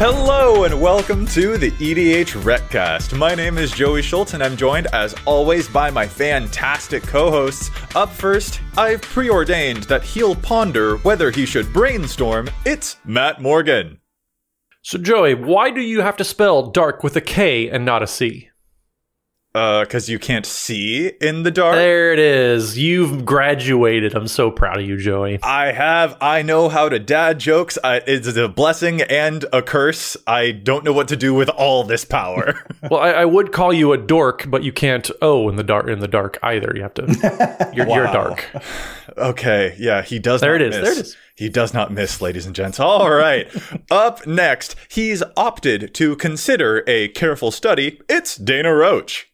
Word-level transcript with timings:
Hello 0.00 0.62
and 0.62 0.80
welcome 0.80 1.26
to 1.26 1.58
the 1.58 1.72
EDH 1.72 2.44
Recast. 2.44 3.16
My 3.16 3.34
name 3.34 3.58
is 3.58 3.72
Joey 3.72 4.00
Schultz 4.00 4.32
and 4.32 4.44
I'm 4.44 4.56
joined 4.56 4.86
as 4.92 5.12
always 5.24 5.68
by 5.68 5.90
my 5.90 6.06
fantastic 6.06 7.02
co-hosts. 7.02 7.72
Up 7.96 8.12
first, 8.12 8.60
I've 8.76 9.02
preordained 9.02 9.82
that 9.84 10.04
he'll 10.04 10.36
ponder 10.36 10.98
whether 10.98 11.32
he 11.32 11.44
should 11.44 11.72
brainstorm. 11.72 12.48
It's 12.64 12.98
Matt 13.04 13.42
Morgan. 13.42 13.98
So, 14.82 14.98
Joey, 14.98 15.34
why 15.34 15.72
do 15.72 15.80
you 15.80 16.00
have 16.00 16.16
to 16.18 16.24
spell 16.24 16.70
dark 16.70 17.02
with 17.02 17.16
a 17.16 17.20
K 17.20 17.68
and 17.68 17.84
not 17.84 18.00
a 18.00 18.06
C? 18.06 18.50
Uh, 19.54 19.80
because 19.80 20.10
you 20.10 20.18
can't 20.18 20.44
see 20.44 21.08
in 21.22 21.42
the 21.42 21.50
dark. 21.50 21.74
There 21.74 22.12
it 22.12 22.18
is. 22.18 22.76
You've 22.76 23.24
graduated. 23.24 24.14
I'm 24.14 24.28
so 24.28 24.50
proud 24.50 24.78
of 24.78 24.86
you, 24.86 24.98
Joey. 24.98 25.38
I 25.42 25.72
have. 25.72 26.18
I 26.20 26.42
know 26.42 26.68
how 26.68 26.90
to 26.90 26.98
dad 26.98 27.40
jokes. 27.40 27.78
I, 27.82 28.02
it's 28.06 28.28
a 28.36 28.46
blessing 28.46 29.00
and 29.00 29.46
a 29.50 29.62
curse. 29.62 30.18
I 30.26 30.50
don't 30.50 30.84
know 30.84 30.92
what 30.92 31.08
to 31.08 31.16
do 31.16 31.32
with 31.32 31.48
all 31.48 31.82
this 31.82 32.04
power. 32.04 32.62
well, 32.90 33.00
I, 33.00 33.10
I, 33.10 33.24
would 33.24 33.50
call 33.50 33.72
you 33.72 33.92
a 33.92 33.98
dork, 33.98 34.44
but 34.48 34.62
you 34.62 34.72
can't 34.72 35.10
oh 35.22 35.48
in 35.48 35.56
the 35.56 35.64
dark 35.64 35.88
in 35.88 36.00
the 36.00 36.08
dark 36.08 36.38
either. 36.42 36.70
You 36.74 36.82
have 36.82 36.94
to. 36.94 37.72
You're, 37.74 37.86
wow. 37.86 37.94
you're 37.96 38.06
dark. 38.06 38.48
Okay. 39.16 39.74
Yeah. 39.78 40.02
He 40.02 40.18
does. 40.18 40.42
There 40.42 40.56
it 40.56 40.62
is. 40.62 40.76
Miss. 40.76 40.84
There 40.84 40.92
it 40.92 40.98
is. 40.98 41.16
He 41.38 41.48
does 41.48 41.72
not 41.72 41.92
miss, 41.92 42.20
ladies 42.20 42.46
and 42.46 42.54
gents. 42.54 42.80
All 42.80 43.12
right. 43.12 43.48
Up 43.92 44.26
next, 44.26 44.74
he's 44.90 45.22
opted 45.36 45.94
to 45.94 46.16
consider 46.16 46.82
a 46.88 47.06
careful 47.10 47.52
study. 47.52 48.00
It's 48.08 48.34
Dana 48.34 48.74
Roach. 48.74 49.30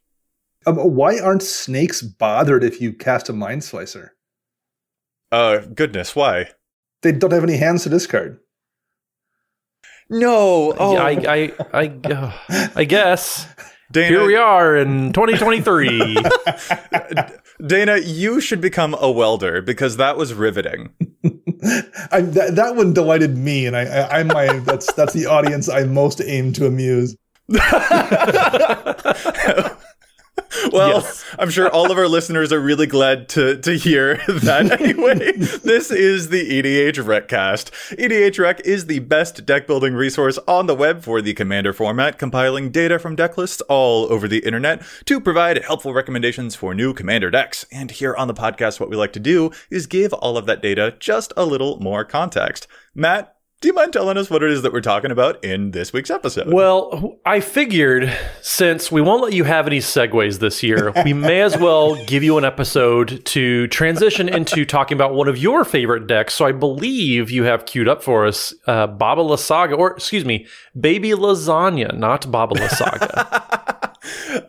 Um, 0.66 0.76
why 0.76 1.18
aren't 1.18 1.42
snakes 1.42 2.02
bothered 2.02 2.62
if 2.62 2.78
you 2.78 2.92
cast 2.92 3.30
a 3.30 3.32
Mindslicer? 3.32 4.10
Uh, 5.32 5.60
goodness, 5.60 6.14
why? 6.14 6.50
They 7.00 7.12
don't 7.12 7.32
have 7.32 7.42
any 7.42 7.56
hands 7.56 7.84
to 7.84 7.88
discard. 7.88 8.38
No. 10.10 10.74
Oh. 10.78 10.92
Yeah, 10.92 11.04
I, 11.04 11.10
I, 11.26 11.52
I, 11.72 12.12
uh, 12.12 12.68
I 12.76 12.84
guess. 12.84 13.46
Dana, 13.94 14.08
Here 14.08 14.26
we 14.26 14.34
are 14.34 14.76
in 14.76 15.12
2023. 15.12 16.16
Dana, 17.64 17.98
you 17.98 18.40
should 18.40 18.60
become 18.60 18.96
a 18.98 19.08
welder 19.08 19.62
because 19.62 19.98
that 19.98 20.16
was 20.16 20.34
riveting. 20.34 20.90
I, 22.10 22.22
that, 22.22 22.56
that 22.56 22.74
one 22.74 22.92
delighted 22.92 23.38
me, 23.38 23.66
and 23.66 23.76
I, 23.76 23.84
I, 23.84 24.18
I'm 24.18 24.26
my 24.26 24.58
that's 24.58 24.92
that's 24.94 25.12
the 25.12 25.26
audience 25.26 25.68
I 25.68 25.84
most 25.84 26.20
aim 26.20 26.52
to 26.54 26.66
amuse. 26.66 27.16
well, 30.72 31.00
yes. 31.00 31.24
I'm 31.38 31.50
sure 31.50 31.68
all 31.68 31.90
of 31.90 31.98
our 31.98 32.08
listeners 32.08 32.52
are 32.52 32.60
really 32.60 32.86
glad 32.86 33.28
to, 33.30 33.58
to 33.58 33.76
hear 33.76 34.16
that. 34.28 34.80
Anyway, 34.80 35.32
this 35.32 35.90
is 35.90 36.28
the 36.28 36.62
EDH 36.62 37.06
Recast. 37.06 37.72
EDH 37.92 38.38
Rec 38.38 38.60
is 38.60 38.86
the 38.86 38.98
best 39.00 39.46
deck 39.46 39.66
building 39.66 39.94
resource 39.94 40.38
on 40.48 40.66
the 40.66 40.74
web 40.74 41.02
for 41.02 41.20
the 41.20 41.34
Commander 41.34 41.72
format, 41.72 42.18
compiling 42.18 42.70
data 42.70 42.98
from 42.98 43.16
deck 43.16 43.36
lists 43.36 43.60
all 43.62 44.12
over 44.12 44.26
the 44.26 44.44
internet 44.44 44.82
to 45.04 45.20
provide 45.20 45.62
helpful 45.64 45.94
recommendations 45.94 46.54
for 46.54 46.74
new 46.74 46.92
Commander 46.92 47.30
decks. 47.30 47.64
And 47.70 47.90
here 47.90 48.14
on 48.14 48.28
the 48.28 48.34
podcast, 48.34 48.80
what 48.80 48.90
we 48.90 48.96
like 48.96 49.12
to 49.14 49.20
do 49.20 49.50
is 49.70 49.86
give 49.86 50.12
all 50.14 50.36
of 50.36 50.46
that 50.46 50.62
data 50.62 50.96
just 50.98 51.32
a 51.36 51.44
little 51.44 51.78
more 51.80 52.04
context. 52.04 52.66
Matt, 52.94 53.33
do 53.64 53.68
you 53.68 53.72
mind 53.72 53.94
telling 53.94 54.18
us 54.18 54.28
what 54.28 54.42
it 54.42 54.50
is 54.50 54.60
that 54.60 54.74
we're 54.74 54.82
talking 54.82 55.10
about 55.10 55.42
in 55.42 55.70
this 55.70 55.90
week's 55.90 56.10
episode? 56.10 56.52
Well, 56.52 57.18
I 57.24 57.40
figured 57.40 58.14
since 58.42 58.92
we 58.92 59.00
won't 59.00 59.22
let 59.22 59.32
you 59.32 59.44
have 59.44 59.66
any 59.66 59.78
segues 59.78 60.38
this 60.38 60.62
year, 60.62 60.92
we 61.02 61.14
may 61.14 61.40
as 61.40 61.56
well 61.56 61.94
give 62.04 62.22
you 62.22 62.36
an 62.36 62.44
episode 62.44 63.24
to 63.24 63.66
transition 63.68 64.28
into 64.28 64.66
talking 64.66 64.98
about 64.98 65.14
one 65.14 65.28
of 65.28 65.38
your 65.38 65.64
favorite 65.64 66.06
decks. 66.06 66.34
So 66.34 66.44
I 66.44 66.52
believe 66.52 67.30
you 67.30 67.44
have 67.44 67.64
queued 67.64 67.88
up 67.88 68.02
for 68.02 68.26
us 68.26 68.52
uh, 68.66 68.86
Baba 68.86 69.22
Lysaga, 69.22 69.78
or 69.78 69.92
excuse 69.92 70.26
me, 70.26 70.46
Baby 70.78 71.12
Lasagna, 71.12 71.96
not 71.96 72.30
Baba 72.30 72.56
Lysaga. 72.56 73.93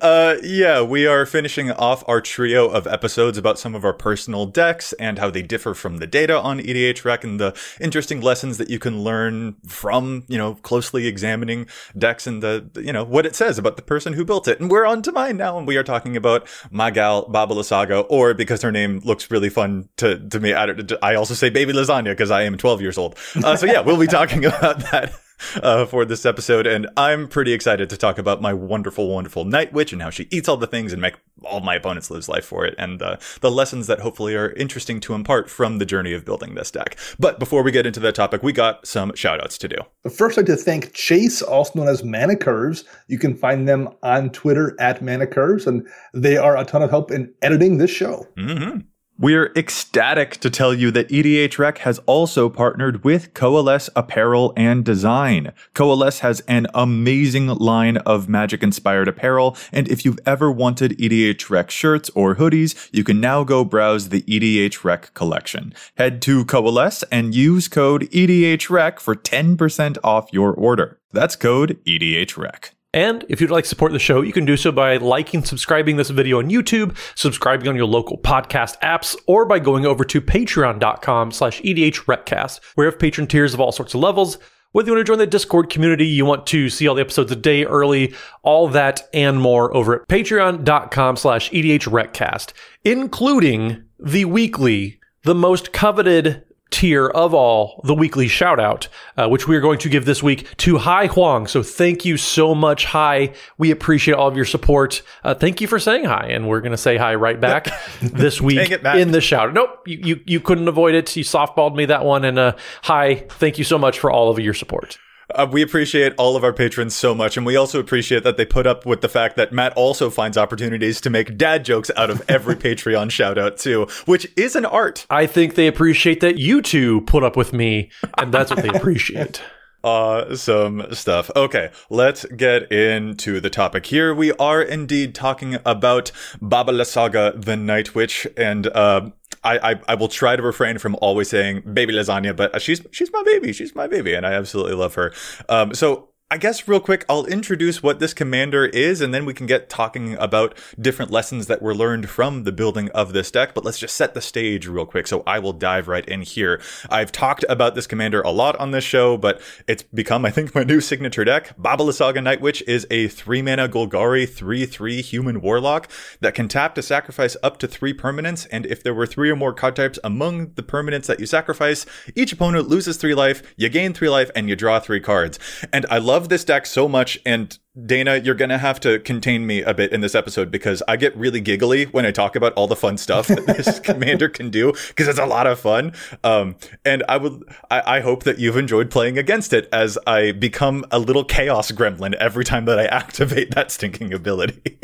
Uh, 0.01 0.35
yeah, 0.43 0.81
we 0.81 1.05
are 1.07 1.25
finishing 1.25 1.71
off 1.71 2.03
our 2.07 2.21
trio 2.21 2.67
of 2.67 2.87
episodes 2.87 3.37
about 3.37 3.57
some 3.57 3.75
of 3.75 3.85
our 3.85 3.93
personal 3.93 4.45
decks 4.45 4.93
and 4.93 5.19
how 5.19 5.29
they 5.29 5.41
differ 5.41 5.73
from 5.73 5.97
the 5.97 6.07
data 6.07 6.37
on 6.37 6.59
EDH 6.59 7.05
Rec 7.05 7.23
and 7.23 7.39
the 7.39 7.57
interesting 7.79 8.21
lessons 8.21 8.57
that 8.57 8.69
you 8.69 8.79
can 8.79 9.03
learn 9.03 9.55
from, 9.67 10.23
you 10.27 10.37
know, 10.37 10.55
closely 10.55 11.07
examining 11.07 11.67
decks 11.97 12.27
and 12.27 12.43
the, 12.43 12.69
you 12.75 12.91
know, 12.91 13.03
what 13.03 13.25
it 13.25 13.35
says 13.35 13.57
about 13.57 13.75
the 13.75 13.81
person 13.81 14.13
who 14.13 14.25
built 14.25 14.47
it. 14.47 14.59
And 14.59 14.69
we're 14.69 14.85
on 14.85 15.01
to 15.03 15.11
mine 15.11 15.37
now, 15.37 15.57
and 15.57 15.67
we 15.67 15.77
are 15.77 15.83
talking 15.83 16.17
about 16.17 16.47
my 16.69 16.91
gal, 16.91 17.27
Baba 17.27 17.53
Lysaga, 17.53 18.05
or 18.09 18.33
because 18.33 18.61
her 18.61 18.71
name 18.71 18.99
looks 19.03 19.31
really 19.31 19.49
fun 19.49 19.89
to, 19.97 20.19
to 20.29 20.39
me, 20.39 20.53
I, 20.53 20.67
I 21.01 21.15
also 21.15 21.33
say 21.33 21.49
Baby 21.49 21.73
Lasagna 21.73 22.11
because 22.11 22.31
I 22.31 22.43
am 22.43 22.57
12 22.57 22.81
years 22.81 22.97
old. 22.97 23.17
Uh, 23.35 23.55
so 23.55 23.65
yeah, 23.65 23.81
we'll 23.81 23.99
be 23.99 24.07
talking 24.07 24.45
about 24.45 24.79
that 24.91 25.19
uh, 25.63 25.85
for 25.85 26.05
this 26.05 26.25
episode, 26.25 26.67
and 26.67 26.87
I'm 26.97 27.27
pretty 27.27 27.53
excited 27.53 27.89
to 27.89 27.97
talk 27.97 28.17
about 28.17 28.41
my 28.41 28.53
wonderful, 28.53 29.13
wonderful 29.13 29.45
Night 29.45 29.73
Witch 29.73 29.93
and 29.93 30.01
how 30.01 30.09
she 30.09 30.27
eats 30.31 30.47
all 30.47 30.57
the 30.57 30.67
things 30.67 30.93
and 30.93 31.01
make 31.01 31.15
all 31.43 31.59
my 31.59 31.75
opponents 31.75 32.09
lose 32.09 32.29
life 32.29 32.45
for 32.45 32.65
it, 32.65 32.75
and 32.77 33.01
uh, 33.01 33.17
the 33.41 33.51
lessons 33.51 33.87
that 33.87 33.99
hopefully 33.99 34.35
are 34.35 34.51
interesting 34.51 34.99
to 35.01 35.13
impart 35.13 35.49
from 35.49 35.77
the 35.77 35.85
journey 35.85 36.13
of 36.13 36.25
building 36.25 36.55
this 36.55 36.71
deck. 36.71 36.97
But 37.19 37.39
before 37.39 37.63
we 37.63 37.71
get 37.71 37.85
into 37.85 37.99
that 38.01 38.15
topic, 38.15 38.43
we 38.43 38.53
got 38.53 38.85
some 38.87 39.11
shoutouts 39.11 39.57
to 39.59 39.67
do. 39.67 39.77
First, 40.09 40.37
I'd 40.37 40.47
like 40.47 40.57
to 40.57 40.63
thank 40.63 40.93
Chase, 40.93 41.41
also 41.41 41.79
known 41.79 41.87
as 41.87 42.03
Mana 42.03 42.35
Curves. 42.35 42.85
You 43.07 43.19
can 43.19 43.35
find 43.35 43.67
them 43.67 43.89
on 44.03 44.29
Twitter 44.31 44.75
at 44.79 45.01
Mana 45.01 45.27
Curves, 45.27 45.67
and 45.67 45.87
they 46.13 46.37
are 46.37 46.57
a 46.57 46.65
ton 46.65 46.81
of 46.81 46.89
help 46.89 47.11
in 47.11 47.33
editing 47.41 47.77
this 47.77 47.91
show. 47.91 48.25
Mm-hmm. 48.37 48.79
We're 49.17 49.53
ecstatic 49.55 50.41
to 50.41 50.49
tell 50.49 50.73
you 50.73 50.91
that 50.91 51.07
EDH 51.07 51.57
Rec 51.57 51.77
has 51.79 51.99
also 51.99 52.49
partnered 52.49 53.05
with 53.05 53.33
Coalesce 53.33 53.89
Apparel 53.95 54.51
and 54.57 54.83
Design. 54.83 55.53
Coalesce 55.73 56.19
has 56.19 56.41
an 56.49 56.67
amazing 56.73 57.47
line 57.47 57.95
of 57.95 58.27
magic 58.27 58.61
inspired 58.61 59.07
apparel, 59.07 59.55
and 59.71 59.87
if 59.87 60.03
you've 60.03 60.19
ever 60.25 60.51
wanted 60.51 60.99
EDH 60.99 61.49
Rec 61.49 61.71
shirts 61.71 62.09
or 62.09 62.35
hoodies, 62.35 62.89
you 62.91 63.05
can 63.05 63.21
now 63.21 63.45
go 63.45 63.63
browse 63.63 64.09
the 64.09 64.21
EDH 64.23 64.83
Rec 64.83 65.13
collection. 65.13 65.73
Head 65.95 66.21
to 66.23 66.43
Coalesce 66.43 67.05
and 67.09 67.33
use 67.33 67.69
code 67.69 68.09
EDH 68.11 68.69
Rec 68.69 68.99
for 68.99 69.15
10% 69.15 69.97
off 70.03 70.27
your 70.33 70.51
order. 70.51 70.99
That's 71.13 71.37
code 71.37 71.79
EDH 71.85 72.35
Rec. 72.35 72.74
And 72.95 73.25
if 73.27 73.41
you'd 73.41 73.51
like 73.51 73.65
to 73.65 73.69
support 73.69 73.91
the 73.91 73.99
show, 73.99 74.21
you 74.21 74.31
can 74.31 74.45
do 74.45 74.55
so 74.55 74.71
by 74.71 74.95
liking, 74.95 75.43
subscribing 75.43 75.97
this 75.97 76.09
video 76.09 76.39
on 76.39 76.49
YouTube, 76.49 76.97
subscribing 77.15 77.67
on 77.67 77.75
your 77.75 77.87
local 77.87 78.17
podcast 78.17 78.79
apps, 78.79 79.17
or 79.27 79.45
by 79.45 79.59
going 79.59 79.85
over 79.85 80.05
to 80.05 80.21
patreon.com 80.21 81.33
slash 81.33 81.61
edhrecast. 81.61 82.61
We 82.77 82.85
have 82.85 82.97
patron 82.97 83.27
tiers 83.27 83.53
of 83.53 83.59
all 83.59 83.73
sorts 83.73 83.93
of 83.93 83.99
levels. 83.99 84.37
Whether 84.71 84.87
you 84.87 84.95
want 84.95 85.05
to 85.05 85.11
join 85.11 85.17
the 85.19 85.27
Discord 85.27 85.69
community, 85.69 86.05
you 86.05 86.23
want 86.23 86.47
to 86.47 86.69
see 86.69 86.87
all 86.87 86.95
the 86.95 87.01
episodes 87.01 87.33
a 87.33 87.35
day 87.35 87.65
early, 87.65 88.13
all 88.43 88.69
that 88.69 89.01
and 89.13 89.41
more 89.41 89.75
over 89.75 90.01
at 90.01 90.07
patreon.com 90.07 91.17
slash 91.17 91.49
edhrecast, 91.51 92.53
including 92.85 93.83
the 93.99 94.23
weekly, 94.23 95.01
the 95.23 95.35
most 95.35 95.73
coveted 95.73 96.44
tier 96.71 97.07
of 97.07 97.33
all, 97.33 97.81
the 97.83 97.93
weekly 97.93 98.27
shout 98.27 98.59
out, 98.59 98.87
uh, 99.17 99.27
which 99.27 99.47
we 99.47 99.55
are 99.55 99.61
going 99.61 99.79
to 99.79 99.89
give 99.89 100.05
this 100.05 100.21
week 100.21 100.55
to 100.57 100.77
Hai 100.77 101.07
Huang. 101.07 101.47
So 101.47 101.63
thank 101.63 102.05
you 102.05 102.17
so 102.17 102.53
much, 102.53 102.85
Hai. 102.85 103.33
We 103.57 103.71
appreciate 103.71 104.15
all 104.15 104.27
of 104.27 104.35
your 104.35 104.45
support. 104.45 105.01
Uh, 105.23 105.33
thank 105.33 105.61
you 105.61 105.67
for 105.67 105.79
saying 105.79 106.05
hi, 106.05 106.27
and 106.27 106.47
we're 106.47 106.61
going 106.61 106.71
to 106.71 106.77
say 106.77 106.97
hi 106.97 107.15
right 107.15 107.39
back 107.39 107.67
this 108.01 108.41
week 108.41 108.71
in 108.71 109.11
the 109.11 109.21
shout. 109.21 109.53
Nope, 109.53 109.87
you, 109.87 109.97
you 110.03 110.19
you 110.25 110.39
couldn't 110.39 110.67
avoid 110.67 110.95
it. 110.95 111.15
You 111.15 111.23
softballed 111.23 111.75
me 111.75 111.85
that 111.85 112.03
one, 112.03 112.25
and 112.25 112.37
uh, 112.37 112.55
hi, 112.83 113.25
thank 113.29 113.57
you 113.57 113.63
so 113.63 113.77
much 113.77 113.99
for 113.99 114.11
all 114.11 114.29
of 114.29 114.39
your 114.39 114.53
support. 114.53 114.97
Uh, 115.33 115.47
we 115.51 115.61
appreciate 115.61 116.13
all 116.17 116.35
of 116.35 116.43
our 116.43 116.53
patrons 116.53 116.95
so 116.95 117.15
much, 117.15 117.37
and 117.37 117.45
we 117.45 117.55
also 117.55 117.79
appreciate 117.79 118.23
that 118.23 118.37
they 118.37 118.45
put 118.45 118.67
up 118.67 118.85
with 118.85 119.01
the 119.01 119.09
fact 119.09 119.35
that 119.35 119.51
Matt 119.51 119.73
also 119.73 120.09
finds 120.09 120.37
opportunities 120.37 121.01
to 121.01 121.09
make 121.09 121.37
dad 121.37 121.65
jokes 121.65 121.89
out 121.97 122.09
of 122.09 122.23
every 122.29 122.55
Patreon 122.65 123.09
shout 123.09 123.37
out 123.37 123.57
too, 123.57 123.87
which 124.05 124.27
is 124.37 124.55
an 124.55 124.65
art. 124.65 125.05
I 125.09 125.25
think 125.25 125.55
they 125.55 125.67
appreciate 125.67 126.19
that 126.21 126.37
you 126.37 126.61
two 126.61 127.01
put 127.01 127.23
up 127.23 127.35
with 127.35 127.53
me, 127.53 127.89
and 128.17 128.33
that's 128.33 128.51
what 128.51 128.61
they 128.61 128.69
appreciate. 128.69 129.41
Awesome 129.85 130.83
stuff. 130.93 131.29
Okay, 131.35 131.69
let's 131.91 132.25
get 132.25 132.71
into 132.71 133.39
the 133.39 133.51
topic 133.51 133.85
here. 133.85 134.15
We 134.15 134.31
are 134.31 134.59
indeed 134.59 135.13
talking 135.13 135.59
about 135.63 136.11
Baba 136.41 136.71
Lysaga, 136.71 137.39
the 137.39 137.55
Night 137.55 137.93
Witch, 137.93 138.25
and 138.35 138.65
uh, 138.65 139.11
I, 139.45 139.71
I, 139.71 139.81
I 139.89 139.95
will 139.95 140.07
try 140.07 140.35
to 140.35 140.41
refrain 140.41 140.77
from 140.79 140.95
always 141.01 141.29
saying 141.29 141.61
baby 141.61 141.93
lasagna, 141.93 142.35
but 142.35 142.61
she's 142.61 142.81
she's 142.91 143.11
my 143.13 143.23
baby, 143.23 143.53
she's 143.53 143.75
my 143.75 143.87
baby, 143.87 144.13
and 144.13 144.25
I 144.25 144.33
absolutely 144.33 144.73
love 144.73 144.95
her. 144.95 145.13
Um, 145.47 145.73
so 145.73 146.09
I 146.31 146.37
guess 146.37 146.67
real 146.67 146.79
quick, 146.79 147.05
I'll 147.07 147.27
introduce 147.27 147.83
what 147.83 147.99
this 147.99 148.11
commander 148.11 148.65
is, 148.65 148.99
and 148.99 149.13
then 149.13 149.25
we 149.25 149.33
can 149.35 149.45
get 149.45 149.69
talking 149.69 150.15
about 150.15 150.57
different 150.81 151.11
lessons 151.11 151.45
that 151.45 151.61
were 151.61 151.75
learned 151.75 152.09
from 152.09 152.45
the 152.45 152.51
building 152.51 152.89
of 152.95 153.13
this 153.13 153.29
deck. 153.29 153.53
But 153.53 153.63
let's 153.63 153.77
just 153.77 153.95
set 153.95 154.15
the 154.15 154.21
stage 154.21 154.65
real 154.65 154.87
quick. 154.87 155.05
So 155.05 155.21
I 155.27 155.37
will 155.37 155.53
dive 155.53 155.87
right 155.87 156.03
in 156.03 156.23
here. 156.23 156.59
I've 156.89 157.11
talked 157.11 157.45
about 157.47 157.75
this 157.75 157.85
commander 157.85 158.21
a 158.21 158.31
lot 158.31 158.55
on 158.55 158.71
this 158.71 158.83
show, 158.83 159.17
but 159.17 159.39
it's 159.67 159.83
become, 159.83 160.25
I 160.25 160.31
think, 160.31 160.55
my 160.55 160.63
new 160.63 160.81
signature 160.81 161.23
deck. 161.25 161.53
Baba 161.59 161.83
Lysaga 161.83 162.23
Night 162.23 162.41
Witch 162.41 162.63
is 162.67 162.87
a 162.89 163.07
three 163.07 163.43
mana 163.43 163.69
Golgari 163.69 164.27
3 164.27 164.65
3 164.65 165.03
human 165.03 165.41
warlock 165.41 165.91
that 166.21 166.33
can 166.33 166.47
tap 166.47 166.73
to 166.73 166.81
sacrifice 166.81 167.37
up 167.43 167.59
to 167.59 167.67
three 167.67 167.93
permanents. 167.93 168.47
And 168.51 168.65
if 168.65 168.81
there 168.81 168.95
were 168.95 169.05
three 169.05 169.29
or 169.29 169.35
more 169.35 169.53
card 169.53 169.75
types 169.75 169.99
among 170.03 170.53
the 170.55 170.63
permanents 170.63 171.05
that 171.05 171.19
you 171.19 171.27
sacrifice, 171.27 171.85
each 172.15 172.33
opponent 172.33 172.67
loses 172.67 172.97
three 172.97 173.13
life, 173.13 173.43
you 173.57 173.69
gain 173.69 173.93
three 173.93 174.09
life, 174.09 174.31
and 174.35 174.49
you 174.49 174.55
draw 174.55 174.79
three 174.79 174.99
cards. 174.99 175.37
And 175.71 175.85
I 175.91 175.99
love 175.99 176.14
this 176.29 176.43
deck 176.43 176.65
so 176.65 176.87
much. 176.87 177.19
And 177.25 177.57
Dana, 177.85 178.17
you're 178.17 178.35
going 178.35 178.49
to 178.49 178.57
have 178.57 178.79
to 178.81 178.99
contain 178.99 179.45
me 179.45 179.61
a 179.61 179.73
bit 179.73 179.91
in 179.91 180.01
this 180.01 180.15
episode 180.15 180.49
because 180.49 180.81
I 180.87 180.95
get 180.95 181.15
really 181.15 181.41
giggly 181.41 181.85
when 181.85 182.05
I 182.05 182.11
talk 182.11 182.35
about 182.35 182.53
all 182.53 182.67
the 182.67 182.75
fun 182.75 182.97
stuff 182.97 183.27
that 183.27 183.45
this 183.45 183.79
commander 183.83 184.29
can 184.29 184.49
do 184.49 184.73
because 184.87 185.07
it's 185.07 185.19
a 185.19 185.25
lot 185.25 185.47
of 185.47 185.59
fun. 185.59 185.93
Um, 186.23 186.55
and 186.85 187.03
I 187.09 187.17
would, 187.17 187.43
I, 187.69 187.97
I 187.97 187.99
hope 187.99 188.23
that 188.23 188.39
you've 188.39 188.57
enjoyed 188.57 188.89
playing 188.89 189.17
against 189.17 189.53
it 189.53 189.67
as 189.71 189.97
I 190.07 190.31
become 190.31 190.85
a 190.91 190.99
little 190.99 191.25
chaos 191.25 191.71
gremlin 191.71 192.13
every 192.15 192.45
time 192.45 192.65
that 192.65 192.79
I 192.79 192.85
activate 192.95 193.53
that 193.55 193.71
stinking 193.71 194.13
ability. 194.13 194.79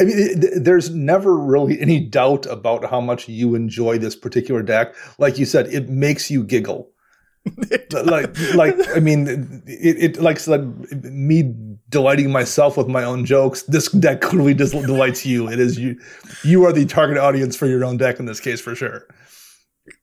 I 0.00 0.04
mean, 0.04 0.16
it, 0.18 0.64
there's 0.64 0.90
never 0.90 1.36
really 1.36 1.80
any 1.80 2.00
doubt 2.00 2.46
about 2.46 2.88
how 2.90 3.00
much 3.00 3.28
you 3.28 3.54
enjoy 3.54 3.98
this 3.98 4.16
particular 4.16 4.62
deck. 4.62 4.94
Like 5.18 5.38
you 5.38 5.46
said, 5.46 5.66
it 5.68 5.88
makes 5.88 6.30
you 6.30 6.44
giggle. 6.44 6.90
Like, 7.92 8.54
like 8.54 8.74
I 8.96 9.00
mean, 9.00 9.62
it, 9.66 10.16
it 10.16 10.22
like 10.22 10.38
said, 10.38 10.90
me 11.04 11.54
delighting 11.88 12.30
myself 12.30 12.76
with 12.76 12.88
my 12.88 13.04
own 13.04 13.24
jokes. 13.24 13.62
This 13.62 13.90
deck 13.90 14.20
clearly 14.20 14.54
does 14.54 14.72
delights 14.72 15.24
you. 15.24 15.48
It 15.48 15.58
is 15.58 15.78
you. 15.78 15.98
You 16.44 16.64
are 16.64 16.72
the 16.72 16.84
target 16.86 17.18
audience 17.18 17.56
for 17.56 17.66
your 17.66 17.84
own 17.84 17.96
deck 17.96 18.18
in 18.18 18.26
this 18.26 18.40
case, 18.40 18.60
for 18.60 18.74
sure. 18.74 19.06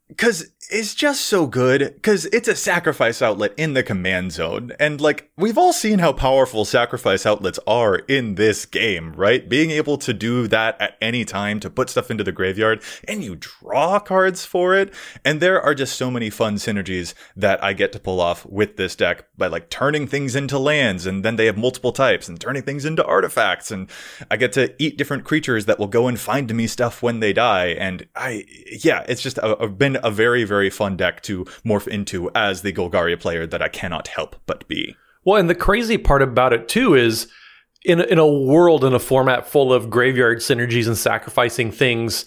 Because 0.07 0.51
it's 0.69 0.95
just 0.95 1.25
so 1.25 1.45
good 1.45 1.79
because 1.95 2.25
it's 2.27 2.47
a 2.47 2.55
sacrifice 2.55 3.21
outlet 3.21 3.53
in 3.57 3.73
the 3.73 3.83
command 3.83 4.31
zone. 4.31 4.71
And 4.79 4.99
like, 4.99 5.29
we've 5.37 5.57
all 5.57 5.73
seen 5.73 5.99
how 5.99 6.13
powerful 6.13 6.65
sacrifice 6.65 7.25
outlets 7.25 7.59
are 7.67 7.95
in 7.95 8.35
this 8.35 8.65
game, 8.65 9.13
right? 9.13 9.47
Being 9.47 9.71
able 9.71 9.97
to 9.99 10.13
do 10.13 10.47
that 10.47 10.79
at 10.81 10.97
any 11.01 11.25
time 11.25 11.59
to 11.59 11.69
put 11.69 11.89
stuff 11.89 12.09
into 12.09 12.23
the 12.23 12.31
graveyard 12.31 12.81
and 13.07 13.23
you 13.23 13.35
draw 13.35 13.99
cards 13.99 14.45
for 14.45 14.75
it. 14.75 14.93
And 15.23 15.41
there 15.41 15.61
are 15.61 15.75
just 15.75 15.95
so 15.97 16.09
many 16.09 16.29
fun 16.29 16.55
synergies 16.55 17.13
that 17.35 17.63
I 17.63 17.73
get 17.73 17.91
to 17.91 17.99
pull 17.99 18.19
off 18.19 18.45
with 18.45 18.77
this 18.77 18.95
deck 18.95 19.25
by 19.37 19.47
like 19.47 19.69
turning 19.69 20.07
things 20.07 20.35
into 20.35 20.57
lands 20.57 21.05
and 21.05 21.23
then 21.23 21.35
they 21.35 21.45
have 21.45 21.57
multiple 21.57 21.91
types 21.91 22.27
and 22.27 22.39
turning 22.39 22.63
things 22.63 22.85
into 22.85 23.05
artifacts. 23.05 23.71
And 23.71 23.89
I 24.31 24.37
get 24.37 24.53
to 24.53 24.73
eat 24.81 24.97
different 24.97 25.25
creatures 25.25 25.65
that 25.65 25.79
will 25.79 25.87
go 25.87 26.07
and 26.07 26.19
find 26.19 26.53
me 26.53 26.67
stuff 26.67 27.03
when 27.03 27.19
they 27.19 27.33
die. 27.33 27.67
And 27.67 28.07
I, 28.15 28.45
yeah, 28.83 29.05
it's 29.07 29.21
just 29.21 29.37
a, 29.39 29.55
a, 29.57 29.67
been 29.67 29.97
a 30.03 30.11
very, 30.11 30.43
very 30.43 30.54
very 30.55 30.69
fun 30.69 30.95
deck 30.95 31.21
to 31.21 31.43
morph 31.65 31.87
into 31.87 32.31
as 32.33 32.61
the 32.61 32.71
Golgari 32.71 33.19
player 33.19 33.45
that 33.45 33.61
I 33.61 33.67
cannot 33.67 34.07
help 34.07 34.37
but 34.45 34.65
be. 34.69 34.95
Well, 35.25 35.37
and 35.37 35.49
the 35.49 35.55
crazy 35.55 35.97
part 35.97 36.21
about 36.21 36.53
it 36.53 36.69
too 36.69 36.95
is 36.95 37.27
in 37.83 37.99
in 37.99 38.19
a 38.19 38.27
world 38.27 38.85
in 38.85 38.93
a 38.93 38.99
format 38.99 39.45
full 39.47 39.73
of 39.73 39.89
graveyard 39.89 40.37
synergies 40.37 40.87
and 40.87 40.97
sacrificing 40.97 41.71
things, 41.71 42.23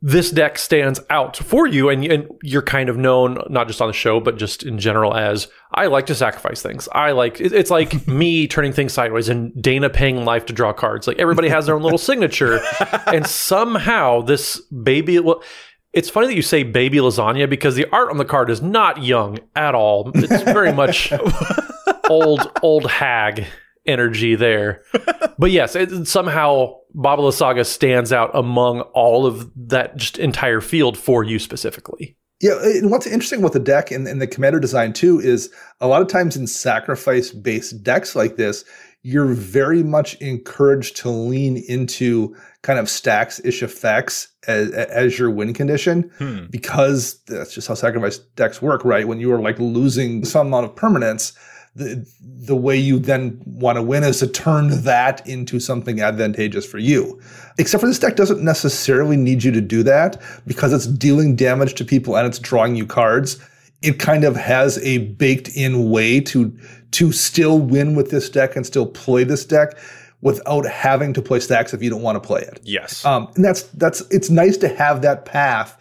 this 0.00 0.30
deck 0.30 0.58
stands 0.58 1.00
out 1.10 1.36
for 1.36 1.66
you, 1.66 1.88
and, 1.88 2.04
and 2.04 2.28
you're 2.42 2.62
kind 2.62 2.88
of 2.88 2.96
known 2.96 3.38
not 3.48 3.66
just 3.66 3.82
on 3.82 3.88
the 3.88 3.94
show 3.94 4.20
but 4.20 4.38
just 4.38 4.62
in 4.62 4.78
general 4.78 5.12
as 5.14 5.48
I 5.74 5.86
like 5.86 6.06
to 6.06 6.14
sacrifice 6.14 6.62
things. 6.62 6.88
I 6.92 7.10
like 7.12 7.40
it's 7.40 7.70
like 7.70 8.06
me 8.22 8.46
turning 8.46 8.72
things 8.72 8.92
sideways 8.92 9.28
and 9.28 9.60
Dana 9.60 9.90
paying 9.90 10.24
life 10.24 10.46
to 10.46 10.52
draw 10.52 10.72
cards. 10.72 11.08
Like 11.08 11.18
everybody 11.18 11.48
has 11.48 11.66
their 11.66 11.74
own 11.74 11.82
little 11.82 11.98
signature, 12.12 12.60
and 13.08 13.26
somehow 13.26 14.20
this 14.20 14.60
baby 14.70 15.18
well 15.18 15.42
it's 15.96 16.10
funny 16.10 16.26
that 16.26 16.36
you 16.36 16.42
say 16.42 16.62
baby 16.62 16.98
lasagna 16.98 17.48
because 17.48 17.74
the 17.74 17.86
art 17.90 18.10
on 18.10 18.18
the 18.18 18.24
card 18.24 18.50
is 18.50 18.60
not 18.60 19.02
young 19.02 19.38
at 19.56 19.74
all. 19.74 20.12
It's 20.14 20.42
very 20.42 20.72
much 20.72 21.10
old 22.10 22.52
old 22.62 22.88
hag 22.88 23.46
energy 23.86 24.34
there. 24.34 24.82
But 25.38 25.52
yes, 25.52 25.74
it, 25.74 26.06
somehow 26.06 26.76
Baba 26.94 27.22
Lysaga 27.22 27.64
stands 27.64 28.12
out 28.12 28.30
among 28.34 28.82
all 28.92 29.24
of 29.24 29.50
that 29.68 29.96
just 29.96 30.18
entire 30.18 30.60
field 30.60 30.98
for 30.98 31.24
you 31.24 31.38
specifically. 31.38 32.14
Yeah, 32.42 32.62
and 32.62 32.90
what's 32.90 33.06
interesting 33.06 33.40
with 33.40 33.54
the 33.54 33.58
deck 33.58 33.90
and, 33.90 34.06
and 34.06 34.20
the 34.20 34.26
commander 34.26 34.60
design 34.60 34.92
too 34.92 35.18
is 35.18 35.50
a 35.80 35.88
lot 35.88 36.02
of 36.02 36.08
times 36.08 36.36
in 36.36 36.46
sacrifice 36.46 37.30
based 37.30 37.82
decks 37.82 38.14
like 38.14 38.36
this, 38.36 38.66
you're 39.02 39.32
very 39.32 39.82
much 39.82 40.14
encouraged 40.16 40.96
to 40.96 41.08
lean 41.08 41.56
into 41.68 42.36
kind 42.66 42.80
of 42.80 42.90
stacks 42.90 43.40
ish 43.44 43.62
effects 43.62 44.26
as, 44.48 44.72
as 44.72 45.16
your 45.20 45.30
win 45.30 45.54
condition 45.54 46.10
hmm. 46.18 46.46
because 46.50 47.20
that's 47.28 47.54
just 47.54 47.68
how 47.68 47.74
sacrifice 47.74 48.18
decks 48.34 48.60
work, 48.60 48.84
right? 48.84 49.06
When 49.06 49.20
you 49.20 49.32
are 49.32 49.40
like 49.40 49.56
losing 49.60 50.24
some 50.24 50.48
amount 50.48 50.66
of 50.66 50.74
permanence, 50.74 51.32
the 51.76 52.04
the 52.20 52.56
way 52.56 52.76
you 52.76 52.98
then 52.98 53.40
want 53.46 53.76
to 53.76 53.82
win 53.82 54.02
is 54.02 54.18
to 54.18 54.26
turn 54.26 54.82
that 54.82 55.24
into 55.28 55.60
something 55.60 56.00
advantageous 56.00 56.66
for 56.66 56.78
you. 56.78 57.20
Except 57.56 57.80
for 57.80 57.86
this 57.86 58.00
deck 58.00 58.16
doesn't 58.16 58.42
necessarily 58.42 59.16
need 59.16 59.44
you 59.44 59.52
to 59.52 59.60
do 59.60 59.84
that 59.84 60.20
because 60.44 60.72
it's 60.72 60.88
dealing 60.88 61.36
damage 61.36 61.74
to 61.74 61.84
people 61.84 62.16
and 62.16 62.26
it's 62.26 62.40
drawing 62.40 62.74
you 62.74 62.84
cards 62.86 63.38
it 63.82 63.98
kind 63.98 64.24
of 64.24 64.34
has 64.36 64.78
a 64.78 64.98
baked 64.98 65.48
in 65.54 65.90
way 65.90 66.18
to 66.18 66.56
to 66.92 67.12
still 67.12 67.58
win 67.58 67.94
with 67.94 68.10
this 68.10 68.30
deck 68.30 68.56
and 68.56 68.66
still 68.66 68.86
play 68.86 69.22
this 69.22 69.44
deck 69.44 69.76
without 70.26 70.66
having 70.66 71.12
to 71.12 71.22
play 71.22 71.38
stacks 71.38 71.72
if 71.72 71.80
you 71.80 71.88
don't 71.88 72.02
want 72.02 72.20
to 72.20 72.26
play 72.26 72.40
it. 72.40 72.58
Yes. 72.64 73.04
Um, 73.04 73.30
and 73.36 73.44
that's 73.44 73.62
that's 73.74 74.00
it's 74.10 74.28
nice 74.28 74.56
to 74.56 74.68
have 74.68 75.00
that 75.02 75.24
path 75.24 75.80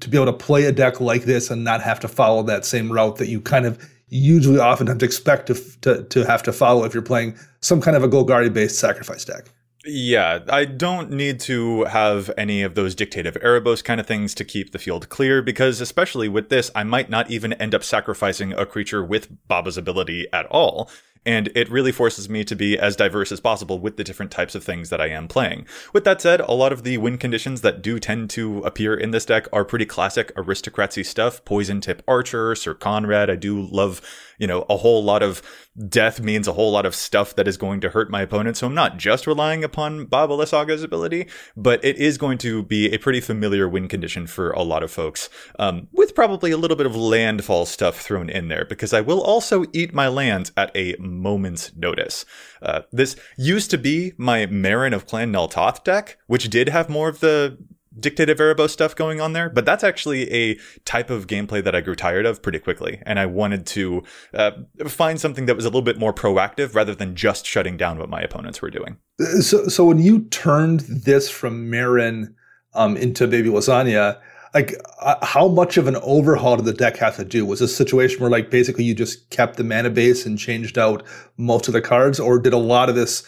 to 0.00 0.08
be 0.08 0.16
able 0.16 0.32
to 0.32 0.32
play 0.32 0.64
a 0.64 0.72
deck 0.72 0.98
like 0.98 1.24
this 1.24 1.50
and 1.50 1.62
not 1.62 1.82
have 1.82 2.00
to 2.00 2.08
follow 2.08 2.42
that 2.44 2.64
same 2.64 2.90
route 2.90 3.16
that 3.16 3.28
you 3.28 3.38
kind 3.38 3.66
of 3.66 3.86
usually 4.08 4.58
oftentimes 4.58 5.02
expect 5.02 5.48
to 5.48 5.54
to, 5.82 6.04
to 6.04 6.24
have 6.24 6.42
to 6.44 6.54
follow 6.54 6.84
if 6.84 6.94
you're 6.94 7.02
playing 7.02 7.36
some 7.60 7.82
kind 7.82 7.94
of 7.94 8.02
a 8.02 8.08
Golgari 8.08 8.50
based 8.50 8.78
sacrifice 8.78 9.26
deck. 9.26 9.50
Yeah, 9.84 10.38
I 10.48 10.64
don't 10.64 11.10
need 11.10 11.40
to 11.40 11.84
have 11.84 12.30
any 12.38 12.62
of 12.62 12.74
those 12.74 12.94
Dictate 12.94 13.26
of 13.26 13.34
Erebos 13.34 13.84
kind 13.84 14.00
of 14.00 14.06
things 14.06 14.32
to 14.36 14.44
keep 14.44 14.70
the 14.70 14.78
field 14.78 15.10
clear 15.10 15.42
because, 15.42 15.82
especially 15.82 16.28
with 16.28 16.48
this, 16.48 16.70
I 16.74 16.84
might 16.84 17.10
not 17.10 17.30
even 17.30 17.52
end 17.54 17.74
up 17.74 17.84
sacrificing 17.84 18.54
a 18.54 18.64
creature 18.64 19.04
with 19.04 19.28
Baba's 19.48 19.76
ability 19.76 20.28
at 20.32 20.46
all. 20.46 20.88
And 21.24 21.50
it 21.54 21.70
really 21.70 21.92
forces 21.92 22.28
me 22.28 22.44
to 22.44 22.56
be 22.56 22.78
as 22.78 22.96
diverse 22.96 23.30
as 23.30 23.40
possible 23.40 23.78
with 23.78 23.96
the 23.96 24.04
different 24.04 24.32
types 24.32 24.54
of 24.54 24.64
things 24.64 24.90
that 24.90 25.00
I 25.00 25.08
am 25.08 25.28
playing. 25.28 25.66
With 25.92 26.04
that 26.04 26.20
said, 26.20 26.40
a 26.40 26.52
lot 26.52 26.72
of 26.72 26.82
the 26.82 26.98
win 26.98 27.16
conditions 27.16 27.60
that 27.60 27.80
do 27.80 28.00
tend 28.00 28.30
to 28.30 28.58
appear 28.60 28.94
in 28.94 29.12
this 29.12 29.24
deck 29.24 29.46
are 29.52 29.64
pretty 29.64 29.86
classic 29.86 30.32
aristocracy 30.36 31.04
stuff. 31.04 31.44
Poison 31.44 31.80
tip 31.80 32.02
Archer, 32.08 32.54
Syr 32.54 32.74
Konrad. 32.74 33.30
I 33.30 33.36
do 33.36 33.60
love 33.60 34.00
you 34.42 34.48
know, 34.48 34.66
a 34.68 34.76
whole 34.76 35.04
lot 35.04 35.22
of 35.22 35.40
death 35.88 36.20
means 36.20 36.48
a 36.48 36.52
whole 36.52 36.72
lot 36.72 36.84
of 36.84 36.96
stuff 36.96 37.36
that 37.36 37.46
is 37.46 37.56
going 37.56 37.80
to 37.80 37.90
hurt 37.90 38.10
my 38.10 38.22
opponent. 38.22 38.56
So 38.56 38.66
I'm 38.66 38.74
not 38.74 38.96
just 38.96 39.24
relying 39.24 39.62
upon 39.62 40.06
Baba 40.06 40.34
Lysaga's 40.34 40.82
ability, 40.82 41.28
but 41.56 41.82
it 41.84 41.96
is 41.96 42.18
going 42.18 42.38
to 42.38 42.64
be 42.64 42.92
a 42.92 42.98
pretty 42.98 43.20
familiar 43.20 43.68
win 43.68 43.86
condition 43.86 44.26
for 44.26 44.50
a 44.50 44.62
lot 44.62 44.82
of 44.82 44.90
folks, 44.90 45.30
um, 45.60 45.86
with 45.92 46.16
probably 46.16 46.50
a 46.50 46.56
little 46.56 46.76
bit 46.76 46.86
of 46.86 46.96
landfall 46.96 47.66
stuff 47.66 48.00
thrown 48.00 48.28
in 48.28 48.48
there, 48.48 48.64
because 48.64 48.92
I 48.92 49.00
will 49.00 49.22
also 49.22 49.64
eat 49.72 49.94
my 49.94 50.08
lands 50.08 50.50
at 50.56 50.76
a 50.76 50.96
moment's 50.98 51.70
notice. 51.76 52.24
Uh, 52.60 52.80
this 52.90 53.14
used 53.38 53.70
to 53.70 53.78
be 53.78 54.12
my 54.16 54.46
Meren 54.46 54.92
of 54.92 55.06
Clan 55.06 55.30
Nel 55.30 55.46
Toth 55.46 55.84
deck, 55.84 56.18
which 56.26 56.50
did 56.50 56.68
have 56.68 56.90
more 56.90 57.08
of 57.08 57.20
the 57.20 57.58
Dictate 57.98 58.30
of 58.30 58.38
Erebos 58.38 58.70
stuff 58.70 58.96
going 58.96 59.20
on 59.20 59.32
there, 59.32 59.50
but 59.50 59.64
that's 59.64 59.84
actually 59.84 60.32
a 60.32 60.58
type 60.84 61.10
of 61.10 61.26
gameplay 61.26 61.62
that 61.62 61.74
I 61.74 61.80
grew 61.80 61.94
tired 61.94 62.26
of 62.26 62.42
pretty 62.42 62.58
quickly. 62.58 63.02
And 63.04 63.18
I 63.18 63.26
wanted 63.26 63.66
to 63.66 64.02
uh, 64.34 64.52
find 64.86 65.20
something 65.20 65.46
that 65.46 65.56
was 65.56 65.64
a 65.64 65.68
little 65.68 65.82
bit 65.82 65.98
more 65.98 66.12
proactive 66.12 66.74
rather 66.74 66.94
than 66.94 67.14
just 67.14 67.46
shutting 67.46 67.76
down 67.76 67.98
what 67.98 68.08
my 68.08 68.20
opponents 68.20 68.62
were 68.62 68.70
doing. 68.70 68.96
So, 69.40 69.68
so 69.68 69.84
when 69.84 69.98
you 69.98 70.20
turned 70.30 70.80
this 70.80 71.28
from 71.28 71.70
Meren 71.70 72.34
um, 72.74 72.96
into 72.96 73.26
Baby 73.26 73.50
Lasagna, 73.50 74.18
like 74.54 74.74
uh, 75.00 75.24
how 75.24 75.48
much 75.48 75.76
of 75.76 75.86
an 75.86 75.96
overhaul 75.96 76.56
did 76.56 76.66
the 76.66 76.72
deck 76.72 76.96
have 76.98 77.16
to 77.16 77.24
do? 77.24 77.46
Was 77.46 77.60
this 77.60 77.72
a 77.72 77.76
situation 77.76 78.20
where 78.20 78.30
like 78.30 78.50
basically 78.50 78.84
you 78.84 78.94
just 78.94 79.30
kept 79.30 79.56
the 79.56 79.64
mana 79.64 79.90
base 79.90 80.26
and 80.26 80.38
changed 80.38 80.78
out 80.78 81.02
most 81.36 81.68
of 81.68 81.74
the 81.74 81.80
cards, 81.80 82.20
or 82.20 82.38
did 82.38 82.52
a 82.52 82.58
lot 82.58 82.88
of 82.88 82.94
this 82.94 83.22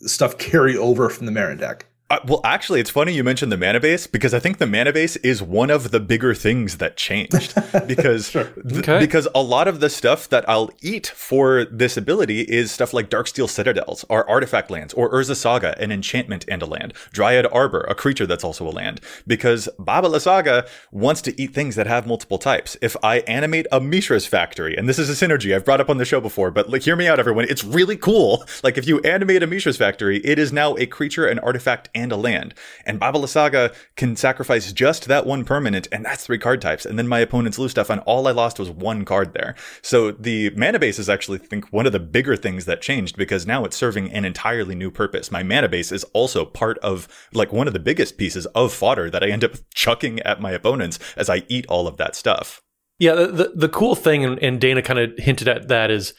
stuff 0.00 0.38
carry 0.38 0.76
over 0.76 1.08
from 1.08 1.26
the 1.26 1.32
Meren 1.32 1.58
deck? 1.58 1.86
Uh, 2.08 2.20
well, 2.24 2.40
actually, 2.44 2.78
it's 2.78 2.88
funny 2.90 3.12
you 3.12 3.24
mentioned 3.24 3.50
the 3.50 3.56
mana 3.56 3.80
base 3.80 4.06
because 4.06 4.32
I 4.32 4.38
think 4.38 4.58
the 4.58 4.66
mana 4.66 4.92
base 4.92 5.16
is 5.16 5.42
one 5.42 5.70
of 5.70 5.90
the 5.90 5.98
bigger 5.98 6.34
things 6.36 6.76
that 6.76 6.96
changed 6.96 7.52
because 7.88 8.30
Sure. 8.30 8.44
th- 8.44 8.76
Okay. 8.78 9.00
because 9.00 9.26
a 9.34 9.42
lot 9.42 9.66
of 9.66 9.80
the 9.80 9.90
stuff 9.90 10.28
that 10.28 10.48
I'll 10.48 10.70
eat 10.80 11.08
for 11.08 11.64
this 11.64 11.96
ability 11.96 12.42
is 12.42 12.70
stuff 12.70 12.94
like 12.94 13.10
Darksteel 13.10 13.48
Citadels, 13.48 14.04
or 14.08 14.28
artifact 14.30 14.70
lands, 14.70 14.94
or 14.94 15.10
Urza's 15.10 15.40
Saga, 15.40 15.76
an 15.82 15.90
enchantment 15.90 16.44
and 16.46 16.62
a 16.62 16.66
land, 16.66 16.92
Dryad 17.10 17.44
Arbor, 17.50 17.80
a 17.88 17.94
creature 17.96 18.24
that's 18.26 18.44
also 18.44 18.68
a 18.68 18.70
land. 18.70 19.00
Because 19.26 19.68
Baba 19.76 20.08
Lysaga 20.08 20.68
wants 20.92 21.20
to 21.22 21.40
eat 21.42 21.54
things 21.54 21.74
that 21.74 21.88
have 21.88 22.06
multiple 22.06 22.38
types. 22.38 22.76
If 22.80 22.96
I 23.02 23.18
animate 23.20 23.66
a 23.72 23.80
Mishra's 23.80 24.26
factory, 24.26 24.76
and 24.76 24.88
this 24.88 25.00
is 25.00 25.10
a 25.10 25.26
synergy 25.26 25.52
I've 25.56 25.64
brought 25.64 25.80
up 25.80 25.90
on 25.90 25.98
the 25.98 26.04
show 26.04 26.20
before, 26.20 26.52
but 26.52 26.70
like 26.70 26.82
hear 26.82 26.94
me 26.94 27.08
out, 27.08 27.18
everyone, 27.18 27.46
it's 27.48 27.64
really 27.64 27.96
cool. 27.96 28.44
Like 28.62 28.78
if 28.78 28.86
you 28.86 29.00
animate 29.00 29.42
a 29.42 29.48
Mishra's 29.48 29.76
factory, 29.76 30.18
it 30.18 30.38
is 30.38 30.52
now 30.52 30.76
a 30.76 30.86
creature, 30.86 31.26
an 31.26 31.40
artifact, 31.40 31.88
and 31.96 32.12
a 32.12 32.16
land. 32.16 32.54
And 32.84 33.00
Baba 33.00 33.26
Saga 33.26 33.72
can 33.96 34.14
sacrifice 34.14 34.72
just 34.72 35.08
that 35.08 35.26
one 35.26 35.44
permanent, 35.44 35.88
and 35.90 36.04
that's 36.04 36.26
three 36.26 36.38
card 36.38 36.60
types. 36.60 36.86
And 36.86 36.98
then 36.98 37.08
my 37.08 37.18
opponents 37.20 37.58
lose 37.58 37.72
stuff, 37.72 37.90
and 37.90 38.00
all 38.02 38.28
I 38.28 38.32
lost 38.32 38.58
was 38.58 38.70
one 38.70 39.04
card 39.04 39.32
there. 39.32 39.56
So 39.82 40.12
the 40.12 40.50
mana 40.50 40.78
base 40.78 40.98
is 40.98 41.08
actually, 41.08 41.40
I 41.40 41.46
think, 41.46 41.72
one 41.72 41.86
of 41.86 41.92
the 41.92 41.98
bigger 41.98 42.36
things 42.36 42.66
that 42.66 42.82
changed 42.82 43.16
because 43.16 43.46
now 43.46 43.64
it's 43.64 43.76
serving 43.76 44.12
an 44.12 44.24
entirely 44.24 44.74
new 44.74 44.90
purpose. 44.90 45.30
My 45.30 45.42
mana 45.42 45.68
base 45.68 45.90
is 45.90 46.04
also 46.12 46.44
part 46.44 46.78
of, 46.78 47.08
like, 47.32 47.52
one 47.52 47.66
of 47.66 47.72
the 47.72 47.80
biggest 47.80 48.18
pieces 48.18 48.46
of 48.46 48.72
fodder 48.72 49.10
that 49.10 49.24
I 49.24 49.28
end 49.28 49.44
up 49.44 49.54
chucking 49.74 50.20
at 50.20 50.40
my 50.40 50.52
opponents 50.52 50.98
as 51.16 51.30
I 51.30 51.42
eat 51.48 51.66
all 51.68 51.88
of 51.88 51.96
that 51.96 52.14
stuff. 52.14 52.62
Yeah, 52.98 53.14
the, 53.14 53.52
the, 53.54 53.68
cool 53.68 53.94
thing, 53.94 54.24
and 54.24 54.60
Dana 54.60 54.80
kind 54.80 54.98
of 54.98 55.12
hinted 55.18 55.48
at 55.48 55.68
that, 55.68 55.90
is 55.90 56.14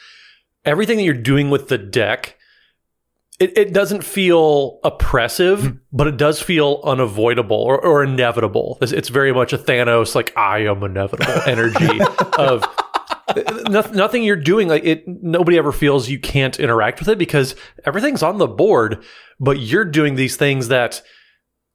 everything 0.64 0.98
that 0.98 1.04
you're 1.04 1.14
doing 1.16 1.50
with 1.50 1.70
the 1.70 1.78
deck. 1.78 2.37
It, 3.39 3.56
it 3.56 3.74
doesn't 3.74 4.03
feel 4.03 4.79
oppressive, 4.84 5.60
mm. 5.60 5.79
but 5.91 6.08
it 6.08 6.17
does 6.17 6.41
feel 6.41 6.82
unavoidable 6.84 7.58
or, 7.58 7.79
or 7.84 8.03
inevitable. 8.03 8.79
It's, 8.82 8.91
it's 8.91 9.10
very 9.10 9.32
much 9.32 9.53
a 9.53 9.60
Thanos, 9.60 10.15
like 10.15 10.36
I 10.36 10.60
am 10.65 10.82
inevitable 10.84 11.41
energy 11.46 12.00
of 12.38 12.63
uh, 13.27 13.62
nothing, 13.70 13.96
nothing 13.96 14.24
you're 14.24 14.36
doing. 14.36 14.67
Like 14.67 14.84
it, 14.84 15.03
nobody 15.08 15.58
ever 15.58 15.72
feels 15.72 16.10
you 16.10 16.20
can't 16.20 16.60
interact 16.60 17.00
with 17.00 17.10
it 17.10 17.20
because 17.20 17.56
everything's 17.86 18.24
on 18.24 18.39
the 18.39 18.48
board, 18.48 19.03
but 19.39 19.60
you're 19.60 19.86
doing 19.86 20.15
these 20.15 20.36
things 20.36 20.70
that 20.70 21.03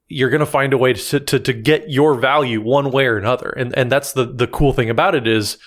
you're 0.08 0.30
going 0.30 0.40
to 0.40 0.46
find 0.46 0.72
a 0.72 0.78
way 0.78 0.92
to, 0.92 1.20
to 1.20 1.38
to 1.38 1.52
get 1.52 1.88
your 1.88 2.14
value 2.14 2.60
one 2.60 2.90
way 2.90 3.06
or 3.06 3.16
another. 3.16 3.50
And 3.50 3.76
and 3.78 3.90
that's 3.90 4.12
the 4.12 4.24
the 4.24 4.46
cool 4.46 4.72
thing 4.72 4.90
about 4.90 5.14
it 5.14 5.26
is 5.26 5.58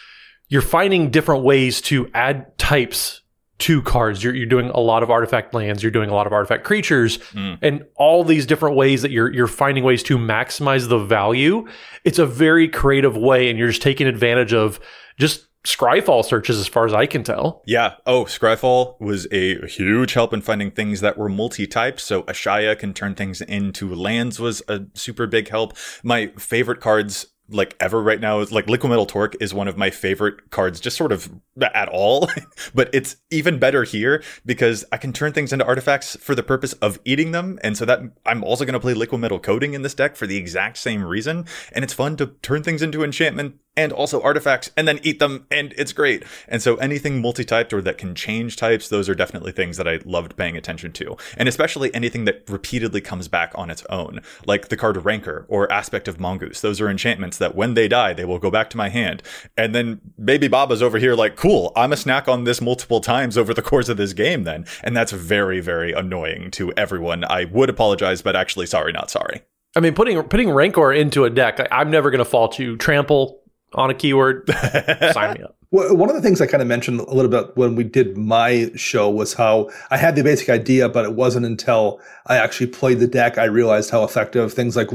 you're 0.47 0.61
finding 0.61 1.09
different 1.09 1.43
ways 1.43 1.81
to 1.81 2.09
add 2.13 2.57
types 2.57 3.21
to 3.57 3.81
cards. 3.81 4.23
You're 4.23 4.35
you're 4.35 4.45
doing 4.45 4.69
a 4.69 4.79
lot 4.79 5.03
of 5.03 5.09
artifact 5.09 5.53
lands, 5.53 5.81
you're 5.81 5.91
doing 5.91 6.09
a 6.09 6.13
lot 6.13 6.27
of 6.27 6.33
artifact 6.33 6.63
creatures 6.63 7.17
mm. 7.33 7.57
and 7.61 7.85
all 7.95 8.23
these 8.23 8.45
different 8.45 8.75
ways 8.75 9.01
that 9.01 9.11
you're 9.11 9.31
you're 9.33 9.47
finding 9.47 9.83
ways 9.83 10.03
to 10.03 10.17
maximize 10.17 10.89
the 10.89 10.99
value. 10.99 11.67
It's 12.03 12.19
a 12.19 12.25
very 12.25 12.67
creative 12.67 13.15
way 13.15 13.49
and 13.49 13.57
you're 13.57 13.69
just 13.69 13.81
taking 13.81 14.07
advantage 14.07 14.53
of 14.53 14.79
just 15.17 15.47
Scryfall 15.65 16.23
searches 16.23 16.59
as 16.59 16.67
far 16.67 16.85
as 16.85 16.93
I 16.93 17.07
can 17.07 17.23
tell. 17.23 17.63
Yeah. 17.65 17.95
Oh, 18.05 18.25
Scryfall 18.25 18.99
was 19.01 19.27
a 19.31 19.65
huge 19.65 20.13
help 20.13 20.31
in 20.31 20.41
finding 20.41 20.69
things 20.69 21.01
that 21.01 21.17
were 21.17 21.27
multi-typed. 21.27 21.99
So 21.99 22.21
Ashaya 22.23 22.77
can 22.77 22.93
turn 22.93 23.15
things 23.15 23.41
into 23.41 23.93
lands 23.93 24.39
was 24.39 24.61
a 24.67 24.81
super 24.93 25.25
big 25.25 25.49
help. 25.49 25.75
My 26.03 26.27
favorite 26.37 26.81
cards 26.81 27.25
like 27.49 27.75
ever 27.79 28.01
right 28.01 28.19
now 28.19 28.39
is 28.39 28.51
like 28.51 28.65
Liquimetal 28.65 29.07
Torque 29.07 29.35
is 29.39 29.53
one 29.53 29.67
of 29.67 29.77
my 29.77 29.89
favorite 29.89 30.49
cards 30.49 30.79
just 30.79 30.97
sort 30.97 31.11
of 31.11 31.31
at 31.61 31.89
all. 31.89 32.29
But 32.73 32.89
it's 32.93 33.17
even 33.31 33.59
better 33.59 33.83
here 33.83 34.23
because 34.45 34.85
I 34.91 34.97
can 34.97 35.13
turn 35.13 35.33
things 35.33 35.53
into 35.53 35.65
artifacts 35.65 36.15
for 36.17 36.35
the 36.35 36.43
purpose 36.43 36.73
of 36.73 36.99
eating 37.05 37.31
them. 37.31 37.59
And 37.63 37.77
so 37.77 37.85
that 37.85 38.01
I'm 38.25 38.43
also 38.43 38.65
going 38.65 38.73
to 38.73 38.79
play 38.79 38.93
Liquimetal 38.93 39.41
Coating 39.41 39.73
in 39.73 39.81
this 39.81 39.93
deck 39.93 40.15
for 40.15 40.25
the 40.25 40.37
exact 40.37 40.77
same 40.77 41.03
reason. 41.03 41.45
And 41.71 41.83
it's 41.83 41.93
fun 41.93 42.17
to 42.17 42.27
turn 42.41 42.63
things 42.63 42.81
into 42.81 43.03
enchantment 43.03 43.59
and 43.77 43.91
also 43.91 44.21
artifacts 44.21 44.71
and 44.77 44.87
then 44.87 44.99
eat 45.03 45.19
them 45.19 45.45
and 45.51 45.73
it's 45.77 45.93
great. 45.93 46.23
And 46.47 46.61
so 46.61 46.75
anything 46.77 47.21
multi-typed 47.21 47.73
or 47.73 47.81
that 47.81 47.97
can 47.97 48.15
change 48.15 48.55
types 48.55 48.89
those 48.89 49.09
are 49.09 49.15
definitely 49.15 49.51
things 49.51 49.77
that 49.77 49.87
i 49.87 49.99
loved 50.05 50.35
paying 50.35 50.57
attention 50.57 50.91
to. 50.93 51.17
And 51.37 51.49
especially 51.49 51.93
anything 51.93 52.25
that 52.25 52.43
repeatedly 52.49 53.01
comes 53.01 53.27
back 53.27 53.51
on 53.55 53.69
its 53.69 53.85
own 53.89 54.21
like 54.45 54.69
the 54.69 54.77
card 54.77 55.03
rancor 55.03 55.45
or 55.49 55.71
aspect 55.71 56.07
of 56.07 56.19
mongoose. 56.19 56.61
Those 56.61 56.79
are 56.81 56.89
enchantments 56.89 57.37
that 57.37 57.55
when 57.55 57.73
they 57.73 57.87
die 57.87 58.13
they 58.13 58.25
will 58.25 58.39
go 58.39 58.51
back 58.51 58.69
to 58.71 58.77
my 58.77 58.89
hand. 58.89 59.21
And 59.57 59.75
then 59.75 60.01
baby 60.23 60.47
baba's 60.47 60.81
over 60.81 60.97
here 60.97 61.15
like 61.15 61.35
cool 61.35 61.71
i'm 61.75 61.93
a 61.93 61.97
snack 61.97 62.27
on 62.27 62.43
this 62.43 62.61
multiple 62.61 63.01
times 63.01 63.37
over 63.37 63.53
the 63.53 63.61
course 63.61 63.89
of 63.89 63.97
this 63.97 64.13
game 64.13 64.43
then. 64.43 64.65
And 64.83 64.95
that's 64.95 65.11
very 65.11 65.59
very 65.59 65.91
annoying 65.91 66.51
to 66.51 66.71
everyone. 66.73 67.23
I 67.25 67.45
would 67.45 67.69
apologize 67.69 68.21
but 68.21 68.35
actually 68.35 68.67
sorry 68.67 68.91
not 68.91 69.09
sorry. 69.11 69.41
I 69.75 69.81
mean, 69.81 69.93
putting 69.93 70.21
putting 70.23 70.49
Rancor 70.49 70.93
into 70.93 71.25
a 71.25 71.29
deck, 71.29 71.59
I'm 71.69 71.91
never 71.91 72.09
going 72.09 72.19
to 72.19 72.25
fault 72.25 72.57
you. 72.57 72.77
Trample 72.77 73.41
on 73.73 73.89
a 73.89 73.93
keyword, 73.93 74.49
sign 75.11 75.33
me 75.35 75.43
up. 75.43 75.55
Well, 75.71 75.95
one 75.95 76.09
of 76.09 76.15
the 76.15 76.21
things 76.21 76.39
I 76.39 76.47
kind 76.47 76.61
of 76.61 76.67
mentioned 76.67 77.01
a 77.01 77.13
little 77.13 77.29
bit 77.29 77.57
when 77.57 77.75
we 77.75 77.83
did 77.83 78.17
my 78.17 78.71
show 78.75 79.09
was 79.09 79.33
how 79.33 79.69
I 79.89 79.97
had 79.97 80.15
the 80.15 80.23
basic 80.23 80.47
idea, 80.47 80.87
but 80.87 81.03
it 81.03 81.15
wasn't 81.15 81.45
until 81.45 81.99
I 82.27 82.37
actually 82.37 82.67
played 82.67 82.99
the 82.99 83.07
deck 83.07 83.37
I 83.37 83.45
realized 83.45 83.89
how 83.89 84.03
effective 84.03 84.53
things 84.53 84.75
like 84.75 84.89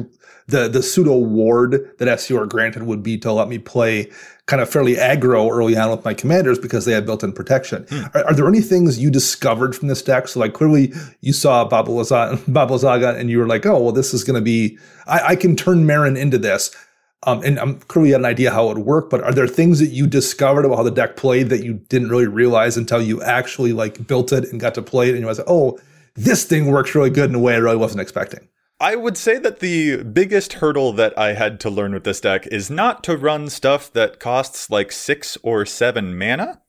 the 0.47 0.69
the 0.69 0.83
pseudo 0.83 1.17
ward 1.17 1.91
that 1.99 2.21
SCR 2.21 2.45
granted 2.45 2.85
would 2.85 3.03
be 3.03 3.19
to 3.19 3.33
let 3.33 3.49
me 3.49 3.59
play 3.59 4.11
kind 4.47 4.61
of 4.61 4.69
fairly 4.69 4.95
aggro 4.95 5.51
early 5.51 5.77
on 5.77 5.91
with 5.91 6.05
my 6.05 6.15
commanders 6.15 6.59
because 6.59 6.85
they 6.85 6.93
had 6.93 7.07
built-in 7.07 7.33
protection. 7.33 7.87
Hmm. 7.89 8.05
Are, 8.15 8.27
are 8.29 8.35
there 8.35 8.49
any 8.49 8.61
things 8.61 8.99
you 8.99 9.11
discovered 9.11 9.77
from 9.77 9.89
this 9.89 10.03
deck? 10.03 10.29
So 10.29 10.41
like 10.41 10.55
clearly 10.55 10.93
you 11.21 11.33
saw 11.33 11.65
Baba 11.65 11.91
Lysaga, 11.91 12.41
Baba 12.53 12.75
Lysaga 12.75 13.17
and 13.17 13.31
you 13.31 13.39
were 13.39 13.47
like, 13.47 13.67
oh 13.67 13.81
well, 13.81 13.93
this 13.93 14.13
is 14.13 14.25
going 14.25 14.37
to 14.37 14.41
be 14.41 14.79
I, 15.07 15.21
I 15.29 15.37
can 15.37 15.57
turn 15.57 15.85
Meren 15.85 16.19
into 16.19 16.39
this. 16.39 16.75
Um, 17.27 17.43
and 17.43 17.59
I'm 17.59 17.79
clearly 17.81 18.13
had 18.13 18.21
an 18.21 18.27
idea 18.27 18.51
how 18.51 18.71
it 18.71 18.77
would 18.77 18.87
work, 18.87 19.11
but 19.11 19.23
are 19.23 19.33
there 19.33 19.47
things 19.47 19.79
that 19.81 19.89
you 19.89 20.07
discovered 20.07 20.65
about 20.65 20.77
how 20.77 20.83
the 20.83 20.91
deck 20.91 21.17
played 21.17 21.51
that 21.51 21.63
you 21.63 21.75
didn't 21.75 22.09
really 22.09 22.27
realize 22.27 22.79
until 22.79 23.03
you 23.03 23.23
actually 23.23 23.75
like 23.75 24.07
built 24.07 24.33
it 24.33 24.51
and 24.51 24.59
got 24.59 24.75
to 24.75 24.83
play 24.83 25.09
it 25.09 25.13
and 25.13 25.21
you 25.21 25.27
was 25.27 25.39
like, 25.39 25.51
oh, 25.51 25.79
this 26.15 26.45
thing 26.45 26.67
works 26.67 26.95
really 26.95 27.11
good 27.11 27.29
in 27.29 27.37
a 27.37 27.39
way 27.39 27.55
I 27.55 27.59
really 27.59 27.77
wasn't 27.77 28.01
expecting. 28.01 28.49
I 28.81 28.97
would 28.97 29.19
say 29.19 29.39
that 29.39 29.61
the 29.61 30.03
biggest 30.03 30.55
hurdle 30.55 30.95
that 30.95 31.17
I 31.19 31.35
had 31.35 31.61
to 31.61 31.71
learn 31.71 31.93
with 31.93 32.05
this 32.05 32.23
deck 32.23 32.47
is 32.47 32.71
not 32.71 33.05
to 33.05 33.17
run 33.19 33.51
stuff 33.51 33.93
that 33.93 34.19
costs 34.19 34.71
like 34.71 34.91
six 34.91 35.37
or 35.43 35.67
seven 35.67 36.17
mana. 36.17 36.63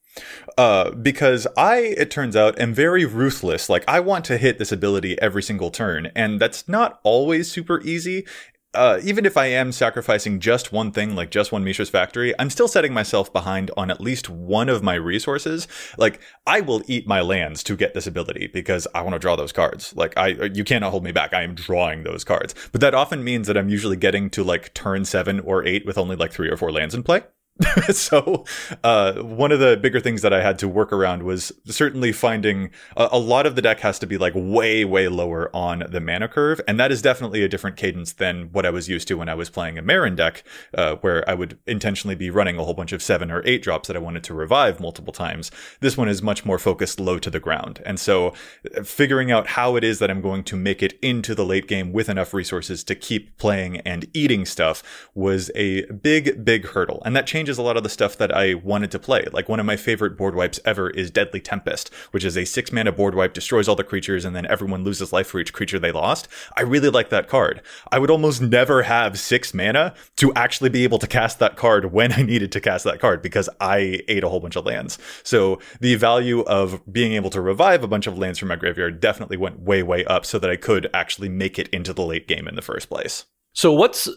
Uh, 0.57 0.91
because 0.91 1.47
I, 1.55 1.77
it 1.97 2.11
turns 2.11 2.35
out, 2.35 2.59
am 2.59 2.73
very 2.73 3.05
ruthless. 3.05 3.69
Like, 3.69 3.85
I 3.87 4.01
want 4.01 4.25
to 4.25 4.37
hit 4.37 4.57
this 4.57 4.73
ability 4.73 5.19
every 5.21 5.41
single 5.41 5.71
turn, 5.71 6.11
and 6.13 6.39
that's 6.39 6.67
not 6.67 6.99
always 7.03 7.49
super 7.49 7.79
easy. 7.81 8.25
Uh, 8.73 8.99
even 9.03 9.25
if 9.25 9.35
I 9.35 9.47
am 9.47 9.73
sacrificing 9.73 10.39
just 10.39 10.71
one 10.71 10.93
thing, 10.93 11.13
like 11.13 11.29
just 11.29 11.51
one 11.51 11.63
Mishra's 11.63 11.89
factory, 11.89 12.33
I'm 12.39 12.49
still 12.49 12.69
setting 12.69 12.93
myself 12.93 13.31
behind 13.33 13.69
on 13.75 13.91
at 13.91 13.99
least 13.99 14.29
one 14.29 14.69
of 14.69 14.81
my 14.81 14.95
resources. 14.95 15.67
Like, 15.97 16.21
I 16.47 16.61
will 16.61 16.81
eat 16.87 17.05
my 17.05 17.19
lands 17.19 17.63
to 17.63 17.75
get 17.75 17.93
this 17.93 18.07
ability 18.07 18.47
because 18.47 18.87
I 18.95 19.01
want 19.01 19.13
to 19.13 19.19
draw 19.19 19.35
those 19.35 19.51
cards. 19.51 19.93
Like, 19.95 20.17
I, 20.17 20.27
you 20.53 20.63
cannot 20.63 20.91
hold 20.91 21.03
me 21.03 21.11
back. 21.11 21.33
I 21.33 21.43
am 21.43 21.53
drawing 21.53 22.03
those 22.03 22.23
cards. 22.23 22.55
But 22.71 22.79
that 22.79 22.93
often 22.93 23.25
means 23.25 23.47
that 23.47 23.57
I'm 23.57 23.69
usually 23.69 23.97
getting 23.97 24.29
to 24.31 24.43
like 24.43 24.73
turn 24.73 25.03
seven 25.03 25.41
or 25.41 25.65
eight 25.65 25.85
with 25.85 25.97
only 25.97 26.15
like 26.15 26.31
three 26.31 26.49
or 26.49 26.55
four 26.55 26.71
lands 26.71 26.95
in 26.95 27.03
play. 27.03 27.23
so 27.91 28.45
uh, 28.83 29.13
one 29.21 29.51
of 29.51 29.59
the 29.59 29.77
bigger 29.77 29.99
things 29.99 30.21
that 30.21 30.33
I 30.33 30.41
had 30.41 30.57
to 30.59 30.67
work 30.67 30.91
around 30.91 31.23
was 31.23 31.51
certainly 31.65 32.11
finding 32.11 32.71
a, 32.95 33.09
a, 33.11 33.19
lot 33.19 33.45
of 33.45 33.55
the 33.55 33.61
deck 33.61 33.81
has 33.81 33.99
to 33.99 34.07
be 34.07 34.17
like 34.17 34.33
way 34.35 34.85
way 34.85 35.07
lower 35.07 35.53
on 35.55 35.83
the 35.89 35.99
mana 35.99 36.27
curve, 36.27 36.61
and 36.67 36.79
that 36.79 36.91
is 36.91 37.01
definitely 37.01 37.43
a 37.43 37.49
different 37.49 37.77
cadence 37.77 38.13
than 38.13 38.49
what 38.51 38.65
I 38.65 38.69
was 38.69 38.89
used 38.89 39.07
to 39.09 39.15
when 39.15 39.29
I 39.29 39.35
was 39.35 39.49
playing 39.49 39.77
a 39.77 39.83
Meren 39.83 40.15
deck, 40.15 40.43
uh, 40.75 40.95
where 40.97 41.27
I 41.29 41.33
would 41.33 41.59
intentionally 41.67 42.15
be 42.15 42.29
running 42.29 42.57
a 42.57 42.63
whole 42.63 42.73
bunch 42.73 42.93
of 42.93 43.03
seven 43.03 43.29
or 43.29 43.41
eight 43.45 43.61
drops 43.61 43.87
that 43.87 43.97
I 43.97 43.99
wanted 43.99 44.23
to 44.25 44.33
revive 44.33 44.79
multiple 44.79 45.13
times. 45.13 45.51
This 45.81 45.97
one 45.97 46.09
is 46.09 46.21
much 46.21 46.45
more 46.45 46.57
focused 46.57 46.99
low 46.99 47.19
to 47.19 47.29
the 47.29 47.39
ground, 47.39 47.81
and 47.85 47.99
so 47.99 48.33
uh, 48.75 48.83
figuring 48.83 49.31
out 49.31 49.47
how 49.47 49.75
it 49.75 49.83
is 49.83 49.99
that 49.99 50.09
I'm 50.09 50.21
going 50.21 50.43
to 50.45 50.55
make 50.55 50.81
it 50.81 50.97
into 51.01 51.35
the 51.35 51.45
late 51.45 51.67
game 51.67 51.91
with 51.91 52.09
enough 52.09 52.33
resources 52.33 52.83
to 52.85 52.95
keep 52.95 53.37
playing 53.37 53.77
and 53.81 54.07
eating 54.13 54.45
stuff 54.45 55.09
was 55.13 55.51
a 55.53 55.85
big 55.91 56.43
big 56.43 56.67
hurdle, 56.67 57.01
and 57.05 57.15
that 57.15 57.27
changed 57.27 57.40
changes 57.41 57.57
a 57.57 57.63
lot 57.63 57.75
of 57.75 57.81
the 57.81 57.89
stuff 57.89 58.17
that 58.17 58.31
I 58.31 58.53
wanted 58.53 58.91
to 58.91 58.99
play. 58.99 59.25
Like 59.33 59.49
one 59.49 59.59
of 59.59 59.65
my 59.65 59.75
favorite 59.75 60.15
board 60.15 60.35
wipes 60.35 60.59
ever 60.63 60.91
is 60.91 61.09
Deadly 61.09 61.39
Tempest, 61.39 61.91
which 62.11 62.23
is 62.23 62.37
a 62.37 62.45
six 62.45 62.71
mana 62.71 62.91
board 62.91 63.15
wipe, 63.15 63.33
destroys 63.33 63.67
all 63.67 63.75
the 63.75 63.83
creatures, 63.83 64.25
and 64.25 64.35
then 64.35 64.45
everyone 64.45 64.83
loses 64.83 65.11
life 65.11 65.25
for 65.25 65.39
each 65.39 65.51
creature 65.51 65.79
they 65.79 65.91
lost. 65.91 66.27
I 66.55 66.61
really 66.61 66.91
like 66.91 67.09
that 67.09 67.27
card. 67.27 67.63
I 67.91 67.97
would 67.97 68.11
almost 68.11 68.43
never 68.43 68.83
have 68.83 69.17
six 69.17 69.55
mana 69.55 69.95
to 70.17 70.31
actually 70.35 70.69
be 70.69 70.83
able 70.83 70.99
to 70.99 71.07
cast 71.07 71.39
that 71.39 71.55
card 71.55 71.91
when 71.91 72.13
I 72.13 72.21
needed 72.21 72.51
to 72.51 72.61
cast 72.61 72.83
that 72.83 72.99
card 72.99 73.23
because 73.23 73.49
I 73.59 74.01
ate 74.07 74.23
a 74.23 74.29
whole 74.29 74.39
bunch 74.39 74.55
of 74.55 74.67
lands. 74.67 74.99
So 75.23 75.57
the 75.79 75.95
value 75.95 76.41
of 76.41 76.79
being 76.93 77.13
able 77.13 77.31
to 77.31 77.41
revive 77.41 77.83
a 77.83 77.87
bunch 77.87 78.05
of 78.05 78.19
lands 78.19 78.37
from 78.37 78.49
my 78.49 78.55
graveyard 78.55 78.99
definitely 78.99 79.37
went 79.37 79.61
way, 79.61 79.81
way 79.81 80.05
up 80.05 80.27
so 80.27 80.37
that 80.37 80.51
I 80.51 80.57
could 80.57 80.91
actually 80.93 81.29
make 81.29 81.57
it 81.57 81.69
into 81.69 81.91
the 81.91 82.05
late 82.05 82.27
game 82.27 82.47
in 82.47 82.53
the 82.53 82.61
first 82.61 82.87
place. 82.87 83.25
So 83.53 83.73
what's 83.73 84.07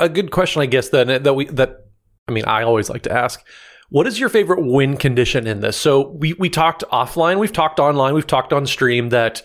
a 0.00 0.08
good 0.08 0.30
question, 0.30 0.62
I 0.62 0.66
guess, 0.66 0.88
then 0.88 1.22
that 1.22 1.34
we 1.34 1.44
that 1.46 1.83
I 2.28 2.32
mean, 2.32 2.44
I 2.46 2.62
always 2.62 2.90
like 2.90 3.02
to 3.02 3.12
ask. 3.12 3.44
What 3.90 4.06
is 4.06 4.18
your 4.18 4.28
favorite 4.28 4.64
win 4.64 4.96
condition 4.96 5.46
in 5.46 5.60
this? 5.60 5.76
So 5.76 6.08
we 6.08 6.32
we 6.34 6.48
talked 6.48 6.84
offline, 6.92 7.38
we've 7.38 7.52
talked 7.52 7.78
online, 7.78 8.14
we've 8.14 8.26
talked 8.26 8.52
on 8.52 8.66
stream 8.66 9.10
that 9.10 9.42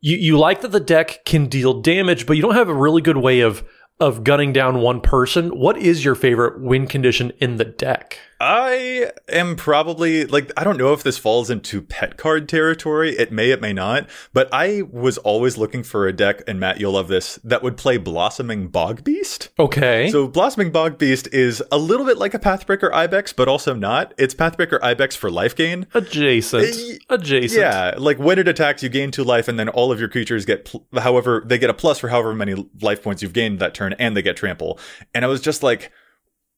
you, 0.00 0.16
you 0.16 0.38
like 0.38 0.62
that 0.62 0.72
the 0.72 0.80
deck 0.80 1.24
can 1.24 1.46
deal 1.46 1.80
damage, 1.80 2.26
but 2.26 2.36
you 2.36 2.42
don't 2.42 2.54
have 2.54 2.68
a 2.68 2.74
really 2.74 3.02
good 3.02 3.18
way 3.18 3.40
of 3.40 3.64
of 4.00 4.24
gunning 4.24 4.52
down 4.52 4.80
one 4.80 5.00
person. 5.00 5.50
What 5.50 5.76
is 5.76 6.04
your 6.04 6.14
favorite 6.14 6.60
win 6.60 6.86
condition 6.86 7.32
in 7.38 7.56
the 7.56 7.64
deck? 7.64 8.18
I 8.44 9.12
am 9.28 9.54
probably 9.54 10.24
like 10.24 10.50
I 10.56 10.64
don't 10.64 10.76
know 10.76 10.92
if 10.92 11.04
this 11.04 11.16
falls 11.16 11.48
into 11.48 11.80
pet 11.80 12.16
card 12.16 12.48
territory. 12.48 13.12
It 13.12 13.30
may, 13.30 13.52
it 13.52 13.60
may 13.60 13.72
not. 13.72 14.08
But 14.32 14.48
I 14.50 14.82
was 14.90 15.16
always 15.18 15.56
looking 15.56 15.84
for 15.84 16.08
a 16.08 16.12
deck, 16.12 16.42
and 16.48 16.58
Matt, 16.58 16.80
you'll 16.80 16.94
love 16.94 17.06
this, 17.06 17.36
that 17.44 17.62
would 17.62 17.76
play 17.76 17.98
Blossoming 17.98 18.66
Bog 18.66 19.04
Beast. 19.04 19.50
Okay. 19.60 20.10
So 20.10 20.26
Blossoming 20.26 20.72
Bog 20.72 20.98
Beast 20.98 21.28
is 21.30 21.62
a 21.70 21.78
little 21.78 22.04
bit 22.04 22.18
like 22.18 22.34
a 22.34 22.38
Pathbreaker 22.40 22.92
Ibex, 22.92 23.32
but 23.32 23.46
also 23.46 23.74
not. 23.74 24.12
It's 24.18 24.34
Pathbreaker 24.34 24.80
Ibex 24.82 25.14
for 25.14 25.30
life 25.30 25.54
gain. 25.54 25.86
Adjacent. 25.94 27.00
Adjacent. 27.10 27.60
Yeah, 27.60 27.94
like 27.96 28.18
when 28.18 28.40
it 28.40 28.48
attacks, 28.48 28.82
you 28.82 28.88
gain 28.88 29.12
two 29.12 29.22
life, 29.22 29.46
and 29.46 29.56
then 29.56 29.68
all 29.68 29.92
of 29.92 30.00
your 30.00 30.08
creatures 30.08 30.44
get, 30.44 30.64
pl- 30.64 30.84
however, 30.98 31.44
they 31.46 31.58
get 31.58 31.70
a 31.70 31.74
plus 31.74 32.00
for 32.00 32.08
however 32.08 32.34
many 32.34 32.68
life 32.80 33.04
points 33.04 33.22
you've 33.22 33.34
gained 33.34 33.60
that 33.60 33.72
turn, 33.72 33.92
and 34.00 34.16
they 34.16 34.22
get 34.22 34.36
trample. 34.36 34.80
And 35.14 35.24
I 35.24 35.28
was 35.28 35.40
just 35.40 35.62
like 35.62 35.92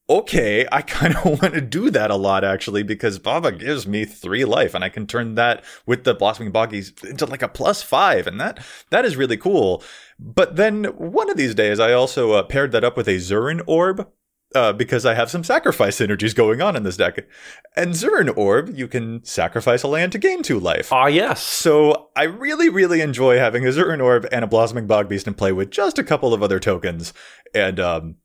okay, 0.09 0.67
I 0.71 0.81
kind 0.81 1.15
of 1.15 1.25
want 1.41 1.53
to 1.53 1.61
do 1.61 1.89
that 1.89 2.11
a 2.11 2.15
lot 2.15 2.43
actually 2.43 2.83
because 2.83 3.19
Baba 3.19 3.51
gives 3.51 3.87
me 3.87 4.05
three 4.05 4.45
life 4.45 4.73
and 4.73 4.83
I 4.83 4.89
can 4.89 5.07
turn 5.07 5.35
that 5.35 5.63
with 5.85 6.03
the 6.03 6.13
Blossoming 6.13 6.51
Boggies 6.51 6.93
into 7.03 7.25
like 7.25 7.41
a 7.41 7.47
plus 7.47 7.81
five 7.81 8.27
and 8.27 8.39
that 8.39 8.63
that 8.89 9.05
is 9.05 9.17
really 9.17 9.37
cool. 9.37 9.83
But 10.19 10.55
then 10.55 10.85
one 10.85 11.29
of 11.29 11.37
these 11.37 11.55
days 11.55 11.79
I 11.79 11.93
also 11.93 12.33
uh, 12.33 12.43
paired 12.43 12.71
that 12.71 12.83
up 12.83 12.97
with 12.97 13.07
a 13.07 13.15
Zuran 13.15 13.61
Orb. 13.67 14.09
Uh, 14.53 14.71
because 14.71 15.05
I 15.05 15.15
have 15.15 15.29
some 15.29 15.43
sacrifice 15.43 15.99
synergies 15.99 16.33
going 16.33 16.61
on 16.61 16.77
in 16.77 16.83
this 16.83 16.95
deck. 16.95 17.27
And 17.75 17.91
Zuran 17.91 18.37
Orb, 18.37 18.69
you 18.73 18.87
can 18.87 19.21
sacrifice 19.25 19.83
a 19.83 19.89
land 19.89 20.13
to 20.13 20.17
gain 20.17 20.43
two 20.43 20.61
life. 20.61 20.93
Ah, 20.93 21.07
yes. 21.07 21.43
So 21.43 22.09
I 22.15 22.23
really, 22.23 22.69
really 22.69 23.01
enjoy 23.01 23.37
having 23.37 23.65
a 23.65 23.71
Zuran 23.71 24.01
Orb 24.01 24.25
and 24.31 24.45
a 24.45 24.47
Blossoming 24.47 24.87
Bog 24.87 25.09
Beast 25.09 25.27
in 25.27 25.33
play 25.33 25.51
with 25.51 25.71
just 25.71 25.99
a 25.99 26.05
couple 26.05 26.33
of 26.33 26.41
other 26.41 26.61
tokens. 26.61 27.11
And 27.53 27.81
um, 27.81 28.15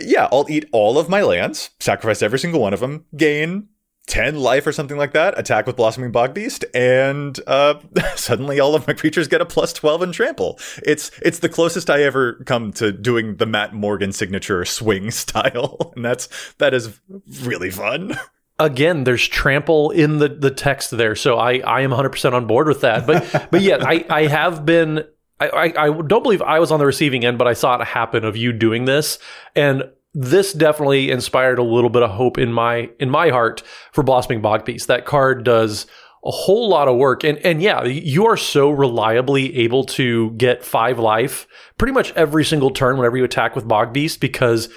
yeah, 0.00 0.28
I'll 0.32 0.46
eat 0.48 0.68
all 0.72 0.98
of 0.98 1.08
my 1.08 1.22
lands, 1.22 1.70
sacrifice 1.80 2.22
every 2.22 2.38
single 2.38 2.60
one 2.60 2.74
of 2.74 2.80
them, 2.80 3.04
gain 3.16 3.68
10 4.08 4.36
life 4.36 4.66
or 4.66 4.72
something 4.72 4.96
like 4.96 5.12
that, 5.12 5.38
attack 5.38 5.66
with 5.66 5.76
Blossoming 5.76 6.10
Bog 6.10 6.34
Beast, 6.34 6.64
and 6.74 7.38
uh, 7.46 7.78
suddenly 8.16 8.58
all 8.58 8.74
of 8.74 8.86
my 8.86 8.94
creatures 8.94 9.28
get 9.28 9.40
a 9.40 9.46
plus 9.46 9.72
12 9.72 10.02
and 10.02 10.14
trample. 10.14 10.58
It's 10.82 11.10
it's 11.22 11.38
the 11.38 11.48
closest 11.48 11.90
I 11.90 12.02
ever 12.02 12.34
come 12.46 12.72
to 12.74 12.90
doing 12.90 13.36
the 13.36 13.46
Matt 13.46 13.74
Morgan 13.74 14.12
signature 14.12 14.64
swing 14.64 15.10
style, 15.12 15.92
and 15.94 16.04
that's 16.04 16.28
that 16.58 16.74
is 16.74 16.98
really 17.42 17.70
fun. 17.70 18.18
Again, 18.60 19.04
there's 19.04 19.26
trample 19.28 19.90
in 19.90 20.18
the, 20.18 20.28
the 20.28 20.50
text 20.50 20.90
there, 20.90 21.14
so 21.14 21.38
I, 21.38 21.58
I 21.58 21.82
am 21.82 21.92
100% 21.92 22.32
on 22.32 22.48
board 22.48 22.66
with 22.66 22.80
that. 22.80 23.06
But 23.06 23.48
but 23.52 23.60
yeah, 23.60 23.76
I, 23.80 24.04
I 24.10 24.26
have 24.26 24.66
been 24.66 25.04
I, 25.40 25.72
I, 25.76 26.02
don't 26.02 26.22
believe 26.22 26.42
I 26.42 26.58
was 26.58 26.72
on 26.72 26.80
the 26.80 26.86
receiving 26.86 27.24
end, 27.24 27.38
but 27.38 27.46
I 27.46 27.52
saw 27.52 27.80
it 27.80 27.84
happen 27.84 28.24
of 28.24 28.36
you 28.36 28.52
doing 28.52 28.86
this. 28.86 29.18
And 29.54 29.84
this 30.14 30.52
definitely 30.52 31.10
inspired 31.10 31.58
a 31.58 31.62
little 31.62 31.90
bit 31.90 32.02
of 32.02 32.10
hope 32.10 32.38
in 32.38 32.52
my 32.52 32.90
in 32.98 33.08
my 33.10 33.28
heart 33.28 33.62
for 33.92 34.02
Blossoming 34.02 34.40
Bog. 34.40 34.66
That 34.66 35.04
card 35.04 35.44
does 35.44 35.86
a 36.24 36.30
whole 36.30 36.68
lot 36.68 36.88
of 36.88 36.96
work. 36.96 37.24
And 37.24 37.38
and 37.38 37.62
yeah, 37.62 37.84
you 37.84 38.26
are 38.26 38.36
so 38.36 38.70
reliably 38.70 39.56
able 39.58 39.84
to 39.84 40.30
get 40.32 40.64
five 40.64 40.98
life 40.98 41.46
pretty 41.76 41.92
much 41.92 42.12
every 42.12 42.44
single 42.44 42.70
turn 42.70 42.96
whenever 42.96 43.16
you 43.16 43.24
attack 43.24 43.54
with 43.54 43.68
Bog 43.68 43.92
Beast 43.92 44.20
because 44.20 44.68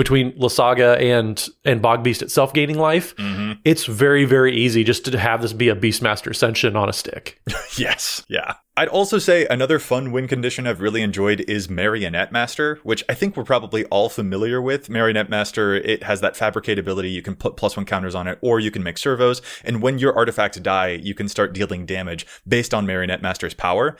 between 0.00 0.32
Lysaga 0.32 0.98
and 0.98 1.46
and 1.62 1.82
Bog 1.82 2.02
Beast 2.02 2.22
itself 2.22 2.54
gaining 2.54 2.78
life, 2.78 3.14
mm-hmm. 3.16 3.60
it's 3.66 3.84
very 3.84 4.24
very 4.24 4.56
easy 4.56 4.82
just 4.82 5.04
to 5.04 5.18
have 5.18 5.42
this 5.42 5.52
be 5.52 5.68
a 5.68 5.76
Beastmaster 5.76 6.30
Ascension 6.30 6.74
on 6.74 6.88
a 6.88 6.92
stick. 6.94 7.38
yes, 7.76 8.24
yeah. 8.26 8.54
I'd 8.78 8.88
also 8.88 9.18
say 9.18 9.46
another 9.50 9.78
fun 9.78 10.10
win 10.10 10.26
condition 10.26 10.66
I've 10.66 10.80
really 10.80 11.02
enjoyed 11.02 11.40
is 11.40 11.68
Marionette 11.68 12.32
Master, 12.32 12.80
which 12.82 13.04
I 13.10 13.14
think 13.14 13.36
we're 13.36 13.44
probably 13.44 13.84
all 13.86 14.08
familiar 14.08 14.62
with. 14.62 14.88
Marionette 14.88 15.28
Master, 15.28 15.74
it 15.74 16.04
has 16.04 16.22
that 16.22 16.34
fabricate 16.34 16.78
ability. 16.78 17.10
You 17.10 17.20
can 17.20 17.36
put 17.36 17.58
plus 17.58 17.76
one 17.76 17.84
counters 17.84 18.14
on 18.14 18.26
it, 18.26 18.38
or 18.40 18.58
you 18.58 18.70
can 18.70 18.82
make 18.82 18.96
servos. 18.96 19.42
And 19.64 19.82
when 19.82 19.98
your 19.98 20.16
artifacts 20.16 20.58
die, 20.60 20.98
you 21.02 21.14
can 21.14 21.28
start 21.28 21.52
dealing 21.52 21.84
damage 21.84 22.26
based 22.48 22.72
on 22.72 22.86
Marionette 22.86 23.20
Master's 23.20 23.52
power. 23.52 23.98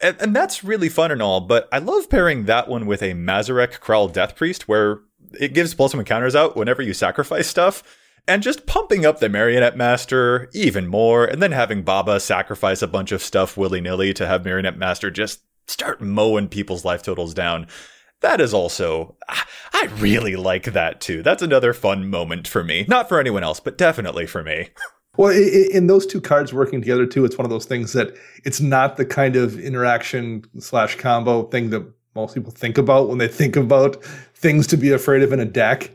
And, 0.00 0.16
and 0.18 0.34
that's 0.34 0.64
really 0.64 0.88
fun 0.88 1.12
and 1.12 1.22
all, 1.22 1.42
but 1.42 1.68
I 1.70 1.78
love 1.78 2.10
pairing 2.10 2.46
that 2.46 2.68
one 2.68 2.86
with 2.86 3.02
a 3.02 3.12
Mazirek 3.12 3.78
Kraul 3.78 4.12
Death 4.12 4.34
Priest, 4.34 4.66
where 4.66 5.00
it 5.40 5.54
gives 5.54 5.74
plus 5.74 5.94
one 5.94 6.04
counters 6.04 6.34
out 6.34 6.56
whenever 6.56 6.82
you 6.82 6.94
sacrifice 6.94 7.46
stuff. 7.48 7.82
And 8.28 8.40
just 8.40 8.66
pumping 8.66 9.04
up 9.04 9.18
the 9.18 9.28
Marionette 9.28 9.76
Master 9.76 10.48
even 10.54 10.86
more, 10.86 11.24
and 11.24 11.42
then 11.42 11.50
having 11.50 11.82
Baba 11.82 12.20
sacrifice 12.20 12.80
a 12.80 12.86
bunch 12.86 13.10
of 13.10 13.20
stuff 13.20 13.56
willy 13.56 13.80
nilly 13.80 14.14
to 14.14 14.28
have 14.28 14.44
Marionette 14.44 14.78
Master 14.78 15.10
just 15.10 15.40
start 15.66 16.00
mowing 16.00 16.48
people's 16.48 16.84
life 16.84 17.02
totals 17.02 17.34
down. 17.34 17.66
That 18.20 18.40
is 18.40 18.54
also, 18.54 19.16
I 19.28 19.88
really 19.96 20.36
like 20.36 20.72
that 20.72 21.00
too. 21.00 21.24
That's 21.24 21.42
another 21.42 21.72
fun 21.72 22.08
moment 22.08 22.46
for 22.46 22.62
me. 22.62 22.84
Not 22.88 23.08
for 23.08 23.18
anyone 23.18 23.42
else, 23.42 23.58
but 23.58 23.76
definitely 23.76 24.26
for 24.26 24.42
me. 24.42 24.70
Well, 25.18 25.30
in 25.30 25.88
those 25.88 26.06
two 26.06 26.22
cards 26.22 26.54
working 26.54 26.80
together 26.80 27.04
too, 27.04 27.26
it's 27.26 27.36
one 27.36 27.44
of 27.44 27.50
those 27.50 27.66
things 27.66 27.92
that 27.92 28.14
it's 28.46 28.62
not 28.62 28.96
the 28.96 29.04
kind 29.04 29.36
of 29.36 29.60
interaction 29.60 30.42
slash 30.58 30.96
combo 30.96 31.42
thing 31.48 31.68
that 31.68 31.86
most 32.14 32.34
people 32.34 32.52
think 32.52 32.78
about 32.78 33.08
when 33.08 33.18
they 33.18 33.28
think 33.28 33.56
about 33.56 34.02
things 34.34 34.66
to 34.68 34.76
be 34.76 34.90
afraid 34.92 35.22
of 35.22 35.32
in 35.32 35.40
a 35.40 35.44
deck. 35.44 35.90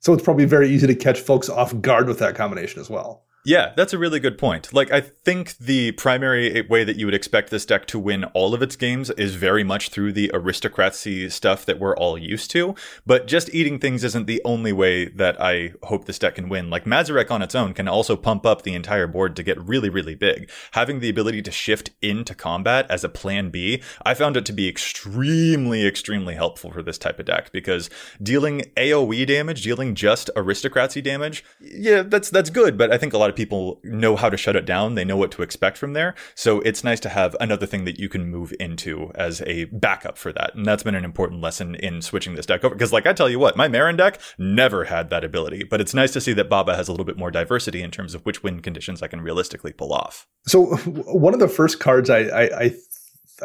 So 0.00 0.12
it's 0.12 0.22
probably 0.22 0.44
very 0.44 0.68
easy 0.68 0.86
to 0.86 0.94
catch 0.94 1.20
folks 1.20 1.48
off 1.48 1.78
guard 1.80 2.08
with 2.08 2.18
that 2.18 2.34
combination 2.34 2.80
as 2.80 2.88
well. 2.90 3.22
Yeah, 3.42 3.72
that's 3.74 3.94
a 3.94 3.98
really 3.98 4.20
good 4.20 4.36
point. 4.36 4.74
Like, 4.74 4.92
I 4.92 5.00
think 5.00 5.56
the 5.56 5.92
primary 5.92 6.60
way 6.68 6.84
that 6.84 6.96
you 6.96 7.06
would 7.06 7.14
expect 7.14 7.48
this 7.48 7.64
deck 7.64 7.86
to 7.86 7.98
win 7.98 8.24
all 8.24 8.52
of 8.52 8.60
its 8.60 8.76
games 8.76 9.08
is 9.10 9.34
very 9.34 9.64
much 9.64 9.88
through 9.88 10.12
the 10.12 10.30
aristocracy 10.34 11.30
stuff 11.30 11.64
that 11.64 11.80
we're 11.80 11.96
all 11.96 12.18
used 12.18 12.50
to. 12.50 12.74
But 13.06 13.26
just 13.26 13.54
eating 13.54 13.78
things 13.78 14.04
isn't 14.04 14.26
the 14.26 14.42
only 14.44 14.74
way 14.74 15.06
that 15.06 15.40
I 15.40 15.72
hope 15.84 16.04
this 16.04 16.18
deck 16.18 16.34
can 16.34 16.50
win. 16.50 16.68
Like, 16.68 16.84
Mazirek 16.84 17.30
on 17.30 17.40
its 17.40 17.54
own 17.54 17.72
can 17.72 17.88
also 17.88 18.14
pump 18.14 18.44
up 18.44 18.60
the 18.60 18.74
entire 18.74 19.06
board 19.06 19.34
to 19.36 19.42
get 19.42 19.58
really, 19.66 19.88
really 19.88 20.14
big. 20.14 20.50
Having 20.72 21.00
the 21.00 21.08
ability 21.08 21.40
to 21.40 21.50
shift 21.50 21.92
into 22.02 22.34
combat 22.34 22.86
as 22.90 23.04
a 23.04 23.08
plan 23.08 23.48
B, 23.48 23.82
I 24.04 24.12
found 24.12 24.36
it 24.36 24.44
to 24.46 24.52
be 24.52 24.68
extremely, 24.68 25.86
extremely 25.86 26.34
helpful 26.34 26.72
for 26.72 26.82
this 26.82 26.98
type 26.98 27.18
of 27.18 27.24
deck 27.24 27.52
because 27.52 27.88
dealing 28.22 28.64
AoE 28.76 29.26
damage, 29.26 29.62
dealing 29.62 29.94
just 29.94 30.28
aristocracy 30.36 31.00
damage, 31.00 31.42
yeah, 31.58 32.02
that's, 32.02 32.28
that's 32.28 32.50
good. 32.50 32.76
But 32.76 32.92
I 32.92 32.98
think 32.98 33.14
a 33.14 33.18
lot 33.18 33.29
of 33.30 33.36
people 33.36 33.80
know 33.82 34.16
how 34.16 34.28
to 34.28 34.36
shut 34.36 34.56
it 34.56 34.66
down. 34.66 34.94
They 34.94 35.04
know 35.04 35.16
what 35.16 35.30
to 35.32 35.42
expect 35.42 35.78
from 35.78 35.94
there. 35.94 36.14
So 36.34 36.60
it's 36.60 36.84
nice 36.84 37.00
to 37.00 37.08
have 37.08 37.34
another 37.40 37.64
thing 37.64 37.84
that 37.84 37.98
you 37.98 38.08
can 38.08 38.26
move 38.26 38.52
into 38.60 39.10
as 39.14 39.40
a 39.46 39.64
backup 39.66 40.18
for 40.18 40.32
that. 40.32 40.54
And 40.54 40.66
that's 40.66 40.82
been 40.82 40.94
an 40.94 41.04
important 41.04 41.40
lesson 41.40 41.74
in 41.76 42.02
switching 42.02 42.34
this 42.34 42.46
deck 42.46 42.64
over. 42.64 42.74
Because, 42.74 42.92
like 42.92 43.06
I 43.06 43.12
tell 43.12 43.30
you 43.30 43.38
what, 43.38 43.56
my 43.56 43.68
Meren 43.68 43.96
deck 43.96 44.20
never 44.38 44.84
had 44.84 45.10
that 45.10 45.24
ability. 45.24 45.64
But 45.64 45.80
it's 45.80 45.94
nice 45.94 46.12
to 46.12 46.20
see 46.20 46.32
that 46.34 46.50
Baba 46.50 46.76
has 46.76 46.88
a 46.88 46.92
little 46.92 47.06
bit 47.06 47.16
more 47.16 47.30
diversity 47.30 47.82
in 47.82 47.90
terms 47.90 48.14
of 48.14 48.24
which 48.26 48.42
win 48.42 48.60
conditions 48.60 49.02
I 49.02 49.08
can 49.08 49.20
realistically 49.20 49.72
pull 49.72 49.92
off. 49.92 50.26
So 50.46 50.76
one 50.76 51.32
of 51.32 51.40
the 51.40 51.48
first 51.48 51.80
cards 51.80 52.10
I 52.10 52.18
I, 52.18 52.42
I, 52.42 52.74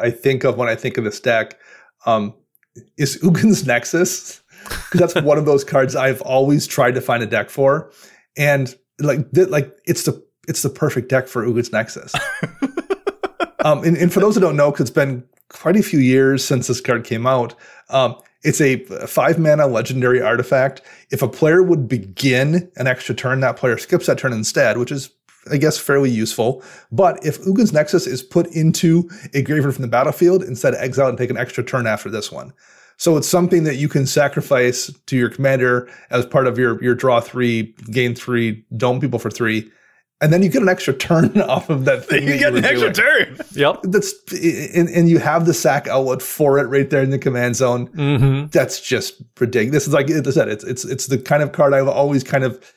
I 0.02 0.10
think 0.10 0.44
of 0.44 0.56
when 0.56 0.68
I 0.68 0.74
think 0.74 0.98
of 0.98 1.04
this 1.04 1.20
deck 1.20 1.58
um, 2.04 2.34
is 2.96 3.18
Ugin's 3.22 3.66
Nexus. 3.66 4.42
Because 4.64 5.12
that's 5.12 5.24
one 5.26 5.38
of 5.38 5.44
those 5.44 5.62
cards 5.62 5.94
I've 5.94 6.20
always 6.22 6.66
tried 6.66 6.96
to 6.96 7.00
find 7.00 7.22
a 7.22 7.26
deck 7.26 7.50
for. 7.50 7.92
And 8.36 8.74
like 9.00 9.30
th- 9.32 9.48
like 9.48 9.76
it's 9.84 10.04
the 10.04 10.22
it's 10.48 10.62
the 10.62 10.70
perfect 10.70 11.08
deck 11.08 11.28
for 11.28 11.44
Ugin's 11.44 11.72
Nexus. 11.72 12.14
um, 13.64 13.82
and, 13.84 13.96
and, 13.96 14.12
for 14.12 14.20
those 14.20 14.36
who 14.36 14.40
don't 14.40 14.56
know, 14.56 14.70
because 14.70 14.82
it's 14.82 14.94
been 14.94 15.24
quite 15.48 15.76
a 15.76 15.82
few 15.82 15.98
years 15.98 16.44
since 16.44 16.68
this 16.68 16.80
card 16.80 17.04
came 17.04 17.26
out, 17.26 17.54
um, 17.90 18.16
it's 18.42 18.60
a 18.60 18.76
five 19.06 19.38
mana 19.38 19.66
legendary 19.66 20.22
artifact. 20.22 20.82
If 21.10 21.22
a 21.22 21.28
player 21.28 21.62
would 21.62 21.88
begin 21.88 22.70
an 22.76 22.86
extra 22.86 23.14
turn, 23.14 23.40
that 23.40 23.56
player 23.56 23.76
skips 23.76 24.06
that 24.06 24.18
turn 24.18 24.32
instead, 24.32 24.78
which 24.78 24.92
is 24.92 25.10
I 25.50 25.56
guess 25.58 25.78
fairly 25.78 26.10
useful. 26.10 26.62
But 26.90 27.24
if 27.24 27.38
Ugin's 27.46 27.72
Nexus 27.72 28.06
is 28.06 28.22
put 28.22 28.46
into 28.48 29.08
a 29.34 29.42
graveyard 29.42 29.74
from 29.74 29.82
the 29.82 29.88
battlefield, 29.88 30.42
instead 30.42 30.74
of 30.74 30.80
exile 30.80 31.08
and 31.08 31.18
take 31.18 31.30
an 31.30 31.36
extra 31.36 31.64
turn 31.64 31.86
after 31.86 32.10
this 32.10 32.30
one. 32.30 32.52
So 32.98 33.16
it's 33.16 33.28
something 33.28 33.64
that 33.64 33.76
you 33.76 33.88
can 33.88 34.06
sacrifice 34.06 34.90
to 35.06 35.16
your 35.16 35.28
commander 35.28 35.88
as 36.10 36.24
part 36.24 36.46
of 36.46 36.58
your 36.58 36.82
your 36.82 36.94
draw 36.94 37.20
three, 37.20 37.74
gain 37.90 38.14
three, 38.14 38.64
dome 38.76 39.00
people 39.00 39.18
for 39.18 39.30
three, 39.30 39.70
and 40.20 40.32
then 40.32 40.42
you 40.42 40.48
get 40.48 40.62
an 40.62 40.68
extra 40.68 40.94
turn 40.96 41.38
off 41.42 41.68
of 41.68 41.84
that 41.84 42.06
thing. 42.06 42.22
You 42.24 42.30
that 42.30 42.38
get 42.38 42.52
were 42.52 42.58
an 42.58 42.64
extra 42.64 42.92
doing. 42.92 43.36
turn. 43.36 43.46
Yep. 43.52 43.80
That's 43.84 44.14
and, 44.74 44.88
and 44.88 45.08
you 45.08 45.18
have 45.18 45.46
the 45.46 45.54
sack 45.54 45.88
outlet 45.88 46.22
for 46.22 46.58
it 46.58 46.64
right 46.64 46.88
there 46.88 47.02
in 47.02 47.10
the 47.10 47.18
command 47.18 47.56
zone. 47.56 47.88
Mm-hmm. 47.88 48.46
That's 48.46 48.80
just 48.80 49.22
ridiculous. 49.38 49.84
This 49.84 49.88
is 49.88 49.94
like 49.94 50.10
I 50.10 50.30
said, 50.30 50.48
it's 50.48 50.64
it's 50.64 50.84
it's 50.84 51.06
the 51.06 51.18
kind 51.18 51.42
of 51.42 51.52
card 51.52 51.74
I've 51.74 51.88
always 51.88 52.24
kind 52.24 52.44
of 52.44 52.72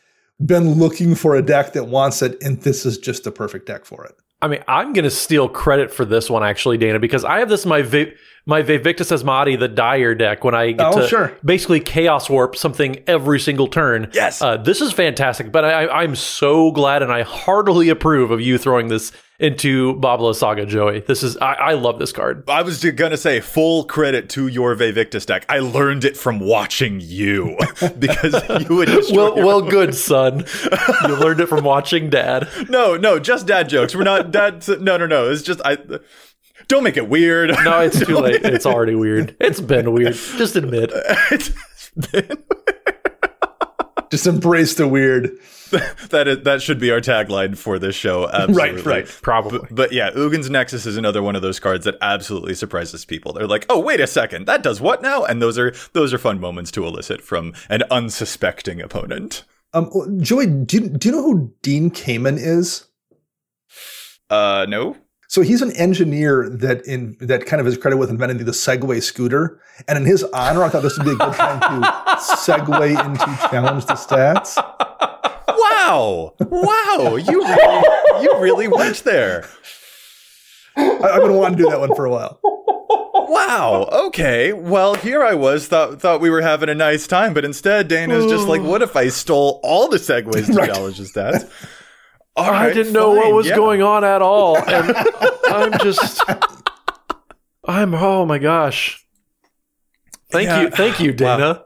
been 0.46 0.74
looking 0.74 1.16
for 1.16 1.36
a 1.36 1.42
deck 1.42 1.74
that 1.74 1.86
wants 1.86 2.22
it, 2.22 2.42
and 2.44 2.62
this 2.62 2.86
is 2.86 2.98
just 2.98 3.24
the 3.24 3.32
perfect 3.32 3.66
deck 3.66 3.86
for 3.86 4.06
it. 4.06 4.16
I 4.42 4.48
mean, 4.48 4.64
I'm 4.68 4.94
going 4.94 5.04
to 5.04 5.12
steal 5.12 5.50
credit 5.50 5.92
for 5.92 6.06
this 6.06 6.30
one 6.30 6.44
actually, 6.44 6.78
Dana, 6.78 7.00
because 7.00 7.26
I 7.26 7.40
have 7.40 7.50
this 7.50 7.66
my 7.66 7.82
Vi- 7.82 8.14
my 8.46 8.62
Vivictus 8.62 9.12
Asmati, 9.12 9.60
the 9.60 9.68
Dire 9.68 10.16
deck, 10.16 10.44
when 10.44 10.56
I 10.56 10.72
get 10.72 10.88
Oh, 10.88 11.02
to 11.02 11.08
sure. 11.08 11.34
basically 11.46 11.80
Chaos 11.82 12.30
Warp 12.30 12.56
something 12.56 13.04
every 13.06 13.40
single 13.40 13.68
turn. 13.68 14.10
Yes. 14.14 14.42
Uh, 14.42 14.58
this 14.58 14.82
is 14.82 14.92
fantastic, 14.94 15.52
but 15.52 15.66
I, 15.66 15.88
I'm 15.88 16.16
so 16.16 16.72
glad 16.72 17.04
and 17.04 17.12
I 17.12 17.22
heartily 17.24 17.90
approve 17.90 18.32
of 18.32 18.42
you 18.42 18.58
throwing 18.58 18.88
this 18.88 19.12
into 19.40 19.94
Baba 19.96 20.22
Lysaga, 20.24 20.68
Joey. 20.68 21.00
This 21.00 21.24
is, 21.24 21.38
I, 21.38 21.54
I 21.54 21.74
love 21.74 21.98
this 21.98 22.12
card. 22.12 22.44
I 22.50 22.62
was 22.62 22.84
gonna 22.84 23.18
say 23.18 23.40
full 23.40 23.86
credit 23.86 24.30
to 24.32 24.48
your 24.48 24.76
Vivictus 24.76 25.26
deck. 25.26 25.46
I 25.50 25.60
learned 25.60 26.04
it 26.06 26.18
from 26.18 26.40
watching 26.40 27.00
you 27.02 27.58
because 28.00 28.34
you 28.70 28.76
would 28.76 28.88
destroy 28.90 29.16
Well, 29.30 29.36
your- 29.38 29.46
well, 29.46 29.62
good 29.70 29.96
son. 29.96 30.46
you 31.08 31.16
learned 31.16 31.40
it 31.40 31.48
from 31.48 31.64
watching 31.64 32.10
Dad. 32.10 32.48
no, 32.70 32.98
no, 32.98 33.18
just 33.20 33.48
dad 33.48 33.70
jokes. 33.70 33.96
We're 33.96 34.04
not 34.04 34.32
dad. 34.32 34.68
No, 34.82 34.98
no, 34.98 35.06
no. 35.06 35.30
It's 35.32 35.42
just 35.42 35.62
I. 35.64 35.78
Don't 36.68 36.84
make 36.84 36.98
it 36.98 37.10
weird. 37.10 37.50
No, 37.64 37.80
it's 37.80 38.06
too 38.06 38.18
late. 38.18 38.42
It's 38.44 38.66
already 38.66 38.94
weird. 38.94 39.36
It's 39.40 39.60
been 39.62 39.92
weird. 39.92 40.14
Just 40.14 40.56
admit. 40.56 40.92
It's 41.32 41.52
been- 42.12 42.44
Just 44.12 44.28
embrace 44.28 44.74
the 44.76 44.88
weird. 44.88 45.32
that 46.10 46.28
is 46.28 46.44
that 46.44 46.62
should 46.62 46.80
be 46.80 46.92
our 46.92 47.02
tagline 47.02 47.58
for 47.58 47.80
this 47.80 47.96
show. 47.96 48.28
Absolutely. 48.28 48.60
Right, 48.60 48.86
right. 48.86 49.20
Probably. 49.22 49.68
But 49.72 49.92
yeah, 49.92 50.12
Ugin's 50.16 50.50
Nexus 50.50 50.86
is 50.86 50.98
another 50.98 51.22
one 51.22 51.36
of 51.36 51.42
those 51.42 51.60
cards 51.60 51.86
that 51.86 51.96
absolutely 52.02 52.54
surprises 52.56 53.06
people. 53.06 53.34
They're 53.34 53.48
like, 53.48 53.66
"Oh, 53.70 53.80
wait 53.80 54.00
a 54.00 54.08
second, 54.08 54.46
that 54.48 54.64
does 54.64 54.82
what 54.82 55.02
now?" 55.02 55.24
And 55.24 55.42
those 55.42 55.58
are 55.58 55.74
those 55.94 56.14
are 56.14 56.18
fun 56.18 56.40
moments 56.40 56.72
to 56.72 56.86
elicit 56.86 57.22
from 57.22 57.54
an 57.70 57.84
unsuspecting 57.92 58.82
opponent. 58.82 59.44
Um, 59.74 60.20
Joey, 60.20 60.48
do 60.48 60.78
you, 60.78 60.90
do 60.90 61.10
you 61.10 61.16
know 61.16 61.24
who 61.24 61.54
Dean 61.62 61.92
Kamen 61.92 62.38
is? 62.40 62.88
Uh, 64.30 64.66
no. 64.68 64.98
So 65.28 65.42
he's 65.42 65.62
an 65.62 65.72
engineer 65.74 66.50
that 66.50 66.84
in 66.88 67.16
that 67.20 67.46
kind 67.46 67.62
of 67.62 67.68
is 67.68 67.78
credited 67.78 68.00
with 68.00 68.10
inventing 68.10 68.44
the 68.44 68.52
Segway 68.52 69.02
scooter. 69.02 69.62
And 69.88 69.96
in 69.96 70.06
his 70.06 70.24
honor, 70.24 70.64
I 70.64 70.70
thought 70.70 70.82
this 70.82 70.98
would 70.98 71.06
be 71.06 71.12
a 71.12 71.16
good 71.16 71.34
time 71.36 71.60
to 71.60 71.88
segue 72.18 73.06
into 73.06 73.48
challenge 73.50 73.86
the 73.86 73.94
stats. 73.94 74.58
Wow! 75.58 76.34
Wow! 76.40 77.16
You 77.16 77.42
really, 77.44 78.24
you 78.24 78.40
really 78.40 78.68
went 78.68 79.04
there. 79.04 79.48
I, 80.78 81.00
I've 81.04 81.22
been 81.24 81.34
wanting 81.36 81.58
to 81.58 81.64
do 81.64 81.70
that 81.70 81.80
one 81.80 81.96
for 81.96 82.06
a 82.06 82.10
while. 82.12 82.40
Wow. 82.42 83.90
Okay. 84.08 84.54
Well, 84.54 84.96
here 84.96 85.24
I 85.24 85.34
was 85.36 85.68
thought 85.68 86.02
thought 86.02 86.22
we 86.22 86.30
were 86.30 86.42
having 86.42 86.70
a 86.70 86.76
nice 86.76 87.06
time, 87.08 87.34
but 87.34 87.46
instead 87.46 87.88
Dana's 87.88 88.26
just 88.26 88.48
like, 88.48 88.62
"What 88.62 88.82
if 88.82 88.96
I 88.96 89.10
stole 89.10 89.60
all 89.64 89.88
the 89.90 89.98
segues 89.98 90.46
to 90.48 90.54
Right. 90.60 90.74
challenge 90.74 90.98
his 90.98 91.12
stats?" 91.14 91.50
All 92.36 92.46
I 92.46 92.68
right, 92.68 92.74
didn't 92.74 92.94
know 92.94 93.12
what 93.12 93.34
was 93.34 93.48
yeah. 93.48 93.56
going 93.56 93.82
on 93.82 94.04
at 94.04 94.22
all. 94.22 94.58
And 94.68 94.96
I'm 95.74 95.80
just 95.80 96.24
I'm 97.66 97.94
oh 97.94 98.26
my 98.26 98.38
gosh. 98.40 99.06
Thank 100.32 100.48
Yeah. 100.48 100.62
you. 100.62 100.70
Thank 100.70 101.00
you, 101.00 101.12
Dana. 101.12 101.64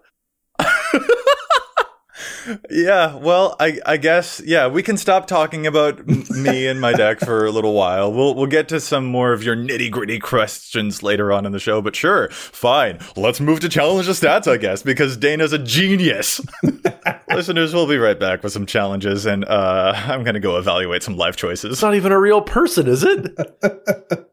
Yeah, 2.69 3.15
well, 3.15 3.55
I 3.59 3.79
I 3.85 3.97
guess 3.97 4.41
yeah, 4.45 4.67
we 4.67 4.83
can 4.83 4.97
stop 4.97 5.27
talking 5.27 5.65
about 5.67 5.99
m- 5.99 6.25
me 6.41 6.67
and 6.67 6.79
my 6.81 6.93
deck 6.93 7.19
for 7.19 7.45
a 7.45 7.51
little 7.51 7.73
while. 7.73 8.11
We'll 8.11 8.35
we'll 8.35 8.47
get 8.47 8.67
to 8.69 8.79
some 8.79 9.05
more 9.05 9.33
of 9.33 9.43
your 9.43 9.55
nitty 9.55 9.91
gritty 9.91 10.19
questions 10.19 11.01
later 11.03 11.31
on 11.31 11.45
in 11.45 11.51
the 11.51 11.59
show. 11.59 11.81
But 11.81 11.95
sure, 11.95 12.29
fine. 12.31 12.99
Let's 13.15 13.39
move 13.39 13.59
to 13.61 13.69
challenge 13.69 14.07
the 14.07 14.13
stats, 14.13 14.47
I 14.51 14.57
guess, 14.57 14.83
because 14.83 15.17
Dana's 15.17 15.53
a 15.53 15.59
genius. 15.59 16.41
Listeners, 17.29 17.73
we'll 17.73 17.87
be 17.87 17.97
right 17.97 18.19
back 18.19 18.43
with 18.43 18.53
some 18.53 18.65
challenges, 18.65 19.25
and 19.25 19.45
uh, 19.45 19.93
I'm 19.95 20.23
gonna 20.23 20.39
go 20.39 20.57
evaluate 20.57 21.03
some 21.03 21.17
life 21.17 21.35
choices. 21.35 21.71
It's 21.73 21.81
not 21.81 21.95
even 21.95 22.11
a 22.11 22.19
real 22.19 22.41
person, 22.41 22.87
is 22.87 23.03
it? 23.03 24.27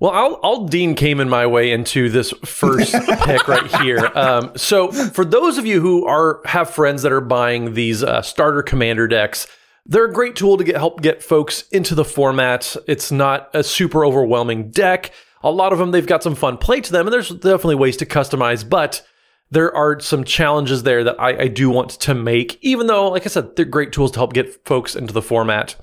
Well, 0.00 0.12
I'll, 0.12 0.40
I'll 0.42 0.64
Dean 0.64 0.94
came 0.94 1.20
in 1.20 1.28
my 1.28 1.46
way 1.46 1.70
into 1.72 2.08
this 2.08 2.30
first 2.44 2.92
pick 3.24 3.46
right 3.46 3.70
here. 3.82 4.10
Um, 4.14 4.52
so, 4.56 4.90
for 4.90 5.26
those 5.26 5.58
of 5.58 5.66
you 5.66 5.82
who 5.82 6.06
are 6.06 6.40
have 6.46 6.70
friends 6.70 7.02
that 7.02 7.12
are 7.12 7.20
buying 7.20 7.74
these 7.74 8.02
uh, 8.02 8.22
starter 8.22 8.62
commander 8.62 9.06
decks, 9.06 9.46
they're 9.84 10.06
a 10.06 10.12
great 10.12 10.36
tool 10.36 10.56
to 10.56 10.64
get 10.64 10.76
help 10.76 11.02
get 11.02 11.22
folks 11.22 11.68
into 11.68 11.94
the 11.94 12.04
format. 12.04 12.76
It's 12.88 13.12
not 13.12 13.50
a 13.52 13.62
super 13.62 14.06
overwhelming 14.06 14.70
deck. 14.70 15.12
A 15.42 15.50
lot 15.50 15.72
of 15.72 15.78
them 15.78 15.90
they've 15.90 16.06
got 16.06 16.22
some 16.22 16.34
fun 16.34 16.56
play 16.56 16.80
to 16.80 16.92
them, 16.92 17.06
and 17.06 17.12
there's 17.12 17.28
definitely 17.28 17.74
ways 17.74 17.98
to 17.98 18.06
customize, 18.06 18.66
but 18.66 19.06
there 19.50 19.74
are 19.74 20.00
some 20.00 20.24
challenges 20.24 20.84
there 20.84 21.04
that 21.04 21.20
I, 21.20 21.42
I 21.42 21.48
do 21.48 21.68
want 21.68 21.90
to 21.90 22.14
make, 22.14 22.58
even 22.62 22.86
though, 22.86 23.10
like 23.10 23.26
I 23.26 23.28
said, 23.28 23.56
they're 23.56 23.64
great 23.64 23.92
tools 23.92 24.12
to 24.12 24.20
help 24.20 24.32
get 24.32 24.64
folks 24.64 24.94
into 24.94 25.12
the 25.12 25.22
format. 25.22 25.76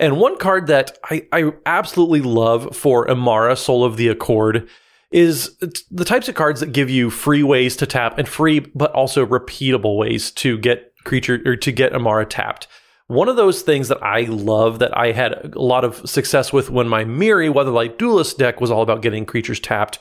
And 0.00 0.18
one 0.18 0.38
card 0.38 0.66
that 0.68 0.98
I, 1.04 1.26
I 1.30 1.52
absolutely 1.66 2.22
love 2.22 2.74
for 2.74 3.08
Amara, 3.08 3.54
Soul 3.54 3.84
of 3.84 3.98
the 3.98 4.08
Accord, 4.08 4.66
is 5.12 5.56
the 5.90 6.04
types 6.06 6.28
of 6.28 6.34
cards 6.34 6.60
that 6.60 6.72
give 6.72 6.88
you 6.88 7.10
free 7.10 7.42
ways 7.42 7.76
to 7.76 7.86
tap 7.86 8.16
and 8.16 8.26
free, 8.26 8.60
but 8.60 8.92
also 8.92 9.26
repeatable 9.26 9.98
ways 9.98 10.30
to 10.30 10.56
get 10.56 10.94
creature 11.04 11.42
or 11.44 11.54
to 11.56 11.70
get 11.70 11.94
Amara 11.94 12.24
tapped. 12.24 12.66
One 13.08 13.28
of 13.28 13.36
those 13.36 13.60
things 13.60 13.88
that 13.88 14.02
I 14.02 14.22
love 14.22 14.78
that 14.78 14.96
I 14.96 15.12
had 15.12 15.52
a 15.54 15.60
lot 15.60 15.84
of 15.84 16.08
success 16.08 16.52
with 16.52 16.70
when 16.70 16.88
my 16.88 17.04
Mirri 17.04 17.52
Weatherlight 17.52 17.98
Duelist 17.98 18.38
deck 18.38 18.60
was 18.60 18.70
all 18.70 18.82
about 18.82 19.02
getting 19.02 19.26
creatures 19.26 19.60
tapped 19.60 19.98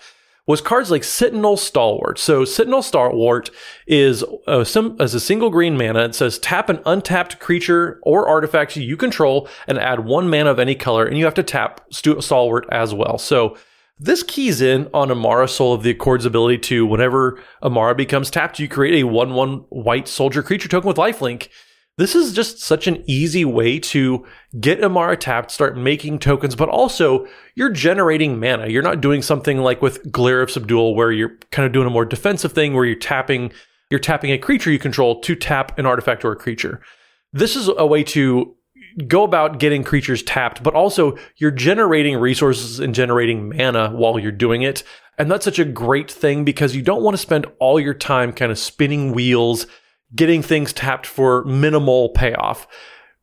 was 0.50 0.62
cards 0.62 0.90
like 0.90 1.04
Sentinel 1.04 1.58
Stalwart. 1.58 2.18
So 2.18 2.44
Sentinel 2.44 2.82
Stalwart 2.82 3.52
is 3.86 4.24
a, 4.48 4.66
sim- 4.66 4.98
as 5.00 5.14
a 5.14 5.20
single 5.20 5.52
green 5.52 5.78
mana. 5.78 6.06
It 6.06 6.16
says 6.16 6.40
tap 6.40 6.70
an 6.70 6.80
untapped 6.88 7.40
creature 7.40 8.00
or 8.02 8.28
artifact 8.28 8.76
you 8.76 8.98
control 8.98 9.48
and 9.68 9.78
add 9.78 10.06
one 10.06 10.28
mana 10.28 10.50
of 10.50 10.58
any 10.58 10.74
color, 10.74 11.06
and 11.06 11.20
you 11.20 11.26
have 11.26 11.36
to 11.36 11.44
tap 11.44 11.86
Stu- 11.92 12.20
Stalwart 12.20 12.66
as 12.72 12.96
well. 12.96 13.20
So 13.20 13.58
this 14.00 14.24
keys 14.24 14.60
in 14.60 14.90
on 14.92 15.12
Amara 15.12 15.48
Soul 15.48 15.72
of 15.72 15.84
the 15.84 15.92
Accord's 15.92 16.26
ability 16.26 16.58
to, 16.58 16.84
whenever 16.84 17.40
Amara 17.62 17.94
becomes 17.94 18.32
tapped, 18.32 18.58
you 18.58 18.68
create 18.68 19.04
a 19.04 19.06
1 19.06 19.36
1 19.36 19.66
white 19.70 20.08
soldier 20.08 20.42
creature 20.42 20.68
token 20.68 20.88
with 20.88 20.98
lifelink. 20.98 21.50
This 22.00 22.16
is 22.16 22.32
just 22.32 22.62
such 22.62 22.88
an 22.88 23.04
easy 23.08 23.44
way 23.44 23.78
to 23.78 24.26
get 24.58 24.82
Amara 24.82 25.18
tapped, 25.18 25.52
start 25.52 25.76
making 25.76 26.20
tokens, 26.20 26.56
but 26.56 26.70
also 26.70 27.28
you're 27.56 27.70
generating 27.70 28.40
mana. 28.40 28.70
You're 28.70 28.82
not 28.82 29.02
doing 29.02 29.22
something 29.22 29.58
like 29.58 29.82
with 29.82 30.10
Glare 30.10 30.42
of 30.42 30.50
Subdual 30.50 30.96
where 30.96 31.12
you're 31.12 31.38
kind 31.52 31.66
of 31.66 31.74
doing 31.74 31.88
a 31.88 31.90
more 31.90 32.06
defensive 32.06 32.54
thing 32.54 32.74
where 32.74 32.86
you're 32.86 32.96
tapping 32.96 33.52
you're 33.92 34.00
tapping 34.00 34.32
a 34.32 34.38
creature 34.38 34.72
you 34.72 34.80
control 34.80 35.20
to 35.20 35.36
tap 35.36 35.78
an 35.78 35.86
artifact 35.86 36.24
or 36.24 36.32
a 36.32 36.38
creature. 36.38 36.80
This 37.34 37.58
is 37.58 37.70
a 37.78 37.86
way 37.86 38.06
to 38.06 38.56
go 39.06 39.24
about 39.24 39.60
getting 39.60 39.84
creatures 39.84 40.24
tapped, 40.24 40.64
but 40.64 40.76
also 40.76 41.18
you're 41.36 41.52
generating 41.52 42.16
resources 42.16 42.80
and 42.80 42.96
generating 42.96 43.50
mana 43.50 43.90
while 43.90 44.18
you're 44.18 44.32
doing 44.32 44.62
it. 44.62 44.84
And 45.18 45.30
that's 45.30 45.44
such 45.44 45.60
a 45.60 45.66
great 45.66 46.10
thing 46.10 46.46
because 46.46 46.78
you 46.78 46.82
don't 46.82 47.04
want 47.04 47.16
to 47.16 47.22
spend 47.22 47.46
all 47.60 47.78
your 47.78 47.94
time 47.94 48.32
kind 48.32 48.54
of 48.54 48.58
spinning 48.58 49.12
wheels, 49.12 49.68
getting 50.16 50.42
things 50.42 50.74
tapped 50.74 51.06
for 51.06 51.44
minimal 51.46 52.10
payoff. 52.10 52.68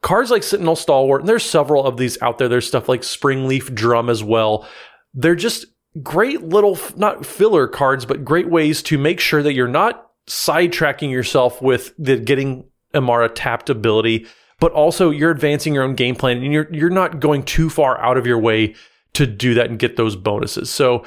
Cards 0.02 0.30
like 0.30 0.42
Sentinel 0.42 0.76
Stalwart, 0.76 1.22
and 1.22 1.28
there's 1.28 1.42
several 1.44 1.84
of 1.84 1.96
these 1.96 2.20
out 2.22 2.38
there. 2.38 2.48
There's 2.48 2.66
stuff 2.66 2.88
like 2.88 3.00
Springleaf 3.00 3.74
Drum 3.74 4.08
as 4.08 4.22
well. 4.22 4.66
They're 5.14 5.34
just 5.34 5.66
great 6.02 6.42
little, 6.42 6.78
not 6.96 7.26
filler 7.26 7.66
cards, 7.66 8.04
but 8.04 8.24
great 8.24 8.48
ways 8.48 8.82
to 8.84 8.98
make 8.98 9.18
sure 9.18 9.42
that 9.42 9.54
you're 9.54 9.66
not 9.66 10.10
sidetracking 10.28 11.10
yourself 11.10 11.60
with 11.62 11.94
the 11.98 12.18
getting 12.18 12.64
Amara 12.94 13.28
tapped 13.28 13.70
ability, 13.70 14.26
but 14.60 14.72
also 14.72 15.10
you're 15.10 15.30
advancing 15.30 15.74
your 15.74 15.84
own 15.84 15.94
game 15.94 16.14
plan 16.14 16.38
and 16.42 16.52
you're 16.52 16.72
you're 16.72 16.90
not 16.90 17.20
going 17.20 17.42
too 17.42 17.70
far 17.70 18.00
out 18.00 18.16
of 18.16 18.26
your 18.26 18.38
way 18.38 18.74
to 19.14 19.26
do 19.26 19.54
that 19.54 19.70
and 19.70 19.78
get 19.78 19.96
those 19.96 20.16
bonuses. 20.16 20.70
So 20.70 21.04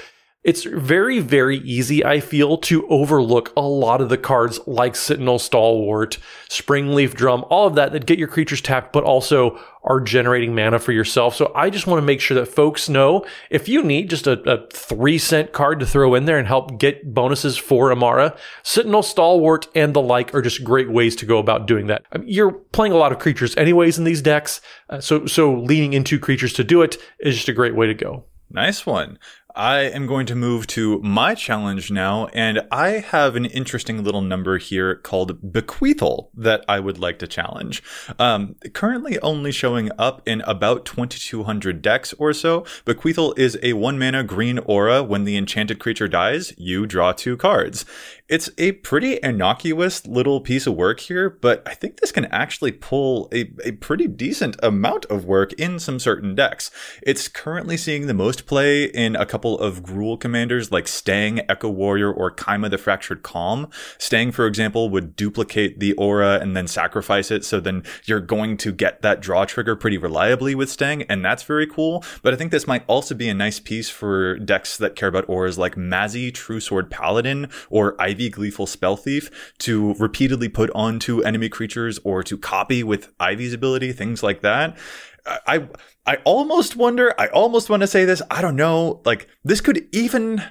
it's 0.50 0.64
very, 0.64 1.20
very 1.20 1.58
easy, 1.60 2.04
I 2.04 2.20
feel, 2.20 2.58
to 2.58 2.88
overlook 2.88 3.54
a 3.56 3.62
lot 3.62 4.02
of 4.02 4.10
the 4.10 4.18
cards 4.18 4.60
like 4.66 4.96
Sentinel 4.96 5.38
Stalwart, 5.38 6.18
Springleaf 6.50 7.14
Drum, 7.14 7.46
all 7.52 7.68
of 7.68 7.76
that 7.76 7.92
that 7.92 8.08
get 8.08 8.18
your 8.18 8.28
creatures 8.28 8.60
tapped, 8.60 8.92
but 8.92 9.04
also 9.04 9.60
are 9.84 10.02
generating 10.02 10.56
mana 10.56 10.80
for 10.80 10.92
yourself. 10.92 11.36
So 11.36 11.52
I 11.54 11.70
just 11.70 11.86
want 11.86 12.02
to 12.02 12.06
make 12.06 12.20
sure 12.20 12.34
that 12.34 12.48
folks 12.48 12.90
know 12.90 13.28
if 13.52 13.70
you 13.70 13.84
need 13.84 14.10
just 14.10 14.26
a, 14.26 14.42
a 14.52 14.68
three 14.74 15.20
cent 15.20 15.54
card 15.54 15.80
to 15.82 15.86
throw 15.86 16.16
in 16.16 16.26
there 16.26 16.40
and 16.40 16.48
help 16.48 16.80
get 16.80 17.14
bonuses 17.14 17.56
for 17.56 17.92
Amara, 17.92 18.36
Sentinel 18.64 19.04
Stalwart 19.04 19.68
and 19.76 19.94
the 19.94 20.02
like 20.02 20.34
are 20.34 20.42
just 20.42 20.64
great 20.64 20.90
ways 20.92 21.16
to 21.18 21.28
go 21.28 21.38
about 21.38 21.68
doing 21.68 21.86
that. 21.88 22.06
I 22.12 22.18
mean, 22.18 22.28
you're 22.28 22.54
playing 22.54 22.94
a 22.94 22.98
lot 22.98 23.12
of 23.12 23.20
creatures 23.20 23.56
anyways 23.56 24.00
in 24.00 24.04
these 24.04 24.24
decks, 24.24 24.62
uh, 24.90 25.00
so 25.00 25.28
so 25.28 25.54
leaning 25.54 25.94
into 25.94 26.18
creatures 26.18 26.54
to 26.54 26.64
do 26.64 26.82
it 26.82 26.98
is 27.20 27.36
just 27.36 27.50
a 27.50 27.54
great 27.54 27.76
way 27.76 27.86
to 27.86 27.94
go. 27.94 28.26
Nice 28.52 28.86
one. 28.86 29.20
I 29.56 29.80
am 29.80 30.06
going 30.06 30.28
to 30.28 30.36
move 30.36 30.68
to 30.68 31.00
my 31.02 31.34
challenge 31.34 31.90
now, 31.90 32.28
and 32.34 32.62
I 32.72 32.90
have 33.00 33.36
an 33.36 33.46
interesting 33.46 34.04
little 34.04 34.22
number 34.22 34.60
here 34.60 34.96
called 34.96 35.42
Bequeathal 35.42 36.30
that 36.36 36.64
I 36.68 36.80
would 36.80 37.00
like 37.00 37.18
to 37.20 37.28
challenge. 37.28 37.82
Um, 38.20 38.56
currently 38.74 39.20
only 39.22 39.52
showing 39.52 39.90
up 39.98 40.22
in 40.28 40.42
about 40.42 40.86
2200 40.86 41.82
decks 41.82 42.14
or 42.20 42.32
so. 42.32 42.62
Bequeathal 42.86 43.38
is 43.40 43.58
a 43.64 43.74
one 43.74 43.98
mana 43.98 44.24
green 44.24 44.60
aura. 44.60 45.02
When 45.02 45.24
the 45.24 45.36
enchanted 45.36 45.80
creature 45.80 46.08
dies, 46.08 46.54
you 46.58 46.86
draw 46.86 47.12
two 47.12 47.36
cards. 47.36 47.86
It's 48.30 48.48
a 48.60 48.74
pretty 48.74 49.18
innocuous 49.24 50.06
little 50.06 50.40
piece 50.40 50.68
of 50.68 50.76
work 50.76 51.00
here, 51.00 51.32
but 51.32 51.64
I 51.66 51.74
think 51.74 52.00
this 52.00 52.12
can 52.12 52.26
actually 52.26 52.72
pull 52.72 53.28
a, 53.34 53.52
a 53.66 53.72
pretty 53.72 54.06
decent 54.06 54.56
amount 54.62 55.06
of 55.06 55.26
work 55.26 55.52
in 55.54 55.80
some 55.80 55.98
certain 55.98 56.36
decks. 56.36 56.70
It's 57.02 57.28
currently 57.28 57.76
seeing 57.76 58.06
the 58.06 58.14
most 58.14 58.46
play 58.46 58.84
in 58.84 59.16
a 59.16 59.26
couple 59.26 59.58
of 59.58 59.82
Gruul 59.82 60.20
commanders 60.20 60.72
like 60.72 60.86
Stangg, 60.86 61.44
Echo 61.50 61.70
Warrior, 61.70 62.14
or 62.14 62.30
Kaima 62.30 62.70
the 62.70 62.78
Fractured 62.78 63.24
Calm. 63.24 63.66
Stangg, 63.98 64.32
for 64.32 64.46
example, 64.46 64.92
would 64.92 65.16
duplicate 65.16 65.80
the 65.80 65.94
aura 65.94 66.38
and 66.40 66.56
then 66.56 66.68
sacrifice 66.68 67.32
it, 67.32 67.44
so 67.44 67.60
then 67.60 67.82
you're 68.06 68.20
going 68.20 68.58
to 68.58 68.72
get 68.72 69.02
that 69.02 69.22
draw 69.22 69.44
trigger 69.46 69.76
pretty 69.76 69.98
reliably 69.98 70.54
with 70.54 70.70
Stangg, 70.70 71.04
and 71.10 71.26
that's 71.26 71.42
very 71.42 71.66
cool. 71.66 72.04
But 72.22 72.36
I 72.36 72.38
think 72.38 72.52
this 72.52 72.68
might 72.68 72.84
also 72.86 73.16
be 73.16 73.28
a 73.28 73.34
nice 73.34 73.60
piece 73.60 73.90
for 73.90 74.38
decks 74.38 74.78
that 74.78 74.96
care 74.96 75.10
about 75.10 75.28
auras 75.28 75.58
like 75.58 75.74
Mazzy, 75.74 76.32
Truesword 76.32 76.92
Paladin, 76.92 77.50
or 77.72 78.00
Ivy 78.00 78.19
Ivy 78.20 78.30
Gleeful 78.30 78.68
Spell 78.68 78.98
Thief 78.98 79.54
to 79.60 79.94
repeatedly 79.96 80.50
put 80.50 80.70
onto 80.76 81.22
enemy 81.22 81.48
creatures 81.48 82.00
or 82.04 82.22
to 82.24 82.38
copy 82.38 82.84
with 82.84 83.14
Ivy's 83.20 83.54
ability, 83.54 83.94
things 83.94 84.22
like 84.22 84.42
that. 84.42 84.78
I 85.26 85.68
I 86.06 86.18
almost 86.26 86.76
wonder, 86.76 87.14
I 87.18 87.28
almost 87.28 87.70
want 87.70 87.82
to 87.82 87.88
say 87.88 88.04
this, 88.04 88.22
I 88.30 88.42
don't 88.42 88.56
know, 88.56 89.02
like 89.06 89.28
this 89.44 89.62
could 89.62 89.88
even 89.94 90.44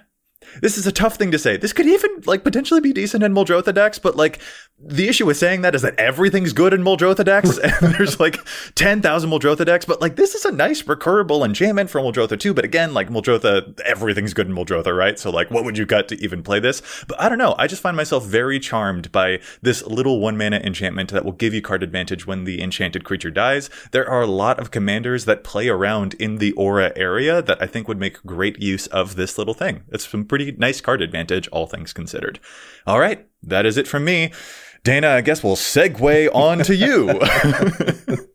this 0.62 0.78
is 0.78 0.86
a 0.86 0.92
tough 0.92 1.16
thing 1.16 1.30
to 1.32 1.38
say. 1.38 1.56
This 1.56 1.72
could 1.74 1.86
even 1.86 2.22
like 2.24 2.44
potentially 2.44 2.80
be 2.80 2.92
decent 2.92 3.22
in 3.22 3.34
Muldrotha 3.34 3.74
decks, 3.74 3.98
but 3.98 4.16
like 4.16 4.40
the 4.80 5.08
issue 5.08 5.26
with 5.26 5.36
saying 5.36 5.62
that 5.62 5.74
is 5.74 5.82
that 5.82 5.98
everything's 5.98 6.52
good 6.52 6.72
in 6.72 6.84
Muldrotha 6.84 7.24
decks, 7.24 7.58
and 7.58 7.94
there's 7.94 8.20
like 8.20 8.38
ten 8.76 9.02
thousand 9.02 9.28
Muldrotha 9.30 9.66
decks. 9.66 9.84
But 9.84 10.00
like 10.00 10.14
this 10.14 10.36
is 10.36 10.44
a 10.44 10.52
nice 10.52 10.82
recurable 10.82 11.44
enchantment 11.44 11.90
for 11.90 12.00
Muldrotha 12.00 12.38
too. 12.38 12.54
But 12.54 12.64
again, 12.64 12.94
like 12.94 13.08
Muldrotha, 13.08 13.80
everything's 13.80 14.34
good 14.34 14.46
in 14.46 14.54
Muldrotha, 14.54 14.96
right? 14.96 15.18
So 15.18 15.30
like, 15.30 15.50
what 15.50 15.64
would 15.64 15.76
you 15.76 15.84
cut 15.84 16.06
to 16.08 16.22
even 16.22 16.44
play 16.44 16.60
this? 16.60 16.80
But 17.08 17.20
I 17.20 17.28
don't 17.28 17.38
know. 17.38 17.56
I 17.58 17.66
just 17.66 17.82
find 17.82 17.96
myself 17.96 18.24
very 18.24 18.60
charmed 18.60 19.10
by 19.10 19.40
this 19.62 19.84
little 19.84 20.20
one 20.20 20.38
mana 20.38 20.58
enchantment 20.58 21.10
that 21.10 21.24
will 21.24 21.32
give 21.32 21.54
you 21.54 21.60
card 21.60 21.82
advantage 21.82 22.26
when 22.26 22.44
the 22.44 22.62
enchanted 22.62 23.04
creature 23.04 23.32
dies. 23.32 23.70
There 23.90 24.08
are 24.08 24.22
a 24.22 24.26
lot 24.26 24.60
of 24.60 24.70
commanders 24.70 25.24
that 25.24 25.42
play 25.42 25.68
around 25.68 26.14
in 26.14 26.36
the 26.36 26.52
aura 26.52 26.92
area 26.94 27.42
that 27.42 27.60
I 27.60 27.66
think 27.66 27.88
would 27.88 27.98
make 27.98 28.22
great 28.24 28.60
use 28.60 28.86
of 28.88 29.16
this 29.16 29.38
little 29.38 29.54
thing. 29.54 29.82
It's 29.88 30.08
some 30.08 30.24
pretty 30.24 30.52
nice 30.52 30.80
card 30.80 31.02
advantage, 31.02 31.48
all 31.48 31.66
things 31.66 31.92
considered. 31.92 32.38
All 32.86 33.00
right, 33.00 33.26
that 33.42 33.66
is 33.66 33.76
it 33.76 33.88
from 33.88 34.04
me. 34.04 34.32
Dana, 34.88 35.10
I 35.10 35.20
guess 35.20 35.44
we'll 35.44 35.54
segue 35.54 36.34
on 36.34 36.60
to 36.60 36.74
you. 36.74 37.10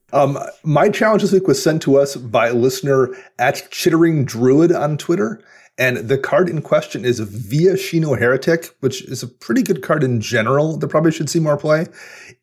um, 0.14 0.38
my 0.64 0.88
challenge 0.88 1.24
this 1.24 1.32
week 1.32 1.48
was 1.48 1.60
sent 1.60 1.82
to 1.82 1.98
us 1.98 2.16
by 2.16 2.50
a 2.50 2.54
listener 2.54 3.10
at 3.40 3.68
Chittering 3.72 4.24
Druid 4.24 4.72
on 4.72 5.00
Twitter. 5.00 5.44
And 5.80 5.98
the 5.98 6.20
card 6.20 6.50
in 6.50 6.62
question 6.62 7.06
is 7.06 7.20
Viashino 7.20 8.20
Heretic, 8.20 8.68
which 8.82 9.02
is 9.06 9.24
a 9.24 9.28
pretty 9.28 9.64
good 9.64 9.82
card 9.82 10.04
in 10.04 10.22
general 10.22 10.78
that 10.78 10.88
probably 10.90 11.12
should 11.12 11.28
see 11.28 11.40
more 11.40 11.58
play. 11.58 11.88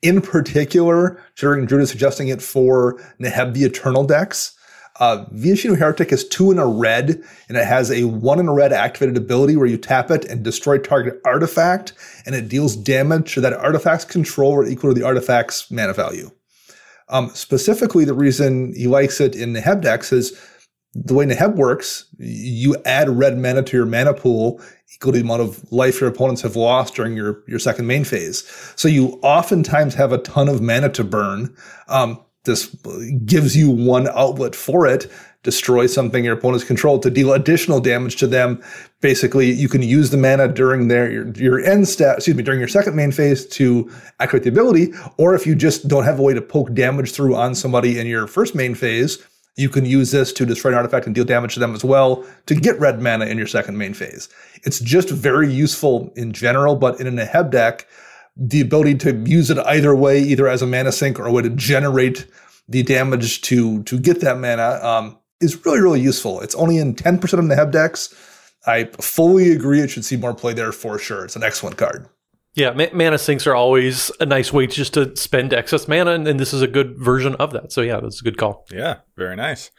In 0.03 0.21
particular, 0.21 1.23
Chittering 1.37 1.67
Druid 1.67 1.85
is 1.85 1.91
suggesting 1.91 2.27
it 2.27 2.43
for 2.43 3.01
Neheb 3.21 3.55
the 3.55 3.63
Eternal 3.63 4.03
decks. 4.03 4.59
Uh, 5.01 5.25
Viashino 5.33 5.77
Heretic 5.77 6.13
is 6.13 6.29
two 6.29 6.51
in 6.51 6.59
a 6.59 6.67
red, 6.67 7.23
and 7.49 7.57
it 7.57 7.67
has 7.67 7.91
a 7.91 8.05
one 8.05 8.39
in 8.39 8.49
a 8.49 8.53
red 8.53 8.73
activated 8.73 9.17
ability 9.17 9.57
where 9.57 9.67
you 9.67 9.79
tap 9.79 10.11
it 10.11 10.27
and 10.27 10.45
destroy 10.45 10.77
target 10.77 11.21
artifact, 11.25 11.95
and 12.27 12.35
it 12.35 12.49
deals 12.49 12.77
damage 12.77 13.33
to 13.35 13.41
that 13.41 13.55
artifact's 13.55 14.05
controller 14.05 14.67
equal 14.67 14.91
to 14.91 15.01
the 15.01 15.07
artifact's 15.07 15.71
mana 15.71 15.95
value. 15.95 16.31
Um, 17.09 17.31
specifically, 17.31 18.05
the 18.05 18.15
reason 18.15 18.75
he 18.77 18.87
likes 18.87 19.21
it 19.21 19.35
in 19.35 19.55
Neheb 19.55 19.81
decks 19.81 20.13
is 20.13 20.39
the 20.95 21.15
way 21.15 21.25
Neheb 21.25 21.57
works, 21.57 22.05
you 22.19 22.77
add 22.85 23.09
red 23.09 23.39
mana 23.39 23.63
to 23.63 23.77
your 23.77 23.87
mana 23.87 24.13
pool 24.13 24.61
equal 24.95 25.13
to 25.13 25.19
the 25.19 25.25
amount 25.25 25.41
of 25.41 25.73
life 25.73 26.01
your 26.01 26.11
opponents 26.11 26.43
have 26.43 26.57
lost 26.57 26.95
during 26.95 27.17
your, 27.17 27.43
your 27.47 27.59
second 27.59 27.87
main 27.87 28.05
phase. 28.05 28.45
So 28.77 28.89
you 28.89 29.19
oftentimes 29.23 29.95
have 29.95 30.13
a 30.13 30.19
ton 30.19 30.49
of 30.49 30.61
mana 30.61 30.89
to 30.91 31.05
burn. 31.05 31.57
Um, 31.89 32.23
this 32.45 32.75
gives 33.25 33.57
you 33.57 33.71
one 33.71 34.09
outlet 34.09 34.55
for 34.55 34.87
it 34.87 35.11
destroy 35.43 35.87
something 35.87 36.25
your 36.25 36.35
opponent's 36.35 36.65
control 36.65 36.99
to 36.99 37.11
deal 37.11 37.33
additional 37.33 37.81
damage 37.81 38.17
to 38.17 38.27
them. 38.27 38.63
Basically 39.01 39.51
you 39.51 39.69
can 39.69 39.83
use 39.83 40.11
the 40.11 40.17
mana 40.17 40.49
during 40.49 40.89
their 40.89 41.11
your, 41.11 41.29
your 41.31 41.61
end 41.61 41.89
step 41.89 42.17
excuse 42.17 42.37
me 42.37 42.43
during 42.43 42.59
your 42.59 42.69
second 42.69 42.95
main 42.95 43.11
phase 43.11 43.47
to 43.47 43.91
activate 44.21 44.43
the 44.43 44.51
ability 44.51 44.93
or 45.17 45.35
if 45.35 45.47
you 45.47 45.55
just 45.55 45.89
don't 45.89 46.05
have 46.05 46.19
a 46.19 46.23
way 46.23 46.35
to 46.35 46.43
poke 46.43 46.73
damage 46.75 47.13
through 47.13 47.35
on 47.35 47.55
somebody 47.55 47.99
in 47.99 48.07
your 48.07 48.27
first 48.27 48.55
main 48.55 48.75
phase 48.75 49.19
you 49.57 49.69
can 49.69 49.85
use 49.85 50.11
this 50.11 50.33
to 50.33 50.47
destroy 50.47 50.71
an 50.71 50.77
artifact 50.77 51.07
and 51.07 51.15
deal 51.15 51.25
damage 51.25 51.55
to 51.55 51.61
them 51.61 51.75
as 51.75 51.85
well 51.85 52.25
to 52.47 52.55
get 52.55 52.79
red 52.79 53.01
mana 53.01 53.27
in 53.27 53.37
your 53.37 53.47
second 53.47 53.77
main 53.77 53.95
phase. 53.95 54.29
It's 54.63 54.79
just 54.79 55.09
very 55.11 55.51
useful 55.51 56.13
in 56.17 56.33
general 56.33 56.77
but 56.77 57.01
in 57.01 57.07
a 57.07 57.11
Neheb 57.11 57.51
deck 57.51 57.87
the 58.41 58.63
ability 58.63 58.95
to 58.97 59.13
use 59.27 59.51
it 59.51 59.59
either 59.59 59.95
way, 59.95 60.21
either 60.21 60.49
as 60.49 60.63
a 60.63 60.67
mana 60.67 60.91
sink 60.91 61.21
or 61.21 61.27
a 61.27 61.33
way 61.33 61.43
to 61.43 61.51
generate 61.51 62.27
the 62.69 62.83
damage 62.83 63.43
to 63.43 63.83
to 63.85 63.99
get 63.99 64.21
that 64.23 64.39
mana, 64.39 64.81
um, 64.83 65.19
is 65.41 65.65
really 65.65 65.81
really 65.81 66.01
useful. 66.01 66.41
It's 66.41 66.55
only 66.55 66.79
in 66.79 66.95
ten 66.95 67.19
percent 67.19 67.43
of 67.43 67.49
the 67.49 67.55
Neheb 67.55 67.71
decks. 67.71 68.15
I 68.67 68.85
fully 69.01 69.53
agree; 69.53 69.81
it 69.81 69.91
should 69.91 70.05
see 70.05 70.17
more 70.17 70.35
play 70.35 70.55
there 70.55 70.73
for 70.73 70.99
sure. 70.99 71.25
It's 71.25 71.37
an 71.37 71.43
excellent 71.43 71.77
card. 71.77 72.09
Yeah, 72.55 72.73
ma- 72.73 72.87
mana 72.93 73.19
sinks 73.19 73.47
are 73.47 73.55
always 73.55 74.11
a 74.19 74.27
nice 74.27 74.53
way 74.53 74.67
just 74.67 74.95
to 74.95 75.15
spend 75.17 75.53
excess 75.53 75.87
mana, 75.87 76.13
and, 76.13 76.27
and, 76.27 76.41
this 76.41 76.53
is 76.53 76.63
a 76.63 76.67
good 76.67 76.99
version 76.99 77.37
of 77.37 77.53
that. 77.53 77.73
So 77.73 77.81
yeah, 77.81 78.01
that's 78.01 78.21
a 78.21 78.25
good 78.25 78.39
call. 78.39 78.67
Yeah, 78.73 78.97
very 79.17 79.37
nice. 79.37 79.71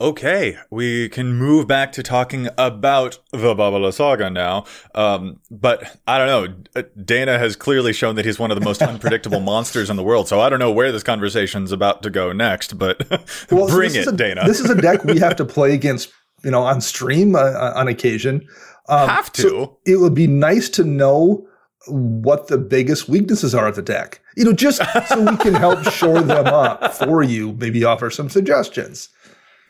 Okay, 0.00 0.56
we 0.70 1.10
can 1.10 1.34
move 1.34 1.66
back 1.66 1.92
to 1.92 2.02
talking 2.02 2.48
about 2.56 3.18
the 3.32 3.54
Baba 3.54 3.78
Lysaga 3.78 4.32
now. 4.32 4.64
Um, 4.94 5.40
but 5.50 5.98
I 6.06 6.16
don't 6.16 6.26
know. 6.74 6.82
Dana 7.04 7.38
has 7.38 7.54
clearly 7.54 7.92
shown 7.92 8.14
that 8.14 8.24
he's 8.24 8.38
one 8.38 8.50
of 8.50 8.58
the 8.58 8.64
most 8.64 8.80
unpredictable 8.82 9.40
monsters 9.40 9.90
in 9.90 9.96
the 9.96 10.02
world. 10.02 10.26
So 10.26 10.40
I 10.40 10.48
don't 10.48 10.58
know 10.58 10.72
where 10.72 10.90
this 10.90 11.02
conversation's 11.02 11.70
about 11.70 12.02
to 12.04 12.10
go 12.10 12.32
next. 12.32 12.78
But 12.78 13.06
well, 13.50 13.68
bring 13.68 13.90
so 13.90 14.00
it, 14.00 14.06
a, 14.06 14.12
Dana. 14.12 14.44
This 14.46 14.60
is 14.60 14.70
a 14.70 14.80
deck 14.80 15.04
we 15.04 15.18
have 15.18 15.36
to 15.36 15.44
play 15.44 15.74
against, 15.74 16.10
you 16.42 16.50
know, 16.50 16.62
on 16.62 16.80
stream 16.80 17.34
uh, 17.36 17.40
uh, 17.40 17.74
on 17.76 17.86
occasion. 17.86 18.48
Um, 18.88 19.06
have 19.06 19.30
to. 19.32 19.42
So 19.42 19.78
it 19.84 19.96
would 19.96 20.14
be 20.14 20.26
nice 20.26 20.70
to 20.70 20.84
know 20.84 21.46
what 21.88 22.48
the 22.48 22.58
biggest 22.58 23.06
weaknesses 23.06 23.54
are 23.54 23.66
of 23.66 23.76
the 23.76 23.82
deck. 23.82 24.22
You 24.34 24.46
know, 24.46 24.52
just 24.54 24.80
so 25.08 25.30
we 25.30 25.36
can 25.36 25.52
help 25.52 25.82
shore 25.90 26.22
them 26.22 26.46
up 26.46 26.94
for 26.94 27.22
you. 27.22 27.52
Maybe 27.52 27.84
offer 27.84 28.08
some 28.08 28.30
suggestions. 28.30 29.10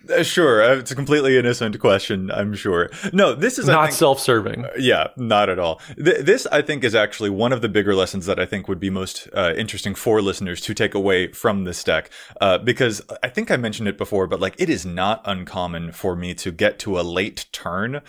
Uh, 0.08 0.22
sure, 0.22 0.62
uh, 0.62 0.76
it's 0.76 0.90
a 0.90 0.94
completely 0.94 1.36
innocent 1.36 1.78
question. 1.78 2.30
I'm 2.30 2.54
sure. 2.54 2.88
No, 3.12 3.34
this 3.34 3.58
is 3.58 3.66
not 3.66 3.88
think, 3.88 3.98
self-serving. 3.98 4.64
Uh, 4.64 4.70
yeah, 4.78 5.08
not 5.16 5.48
at 5.48 5.58
all. 5.58 5.80
Th- 5.96 6.24
this, 6.24 6.46
I 6.46 6.62
think, 6.62 6.84
is 6.84 6.94
actually 6.94 7.30
one 7.30 7.52
of 7.52 7.60
the 7.60 7.68
bigger 7.68 7.94
lessons 7.94 8.26
that 8.26 8.38
I 8.38 8.46
think 8.46 8.68
would 8.68 8.80
be 8.80 8.90
most 8.90 9.28
uh, 9.34 9.52
interesting 9.56 9.94
for 9.94 10.22
listeners 10.22 10.60
to 10.62 10.74
take 10.74 10.94
away 10.94 11.32
from 11.32 11.64
this 11.64 11.84
deck, 11.84 12.10
uh, 12.40 12.58
because 12.58 13.02
I 13.22 13.28
think 13.28 13.50
I 13.50 13.56
mentioned 13.56 13.88
it 13.88 13.98
before, 13.98 14.26
but 14.26 14.40
like 14.40 14.54
it 14.58 14.70
is 14.70 14.86
not 14.86 15.22
uncommon 15.24 15.92
for 15.92 16.16
me 16.16 16.34
to 16.34 16.50
get 16.50 16.78
to 16.80 16.98
a 16.98 17.02
late 17.02 17.46
turn. 17.52 18.00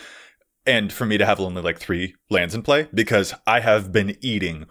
And 0.63 0.93
for 0.93 1.08
me 1.08 1.17
to 1.17 1.25
have 1.25 1.39
only 1.39 1.63
like 1.63 1.80
three 1.80 2.13
lands 2.30 2.54
in 2.54 2.62
play 2.62 2.88
because 2.93 3.34
I 3.47 3.62
have 3.62 3.91
been 3.91 4.15
eating 4.21 4.67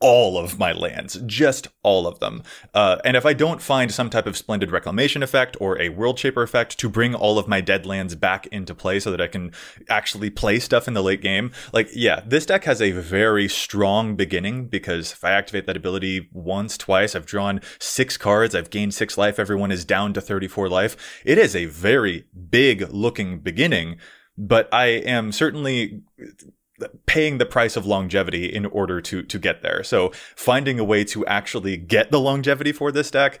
all 0.00 0.38
of 0.38 0.58
my 0.58 0.72
lands, 0.72 1.20
just 1.26 1.68
all 1.82 2.06
of 2.06 2.20
them. 2.20 2.42
Uh, 2.72 2.98
and 3.04 3.16
if 3.16 3.26
I 3.26 3.32
don't 3.32 3.60
find 3.60 3.92
some 3.92 4.10
type 4.10 4.26
of 4.26 4.36
splendid 4.36 4.70
reclamation 4.70 5.22
effect 5.22 5.56
or 5.60 5.80
a 5.80 5.88
world 5.88 6.18
shaper 6.18 6.42
effect 6.42 6.78
to 6.78 6.88
bring 6.88 7.14
all 7.14 7.38
of 7.38 7.48
my 7.48 7.60
dead 7.60 7.84
lands 7.84 8.14
back 8.14 8.46
into 8.48 8.74
play 8.74 9.00
so 9.00 9.10
that 9.10 9.20
I 9.20 9.26
can 9.26 9.52
actually 9.88 10.30
play 10.30 10.60
stuff 10.60 10.86
in 10.86 10.94
the 10.94 11.02
late 11.02 11.20
game, 11.20 11.50
like, 11.72 11.88
yeah, 11.92 12.20
this 12.24 12.46
deck 12.46 12.64
has 12.64 12.80
a 12.80 12.92
very 12.92 13.48
strong 13.48 14.14
beginning 14.14 14.68
because 14.68 15.12
if 15.12 15.24
I 15.24 15.32
activate 15.32 15.66
that 15.66 15.76
ability 15.76 16.28
once, 16.32 16.78
twice, 16.78 17.16
I've 17.16 17.26
drawn 17.26 17.60
six 17.80 18.16
cards, 18.16 18.54
I've 18.54 18.70
gained 18.70 18.94
six 18.94 19.18
life, 19.18 19.38
everyone 19.38 19.72
is 19.72 19.84
down 19.84 20.12
to 20.14 20.20
34 20.20 20.68
life. 20.68 21.22
It 21.24 21.38
is 21.38 21.56
a 21.56 21.64
very 21.64 22.26
big 22.50 22.92
looking 22.92 23.40
beginning 23.40 23.96
but 24.40 24.72
I 24.72 24.86
am 24.86 25.32
certainly 25.32 26.02
paying 27.06 27.38
the 27.38 27.46
price 27.46 27.76
of 27.76 27.86
longevity 27.86 28.46
in 28.46 28.66
order 28.66 29.00
to 29.00 29.22
to 29.22 29.38
get 29.38 29.62
there. 29.62 29.82
So 29.82 30.12
finding 30.36 30.78
a 30.78 30.84
way 30.84 31.04
to 31.04 31.26
actually 31.26 31.76
get 31.76 32.10
the 32.10 32.20
longevity 32.20 32.72
for 32.72 32.92
this 32.92 33.10
deck 33.10 33.40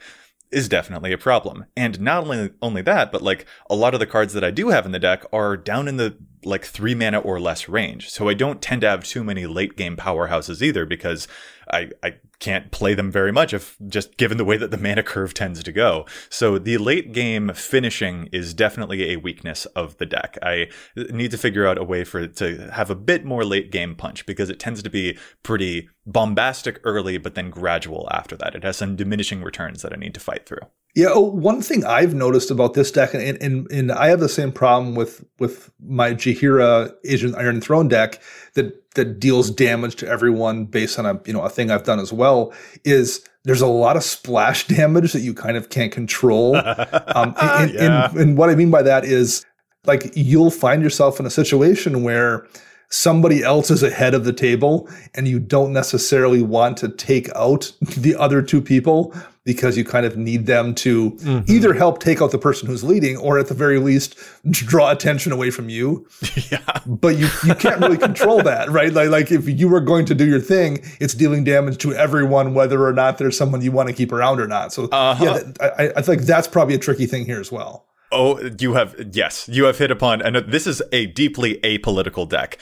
is 0.50 0.68
definitely 0.68 1.12
a 1.12 1.18
problem. 1.18 1.66
And 1.76 2.00
not 2.00 2.24
only 2.24 2.50
only 2.62 2.82
that, 2.82 3.12
but 3.12 3.22
like 3.22 3.46
a 3.68 3.74
lot 3.74 3.94
of 3.94 4.00
the 4.00 4.06
cards 4.06 4.32
that 4.32 4.44
I 4.44 4.50
do 4.50 4.68
have 4.68 4.86
in 4.86 4.92
the 4.92 4.98
deck 4.98 5.24
are 5.32 5.56
down 5.56 5.88
in 5.88 5.96
the 5.96 6.16
like 6.44 6.64
3 6.64 6.94
mana 6.94 7.18
or 7.18 7.40
less 7.40 7.68
range. 7.68 8.08
So 8.08 8.28
I 8.28 8.34
don't 8.34 8.62
tend 8.62 8.80
to 8.82 8.88
have 8.88 9.04
too 9.04 9.24
many 9.24 9.46
late 9.46 9.76
game 9.76 9.96
powerhouses 9.96 10.62
either 10.62 10.86
because 10.86 11.28
I 11.70 11.90
I 12.02 12.14
can't 12.40 12.70
play 12.70 12.94
them 12.94 13.10
very 13.10 13.32
much 13.32 13.52
if 13.52 13.76
just 13.88 14.16
given 14.16 14.38
the 14.38 14.44
way 14.44 14.56
that 14.56 14.70
the 14.70 14.78
mana 14.78 15.02
curve 15.02 15.34
tends 15.34 15.62
to 15.62 15.72
go. 15.72 16.06
So 16.30 16.58
the 16.58 16.78
late 16.78 17.12
game 17.12 17.52
finishing 17.54 18.28
is 18.32 18.54
definitely 18.54 19.10
a 19.12 19.16
weakness 19.16 19.66
of 19.66 19.96
the 19.98 20.06
deck. 20.06 20.38
I 20.42 20.68
need 20.96 21.30
to 21.32 21.38
figure 21.38 21.66
out 21.66 21.78
a 21.78 21.84
way 21.84 22.04
for 22.04 22.20
it 22.20 22.36
to 22.36 22.70
have 22.72 22.90
a 22.90 22.94
bit 22.94 23.24
more 23.24 23.44
late 23.44 23.70
game 23.70 23.94
punch 23.94 24.26
because 24.26 24.50
it 24.50 24.60
tends 24.60 24.82
to 24.82 24.90
be 24.90 25.18
pretty 25.42 25.88
bombastic 26.08 26.80
early, 26.84 27.18
but 27.18 27.34
then 27.34 27.50
gradual 27.50 28.08
after 28.10 28.34
that. 28.36 28.54
It 28.54 28.64
has 28.64 28.78
some 28.78 28.96
diminishing 28.96 29.42
returns 29.42 29.82
that 29.82 29.92
I 29.92 29.96
need 29.96 30.14
to 30.14 30.20
fight 30.20 30.46
through. 30.46 30.62
Yeah, 30.94 31.08
oh, 31.10 31.20
one 31.20 31.60
thing 31.60 31.84
I've 31.84 32.14
noticed 32.14 32.50
about 32.50 32.74
this 32.74 32.90
deck, 32.90 33.12
and, 33.14 33.40
and 33.42 33.70
and 33.70 33.92
I 33.92 34.08
have 34.08 34.20
the 34.20 34.28
same 34.28 34.50
problem 34.50 34.94
with 34.94 35.22
with 35.38 35.70
my 35.80 36.14
Jaheira 36.14 36.92
Asian 37.04 37.34
Iron 37.34 37.60
Throne 37.60 37.88
deck 37.88 38.20
that 38.54 38.94
that 38.94 39.20
deals 39.20 39.50
damage 39.50 39.96
to 39.96 40.08
everyone 40.08 40.64
based 40.64 40.98
on 40.98 41.04
a 41.06 41.20
you 41.26 41.32
know 41.34 41.42
a 41.42 41.50
thing 41.50 41.70
I've 41.70 41.84
done 41.84 42.00
as 42.00 42.12
well 42.12 42.52
is 42.84 43.22
there's 43.44 43.60
a 43.60 43.66
lot 43.66 43.96
of 43.96 44.02
splash 44.02 44.66
damage 44.78 45.12
that 45.12 45.20
you 45.20 45.34
kind 45.34 45.56
of 45.56 45.68
can't 45.68 45.92
control. 45.92 46.56
Um, 47.14 47.34
and, 47.40 47.70
Yeah. 47.72 48.08
and, 48.10 48.18
and 48.18 48.38
what 48.38 48.50
I 48.50 48.54
mean 48.54 48.70
by 48.70 48.82
that 48.82 49.04
is 49.04 49.44
like 49.86 50.10
you'll 50.14 50.50
find 50.50 50.82
yourself 50.82 51.20
in 51.20 51.26
a 51.26 51.30
situation 51.30 52.02
where 52.02 52.46
somebody 52.90 53.42
else 53.42 53.70
is 53.70 53.82
ahead 53.82 54.14
of 54.14 54.24
the 54.24 54.32
table 54.32 54.88
and 55.14 55.28
you 55.28 55.38
don't 55.38 55.72
necessarily 55.72 56.42
want 56.42 56.76
to 56.78 56.88
take 56.88 57.28
out 57.36 57.72
the 57.96 58.14
other 58.16 58.40
two 58.42 58.60
people 58.62 59.14
because 59.44 59.78
you 59.78 59.84
kind 59.84 60.04
of 60.04 60.14
need 60.14 60.44
them 60.44 60.74
to 60.74 61.16
either 61.46 61.72
help 61.72 62.00
take 62.00 62.20
out 62.20 62.30
the 62.32 62.38
person 62.38 62.68
who's 62.68 62.84
leading 62.84 63.16
or 63.16 63.38
at 63.38 63.46
the 63.48 63.54
very 63.54 63.78
least 63.78 64.14
draw 64.50 64.90
attention 64.90 65.32
away 65.32 65.50
from 65.50 65.70
you 65.70 66.06
yeah. 66.50 66.60
but 66.86 67.16
you, 67.16 67.28
you 67.46 67.54
can't 67.54 67.80
really 67.80 67.96
control 67.96 68.42
that, 68.42 68.68
right? 68.70 68.92
Like, 68.92 69.08
like 69.08 69.32
if 69.32 69.48
you 69.48 69.68
were 69.68 69.80
going 69.80 70.04
to 70.06 70.14
do 70.14 70.26
your 70.26 70.40
thing, 70.40 70.80
it's 71.00 71.14
dealing 71.14 71.44
damage 71.44 71.78
to 71.78 71.94
everyone, 71.94 72.52
whether 72.52 72.84
or 72.86 72.92
not 72.92 73.16
there's 73.16 73.38
someone 73.38 73.62
you 73.62 73.72
want 73.72 73.88
to 73.88 73.94
keep 73.94 74.12
around 74.12 74.38
or 74.38 74.46
not. 74.46 74.70
So 74.74 74.84
Uh-huh. 74.92 75.24
yeah, 75.24 75.32
that, 75.38 75.74
I, 75.78 75.98
I 75.98 76.02
think 76.02 76.22
that's 76.22 76.46
probably 76.46 76.74
a 76.74 76.78
tricky 76.78 77.06
thing 77.06 77.24
here 77.24 77.40
as 77.40 77.50
well. 77.50 77.86
Oh, 78.10 78.40
you 78.58 78.72
have 78.72 79.10
yes, 79.12 79.48
you 79.52 79.64
have 79.64 79.76
hit 79.76 79.90
upon, 79.90 80.22
and 80.22 80.36
this 80.50 80.66
is 80.66 80.82
a 80.92 81.04
deeply 81.06 81.56
apolitical 81.58 82.26
deck, 82.26 82.58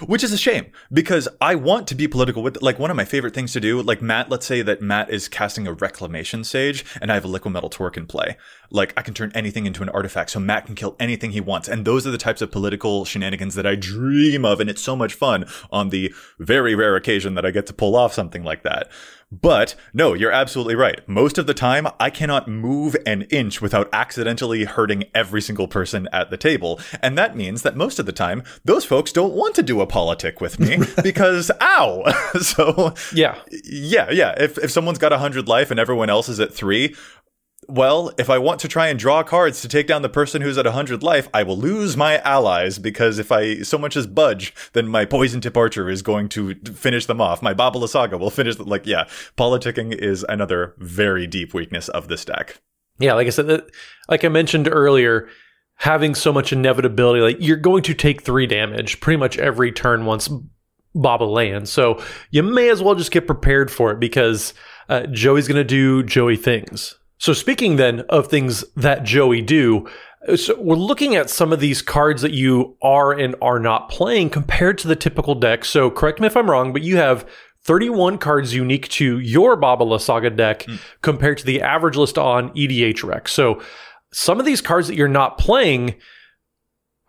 which 0.00 0.24
is 0.24 0.32
a 0.32 0.38
shame 0.38 0.72
because 0.92 1.28
I 1.40 1.54
want 1.54 1.86
to 1.88 1.94
be 1.94 2.08
political 2.08 2.42
with. 2.42 2.60
Like 2.60 2.80
one 2.80 2.90
of 2.90 2.96
my 2.96 3.04
favorite 3.04 3.32
things 3.32 3.52
to 3.52 3.60
do, 3.60 3.80
like 3.82 4.02
Matt. 4.02 4.30
Let's 4.30 4.46
say 4.46 4.62
that 4.62 4.82
Matt 4.82 5.08
is 5.08 5.28
casting 5.28 5.68
a 5.68 5.72
reclamation 5.72 6.42
sage, 6.42 6.84
and 7.00 7.12
I 7.12 7.14
have 7.14 7.24
a 7.24 7.28
Liquimetal 7.28 7.70
Torque 7.70 7.96
in 7.96 8.06
play. 8.06 8.36
Like 8.68 8.92
I 8.96 9.02
can 9.02 9.14
turn 9.14 9.30
anything 9.32 9.64
into 9.64 9.84
an 9.84 9.90
artifact, 9.90 10.30
so 10.30 10.40
Matt 10.40 10.66
can 10.66 10.74
kill 10.74 10.96
anything 10.98 11.30
he 11.30 11.40
wants, 11.40 11.68
and 11.68 11.84
those 11.84 12.04
are 12.04 12.10
the 12.10 12.18
types 12.18 12.42
of 12.42 12.50
political 12.50 13.04
shenanigans 13.04 13.54
that 13.54 13.66
I 13.66 13.76
dream 13.76 14.44
of, 14.44 14.58
and 14.58 14.68
it's 14.68 14.82
so 14.82 14.96
much 14.96 15.14
fun 15.14 15.44
on 15.70 15.90
the 15.90 16.12
very 16.40 16.74
rare 16.74 16.96
occasion 16.96 17.34
that 17.34 17.46
I 17.46 17.52
get 17.52 17.68
to 17.68 17.72
pull 17.72 17.94
off 17.94 18.12
something 18.12 18.42
like 18.42 18.64
that. 18.64 18.90
But 19.32 19.76
no, 19.94 20.12
you're 20.12 20.32
absolutely 20.32 20.74
right. 20.74 21.06
Most 21.08 21.38
of 21.38 21.46
the 21.46 21.54
time, 21.54 21.86
I 22.00 22.10
cannot 22.10 22.48
move 22.48 22.96
an 23.06 23.22
inch 23.30 23.62
without 23.62 23.88
accidentally 23.92 24.64
hurting 24.64 25.04
every 25.14 25.40
single 25.40 25.68
person 25.68 26.08
at 26.12 26.30
the 26.30 26.36
table. 26.36 26.80
And 27.00 27.16
that 27.16 27.36
means 27.36 27.62
that 27.62 27.76
most 27.76 28.00
of 28.00 28.06
the 28.06 28.12
time, 28.12 28.42
those 28.64 28.84
folks 28.84 29.12
don't 29.12 29.34
want 29.34 29.54
to 29.54 29.62
do 29.62 29.80
a 29.80 29.86
politic 29.86 30.40
with 30.40 30.58
me 30.58 30.78
because, 31.02 31.50
ow! 31.60 32.02
so, 32.40 32.94
Yeah. 33.14 33.38
yeah, 33.62 34.10
yeah. 34.10 34.34
If, 34.36 34.58
if 34.58 34.72
someone's 34.72 34.98
got 34.98 35.12
100 35.12 35.46
life 35.46 35.70
and 35.70 35.78
everyone 35.78 36.10
else 36.10 36.28
is 36.28 36.40
at 36.40 36.52
three, 36.52 36.96
well, 37.70 38.12
if 38.18 38.28
I 38.28 38.38
want 38.38 38.60
to 38.60 38.68
try 38.68 38.88
and 38.88 38.98
draw 38.98 39.22
cards 39.22 39.60
to 39.62 39.68
take 39.68 39.86
down 39.86 40.02
the 40.02 40.08
person 40.08 40.42
who's 40.42 40.58
at 40.58 40.64
100 40.64 41.02
life, 41.02 41.28
I 41.32 41.42
will 41.42 41.56
lose 41.56 41.96
my 41.96 42.18
allies 42.18 42.78
because 42.78 43.18
if 43.18 43.32
I 43.32 43.62
so 43.62 43.78
much 43.78 43.96
as 43.96 44.06
budge, 44.06 44.54
then 44.72 44.88
my 44.88 45.04
poison 45.04 45.40
tip 45.40 45.56
archer 45.56 45.88
is 45.88 46.02
going 46.02 46.28
to 46.30 46.54
finish 46.56 47.06
them 47.06 47.20
off. 47.20 47.42
My 47.42 47.54
Baba 47.54 47.78
Lysaga 47.78 48.18
will 48.18 48.30
finish, 48.30 48.58
like, 48.58 48.86
yeah, 48.86 49.04
politicking 49.36 49.94
is 49.94 50.24
another 50.28 50.74
very 50.78 51.26
deep 51.26 51.54
weakness 51.54 51.88
of 51.88 52.08
this 52.08 52.24
deck. 52.24 52.60
Yeah, 52.98 53.14
like 53.14 53.26
I 53.26 53.30
said, 53.30 53.62
like 54.08 54.24
I 54.24 54.28
mentioned 54.28 54.68
earlier, 54.70 55.28
having 55.76 56.14
so 56.14 56.32
much 56.32 56.52
inevitability, 56.52 57.20
like 57.20 57.36
you're 57.40 57.56
going 57.56 57.82
to 57.84 57.94
take 57.94 58.22
three 58.22 58.46
damage 58.46 59.00
pretty 59.00 59.16
much 59.16 59.38
every 59.38 59.72
turn 59.72 60.04
once 60.04 60.28
Baba 60.94 61.24
lands. 61.24 61.70
So 61.70 62.02
you 62.30 62.42
may 62.42 62.68
as 62.68 62.82
well 62.82 62.94
just 62.94 63.10
get 63.10 63.26
prepared 63.26 63.70
for 63.70 63.90
it 63.90 64.00
because 64.00 64.52
uh, 64.88 65.06
Joey's 65.06 65.48
going 65.48 65.56
to 65.56 65.64
do 65.64 66.02
Joey 66.02 66.36
things. 66.36 66.99
So 67.20 67.34
speaking 67.34 67.76
then 67.76 68.00
of 68.08 68.28
things 68.28 68.64
that 68.76 69.04
Joey 69.04 69.42
do, 69.42 69.86
uh, 70.26 70.36
so 70.36 70.58
we're 70.58 70.74
looking 70.74 71.14
at 71.14 71.28
some 71.28 71.52
of 71.52 71.60
these 71.60 71.82
cards 71.82 72.22
that 72.22 72.32
you 72.32 72.78
are 72.82 73.12
and 73.12 73.36
are 73.42 73.58
not 73.58 73.90
playing 73.90 74.30
compared 74.30 74.78
to 74.78 74.88
the 74.88 74.96
typical 74.96 75.34
deck. 75.34 75.66
So 75.66 75.90
correct 75.90 76.18
me 76.18 76.26
if 76.26 76.36
I'm 76.36 76.50
wrong, 76.50 76.72
but 76.72 76.80
you 76.80 76.96
have 76.96 77.28
31 77.64 78.16
cards 78.16 78.54
unique 78.54 78.88
to 78.88 79.18
your 79.18 79.54
Baba 79.56 79.84
Lysaga 79.84 80.34
deck 80.34 80.62
hmm. 80.62 80.76
compared 81.02 81.36
to 81.38 81.44
the 81.44 81.60
average 81.60 81.96
list 81.96 82.16
on 82.16 82.50
EDHREC. 82.54 83.28
So 83.28 83.60
some 84.14 84.40
of 84.40 84.46
these 84.46 84.62
cards 84.62 84.88
that 84.88 84.94
you're 84.96 85.06
not 85.06 85.36
playing, 85.36 85.96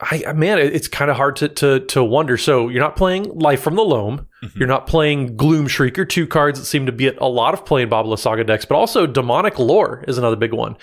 I 0.02 0.34
man, 0.34 0.58
it's 0.58 0.88
kind 0.88 1.12
of 1.12 1.18
hard 1.18 1.36
to 1.38 1.50
to 1.50 1.80
to 1.80 2.04
wonder. 2.04 2.38
So 2.38 2.70
you're 2.70 2.82
not 2.82 2.96
playing 2.96 3.38
Life 3.38 3.62
from 3.62 3.76
the 3.76 3.84
Loam. 3.84 4.28
Mm-hmm. 4.44 4.58
You're 4.58 4.68
not 4.68 4.88
playing 4.88 5.38
Gloomshrieker, 5.38 6.10
two 6.10 6.26
cards 6.26 6.60
that 6.60 6.66
seem 6.66 6.88
to 6.88 6.92
be 6.92 7.08
at 7.08 7.18
a 7.20 7.28
lot 7.28 7.54
of 7.54 7.66
play 7.66 7.84
in 7.84 7.90
Baba 7.90 8.10
Lysaga 8.10 8.46
decks, 8.46 8.66
but 8.66 8.76
also 8.76 9.06
Demonic 9.06 9.60
Lore 9.60 10.04
is 10.08 10.18
another 10.18 10.36
big 10.36 10.54
one. 10.54 10.76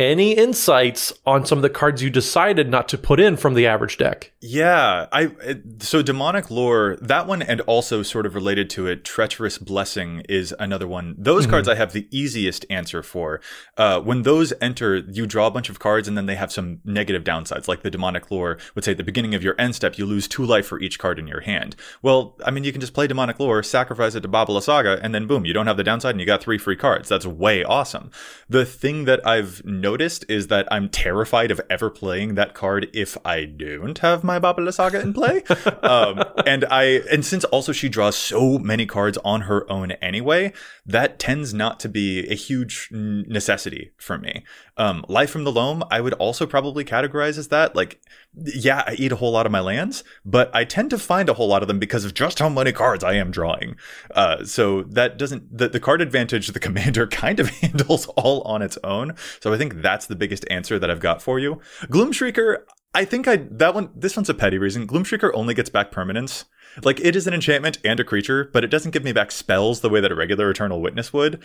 Any 0.00 0.32
insights 0.32 1.12
on 1.26 1.44
some 1.44 1.58
of 1.58 1.62
the 1.62 1.68
cards 1.68 2.02
you 2.02 2.08
decided 2.08 2.70
not 2.70 2.88
to 2.88 2.96
put 2.96 3.20
in 3.20 3.36
from 3.36 3.52
the 3.52 3.66
average 3.66 3.98
deck? 3.98 4.32
Yeah, 4.40 5.08
I 5.12 5.30
so 5.80 6.00
demonic 6.00 6.50
lore 6.50 6.96
that 7.02 7.26
one 7.26 7.42
and 7.42 7.60
also 7.62 8.02
sort 8.02 8.24
of 8.24 8.34
related 8.34 8.70
to 8.70 8.86
it, 8.86 9.04
treacherous 9.04 9.58
blessing 9.58 10.22
is 10.26 10.54
another 10.58 10.88
one. 10.88 11.16
Those 11.18 11.46
cards 11.46 11.68
I 11.68 11.74
have 11.74 11.92
the 11.92 12.08
easiest 12.10 12.64
answer 12.70 13.02
for. 13.02 13.42
Uh, 13.76 14.00
when 14.00 14.22
those 14.22 14.54
enter, 14.62 14.96
you 14.96 15.26
draw 15.26 15.48
a 15.48 15.50
bunch 15.50 15.68
of 15.68 15.78
cards 15.78 16.08
and 16.08 16.16
then 16.16 16.24
they 16.24 16.34
have 16.34 16.50
some 16.50 16.80
negative 16.82 17.22
downsides. 17.22 17.68
Like 17.68 17.82
the 17.82 17.90
demonic 17.90 18.30
lore 18.30 18.56
would 18.74 18.84
say 18.84 18.92
at 18.92 18.96
the 18.96 19.04
beginning 19.04 19.34
of 19.34 19.42
your 19.42 19.54
end 19.58 19.74
step, 19.74 19.98
you 19.98 20.06
lose 20.06 20.26
two 20.26 20.46
life 20.46 20.66
for 20.66 20.80
each 20.80 20.98
card 20.98 21.18
in 21.18 21.26
your 21.26 21.40
hand. 21.40 21.76
Well, 22.00 22.38
I 22.42 22.50
mean, 22.50 22.64
you 22.64 22.72
can 22.72 22.80
just 22.80 22.94
play 22.94 23.06
demonic 23.06 23.38
lore, 23.38 23.62
sacrifice 23.62 24.14
it 24.14 24.22
to 24.22 24.28
Baba 24.28 24.50
Lysaga, 24.50 24.98
and 25.02 25.14
then 25.14 25.26
boom, 25.26 25.44
you 25.44 25.52
don't 25.52 25.66
have 25.66 25.76
the 25.76 25.84
downside 25.84 26.12
and 26.12 26.20
you 26.20 26.26
got 26.26 26.40
three 26.42 26.56
free 26.56 26.76
cards. 26.76 27.10
That's 27.10 27.26
way 27.26 27.62
awesome. 27.62 28.10
The 28.48 28.64
thing 28.64 29.04
that 29.04 29.26
I've 29.26 29.62
noticed 29.66 29.89
is 29.98 30.46
that 30.48 30.68
I'm 30.70 30.88
terrified 30.88 31.50
of 31.50 31.60
ever 31.70 31.90
playing 31.90 32.34
that 32.34 32.54
card 32.54 32.88
if 32.92 33.16
I 33.24 33.44
don't 33.44 33.98
have 33.98 34.22
my 34.22 34.38
Baba 34.38 34.62
Lysaga 34.62 35.02
in 35.02 35.12
play. 35.12 35.42
um, 35.82 36.22
and 36.46 36.64
I 36.66 37.02
and 37.10 37.24
since 37.24 37.44
also 37.44 37.72
she 37.72 37.88
draws 37.88 38.16
so 38.16 38.58
many 38.58 38.86
cards 38.86 39.18
on 39.24 39.42
her 39.42 39.70
own 39.70 39.92
anyway, 39.92 40.52
that 40.86 41.18
tends 41.18 41.54
not 41.54 41.80
to 41.80 41.88
be 41.88 42.28
a 42.28 42.34
huge 42.34 42.88
necessity 42.90 43.92
for 43.96 44.18
me. 44.18 44.44
Um, 44.80 45.04
Life 45.08 45.28
from 45.28 45.44
the 45.44 45.52
Loam, 45.52 45.84
I 45.90 46.00
would 46.00 46.14
also 46.14 46.46
probably 46.46 46.86
categorize 46.86 47.36
as 47.36 47.48
that. 47.48 47.76
Like, 47.76 48.00
yeah, 48.34 48.82
I 48.86 48.94
eat 48.94 49.12
a 49.12 49.16
whole 49.16 49.30
lot 49.30 49.44
of 49.44 49.52
my 49.52 49.60
lands, 49.60 50.02
but 50.24 50.50
I 50.54 50.64
tend 50.64 50.88
to 50.88 50.98
find 50.98 51.28
a 51.28 51.34
whole 51.34 51.48
lot 51.48 51.60
of 51.60 51.68
them 51.68 51.78
because 51.78 52.06
of 52.06 52.14
just 52.14 52.38
how 52.38 52.48
many 52.48 52.72
cards 52.72 53.04
I 53.04 53.12
am 53.12 53.30
drawing. 53.30 53.76
Uh, 54.14 54.42
so 54.46 54.84
that 54.84 55.18
doesn't 55.18 55.54
the, 55.54 55.68
the 55.68 55.80
card 55.80 56.00
advantage 56.00 56.48
the 56.48 56.58
commander 56.68 57.06
kind 57.06 57.40
of 57.40 57.50
handles 57.60 58.06
all 58.16 58.40
on 58.42 58.62
its 58.62 58.78
own. 58.82 59.16
So 59.40 59.52
I 59.52 59.58
think 59.58 59.82
that's 59.82 60.06
the 60.06 60.16
biggest 60.16 60.46
answer 60.50 60.78
that 60.78 60.90
I've 60.90 60.98
got 60.98 61.20
for 61.20 61.38
you. 61.38 61.60
Gloomshrieker, 61.82 62.62
I 62.94 63.04
think 63.04 63.28
I 63.28 63.36
that 63.36 63.74
one 63.74 63.90
this 63.94 64.16
one's 64.16 64.30
a 64.30 64.34
petty 64.34 64.56
reason. 64.56 64.86
Gloomshrieker 64.86 65.30
only 65.34 65.52
gets 65.52 65.68
back 65.68 65.90
permanence. 65.90 66.46
Like 66.82 67.00
it 67.00 67.16
is 67.16 67.26
an 67.26 67.34
enchantment 67.34 67.78
and 67.84 68.00
a 68.00 68.04
creature, 68.04 68.48
but 68.50 68.64
it 68.64 68.68
doesn't 68.68 68.92
give 68.92 69.04
me 69.04 69.12
back 69.12 69.30
spells 69.30 69.80
the 69.80 69.90
way 69.90 70.00
that 70.00 70.12
a 70.12 70.14
regular 70.14 70.48
Eternal 70.50 70.80
Witness 70.80 71.12
would. 71.12 71.42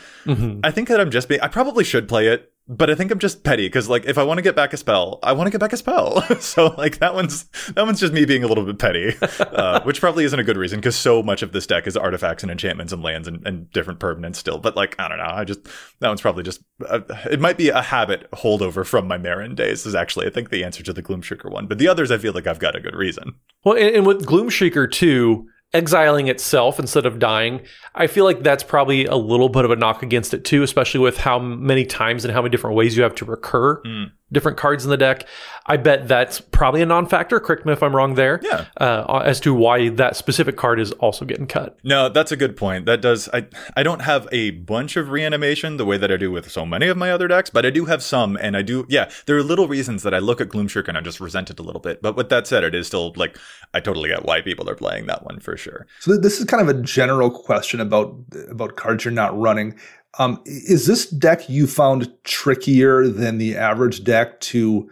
I 0.63 0.71
think 0.71 0.87
that 0.87 1.01
I'm 1.01 1.11
just 1.11 1.27
being 1.27 1.41
I 1.41 1.49
probably 1.49 1.83
should 1.83 2.07
play 2.07 2.27
it, 2.27 2.53
but 2.67 2.89
I 2.89 2.95
think 2.95 3.12
I'm 3.12 3.19
just 3.19 3.43
petty 3.43 3.67
because 3.67 3.88
like 3.89 4.06
if 4.06 4.17
I 4.17 4.23
want 4.23 4.39
to 4.39 4.41
get 4.41 4.56
back 4.56 4.73
a 4.73 4.78
spell, 4.78 5.19
I 5.21 5.34
want 5.34 5.47
to 5.47 5.51
get 5.51 5.60
back 5.60 5.73
a 5.73 5.78
spell. 5.78 6.21
so 6.39 6.73
like 6.78 6.97
that 6.97 7.13
one's 7.13 7.43
that 7.75 7.86
one's 7.86 7.99
just 7.99 8.13
me 8.13 8.25
being 8.25 8.43
a 8.43 8.47
little 8.47 8.65
bit 8.65 8.80
petty, 8.80 9.15
uh, 9.39 9.82
which 9.84 9.99
probably 9.99 10.23
isn't 10.23 10.39
a 10.39 10.43
good 10.43 10.58
reason 10.58 10.80
because 10.80 10.95
so 10.95 11.21
much 11.21 11.43
of 11.43 11.51
this 11.51 11.67
deck 11.67 11.86
is 11.86 11.95
artifacts 11.95 12.43
and 12.43 12.51
enchantments 12.51 12.91
and 12.91 13.04
lands 13.04 13.28
and, 13.28 13.45
and 13.45 13.69
different 13.71 13.99
permanents 13.99 14.38
still. 14.38 14.58
But 14.58 14.75
like 14.75 14.95
I 14.97 15.08
don't 15.08 15.19
know, 15.19 15.25
I 15.25 15.43
just 15.43 15.63
that 15.99 16.08
one's 16.08 16.21
probably 16.21 16.43
just 16.43 16.62
uh, 16.88 17.01
it 17.30 17.39
might 17.39 17.58
be 17.58 17.69
a 17.69 17.82
habit 17.82 18.30
holdover 18.32 18.86
from 18.86 19.08
my 19.08 19.17
Meren 19.17 19.56
days. 19.56 19.86
Is 19.86 19.93
actually 19.93 20.25
I 20.25 20.32
think 20.32 20.49
the 20.49 20.63
answer 20.63 20.82
to 20.84 20.93
the 20.93 21.04
Gloomshrieker 21.04 21.51
one, 21.51 21.67
but 21.67 21.78
the 21.78 21.88
others 21.88 22.10
I 22.10 22.17
feel 22.17 22.34
like 22.34 22.47
I've 22.47 22.60
got 22.60 22.75
a 22.75 22.80
good 22.80 22.95
reason. 22.95 23.36
Well, 23.63 23.75
and, 23.75 23.95
and 23.95 24.06
with 24.06 24.25
Gloomshrieker 24.25 24.91
2, 24.91 25.47
exiling 25.73 26.28
itself 26.28 26.80
instead 26.80 27.06
of 27.06 27.19
dying, 27.19 27.62
I 27.93 28.08
feel 28.08 28.23
like 28.23 28.43
that's 28.43 28.63
probably 28.63 29.06
a 29.06 29.15
little 29.15 29.49
bit 29.49 29.65
of 29.65 29.71
a 29.71 29.75
knock 29.75 30.04
against 30.04 30.34
it 30.34 30.45
too, 30.45 30.63
especially 30.63 31.01
with 31.01 31.17
how 31.17 31.39
many 31.39 31.86
times 31.86 32.23
and 32.23 32.34
how 32.34 32.41
many 32.41 32.51
different 32.51 32.75
ways 32.75 32.95
you 32.95 33.04
have 33.04 33.15
to 33.15 33.25
recur 33.25 33.82
mm. 33.82 34.12
Different 34.31 34.57
cards 34.57 34.83
in 34.83 34.89
the 34.89 34.97
deck. 34.97 35.27
I 35.67 35.77
bet 35.77 36.07
that's 36.07 36.41
probably 36.41 36.81
a 36.81 36.85
non-factor. 36.85 37.39
Correct 37.39 37.65
me 37.65 37.73
if 37.73 37.81
I'm 37.81 37.95
wrong 37.95 38.15
there. 38.15 38.39
Yeah. 38.43 38.65
Uh, 38.77 39.21
as 39.25 39.39
to 39.41 39.53
why 39.53 39.89
that 39.89 40.15
specific 40.15 40.57
card 40.57 40.79
is 40.79 40.91
also 40.93 41.25
getting 41.25 41.47
cut. 41.47 41.77
No, 41.83 42.09
that's 42.09 42.31
a 42.31 42.38
good 42.38 42.55
point. 42.55 42.85
That 42.85 43.01
does 43.01 43.29
I 43.33 43.47
I 43.75 43.83
don't 43.83 44.01
have 44.01 44.27
a 44.31 44.51
bunch 44.51 44.95
of 44.95 45.09
reanimation 45.09 45.77
the 45.77 45.85
way 45.85 45.97
that 45.97 46.11
I 46.11 46.17
do 46.17 46.31
with 46.31 46.51
so 46.51 46.65
many 46.65 46.88
of 46.88 46.97
my 46.97 47.11
other 47.11 47.27
decks, 47.27 47.49
but 47.49 47.65
I 47.65 47.69
do 47.69 47.85
have 47.85 48.03
some 48.03 48.38
and 48.38 48.55
I 48.55 48.61
do 48.61 48.86
yeah, 48.89 49.09
there 49.26 49.38
are 49.38 49.43
little 49.43 49.67
reasons 49.67 50.03
that 50.03 50.13
I 50.13 50.19
look 50.19 50.41
at 50.41 50.49
Gloomshirk 50.49 50.88
and 50.88 50.97
I 50.97 51.01
just 51.01 51.19
resent 51.19 51.49
it 51.49 51.59
a 51.59 51.63
little 51.63 51.82
bit. 51.82 52.01
But 52.01 52.15
with 52.15 52.30
that 52.30 52.47
said, 52.47 52.63
it 52.63 52.76
is 52.76 52.88
still 52.88 53.13
like 53.15 53.38
I 53.73 53.80
totally 53.80 54.09
get 54.09 54.26
why 54.26 54.41
people 54.41 54.69
are 54.69 54.76
playing 54.76 55.07
that 55.07 55.23
one 55.23 55.39
for 55.39 55.57
sure. 55.57 55.88
So 55.99 56.17
this 56.17 56.39
is 56.39 56.45
kind 56.45 56.67
of 56.67 56.76
a 56.76 56.82
general 56.82 57.30
question 57.32 57.80
about 57.80 58.15
about 58.49 58.76
cards 58.76 59.05
you're 59.05 59.11
not 59.11 59.38
running. 59.38 59.76
Um, 60.18 60.41
is 60.45 60.86
this 60.86 61.09
deck 61.09 61.49
you 61.49 61.68
found 61.68 62.11
trickier 62.24 63.07
than 63.07 63.38
the 63.38 63.57
average 63.57 64.03
deck 64.03 64.39
to 64.41 64.89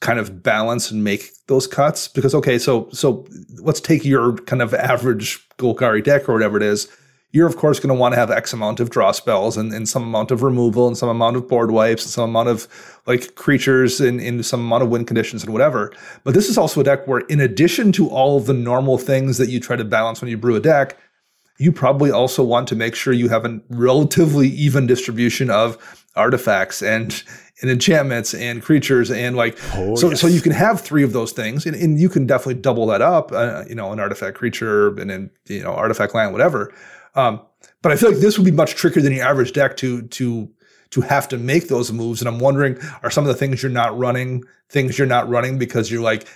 kind 0.00 0.18
of 0.18 0.42
balance 0.42 0.90
and 0.90 1.02
make 1.02 1.30
those 1.46 1.66
cuts? 1.66 2.08
Because 2.08 2.34
okay, 2.34 2.58
so 2.58 2.88
so 2.92 3.26
let's 3.60 3.80
take 3.80 4.04
your 4.04 4.36
kind 4.38 4.62
of 4.62 4.74
average 4.74 5.46
Golgari 5.56 6.04
deck 6.04 6.28
or 6.28 6.34
whatever 6.34 6.56
it 6.56 6.62
is. 6.62 6.88
You're 7.30 7.46
of 7.46 7.56
course 7.56 7.78
going 7.78 7.94
to 7.94 8.00
want 8.00 8.14
to 8.14 8.18
have 8.18 8.30
X 8.30 8.54
amount 8.54 8.80
of 8.80 8.88
draw 8.88 9.12
spells 9.12 9.58
and, 9.58 9.72
and 9.72 9.86
some 9.86 10.02
amount 10.02 10.30
of 10.30 10.42
removal 10.42 10.86
and 10.86 10.96
some 10.96 11.10
amount 11.10 11.36
of 11.36 11.46
board 11.46 11.70
wipes 11.70 12.04
and 12.04 12.10
some 12.10 12.30
amount 12.30 12.48
of 12.48 12.66
like 13.06 13.34
creatures 13.34 14.00
and, 14.00 14.18
and 14.20 14.44
some 14.46 14.60
amount 14.60 14.82
of 14.82 14.88
win 14.88 15.04
conditions 15.04 15.44
and 15.44 15.52
whatever. 15.52 15.92
But 16.24 16.32
this 16.32 16.48
is 16.48 16.56
also 16.56 16.80
a 16.80 16.84
deck 16.84 17.06
where, 17.06 17.20
in 17.20 17.40
addition 17.40 17.92
to 17.92 18.08
all 18.08 18.38
of 18.38 18.46
the 18.46 18.54
normal 18.54 18.96
things 18.96 19.36
that 19.36 19.50
you 19.50 19.60
try 19.60 19.76
to 19.76 19.84
balance 19.84 20.22
when 20.22 20.30
you 20.30 20.38
brew 20.38 20.56
a 20.56 20.60
deck, 20.60 20.96
you 21.58 21.72
probably 21.72 22.10
also 22.10 22.42
want 22.42 22.68
to 22.68 22.76
make 22.76 22.94
sure 22.94 23.12
you 23.12 23.28
have 23.28 23.44
a 23.44 23.60
relatively 23.68 24.48
even 24.48 24.86
distribution 24.86 25.50
of 25.50 25.76
artifacts 26.14 26.82
and, 26.82 27.22
and 27.60 27.70
enchantments 27.70 28.32
and 28.34 28.62
creatures 28.62 29.10
and 29.10 29.36
like 29.36 29.58
Oh, 29.74 29.94
so 29.96 30.08
yes. 30.10 30.20
so 30.20 30.26
you 30.26 30.40
can 30.40 30.52
have 30.52 30.80
three 30.80 31.02
of 31.02 31.12
those 31.12 31.32
things 31.32 31.66
and, 31.66 31.76
and 31.76 31.98
you 32.00 32.08
can 32.08 32.26
definitely 32.26 32.60
double 32.60 32.86
that 32.86 33.02
up 33.02 33.30
uh, 33.32 33.64
you 33.68 33.74
know 33.74 33.92
an 33.92 34.00
artifact 34.00 34.36
creature 34.36 34.88
and 34.98 35.10
then 35.10 35.30
you 35.46 35.62
know 35.62 35.72
artifact 35.72 36.14
land 36.14 36.32
whatever 36.32 36.72
um, 37.14 37.40
but 37.82 37.92
I 37.92 37.96
feel 37.96 38.10
like 38.12 38.20
this 38.20 38.38
would 38.38 38.44
be 38.44 38.50
much 38.52 38.74
trickier 38.74 39.02
than 39.02 39.12
your 39.12 39.26
average 39.26 39.52
deck 39.52 39.76
to 39.78 40.02
to 40.02 40.48
to 40.90 41.00
have 41.02 41.28
to 41.28 41.36
make 41.38 41.68
those 41.68 41.92
moves 41.92 42.20
and 42.20 42.28
I'm 42.28 42.38
wondering 42.38 42.78
are 43.02 43.10
some 43.10 43.24
of 43.24 43.28
the 43.28 43.34
things 43.34 43.62
you're 43.62 43.70
not 43.70 43.96
running 43.98 44.44
things 44.68 44.98
you're 44.98 45.06
not 45.06 45.28
running 45.28 45.58
because 45.58 45.90
you're 45.90 46.02
like 46.02 46.26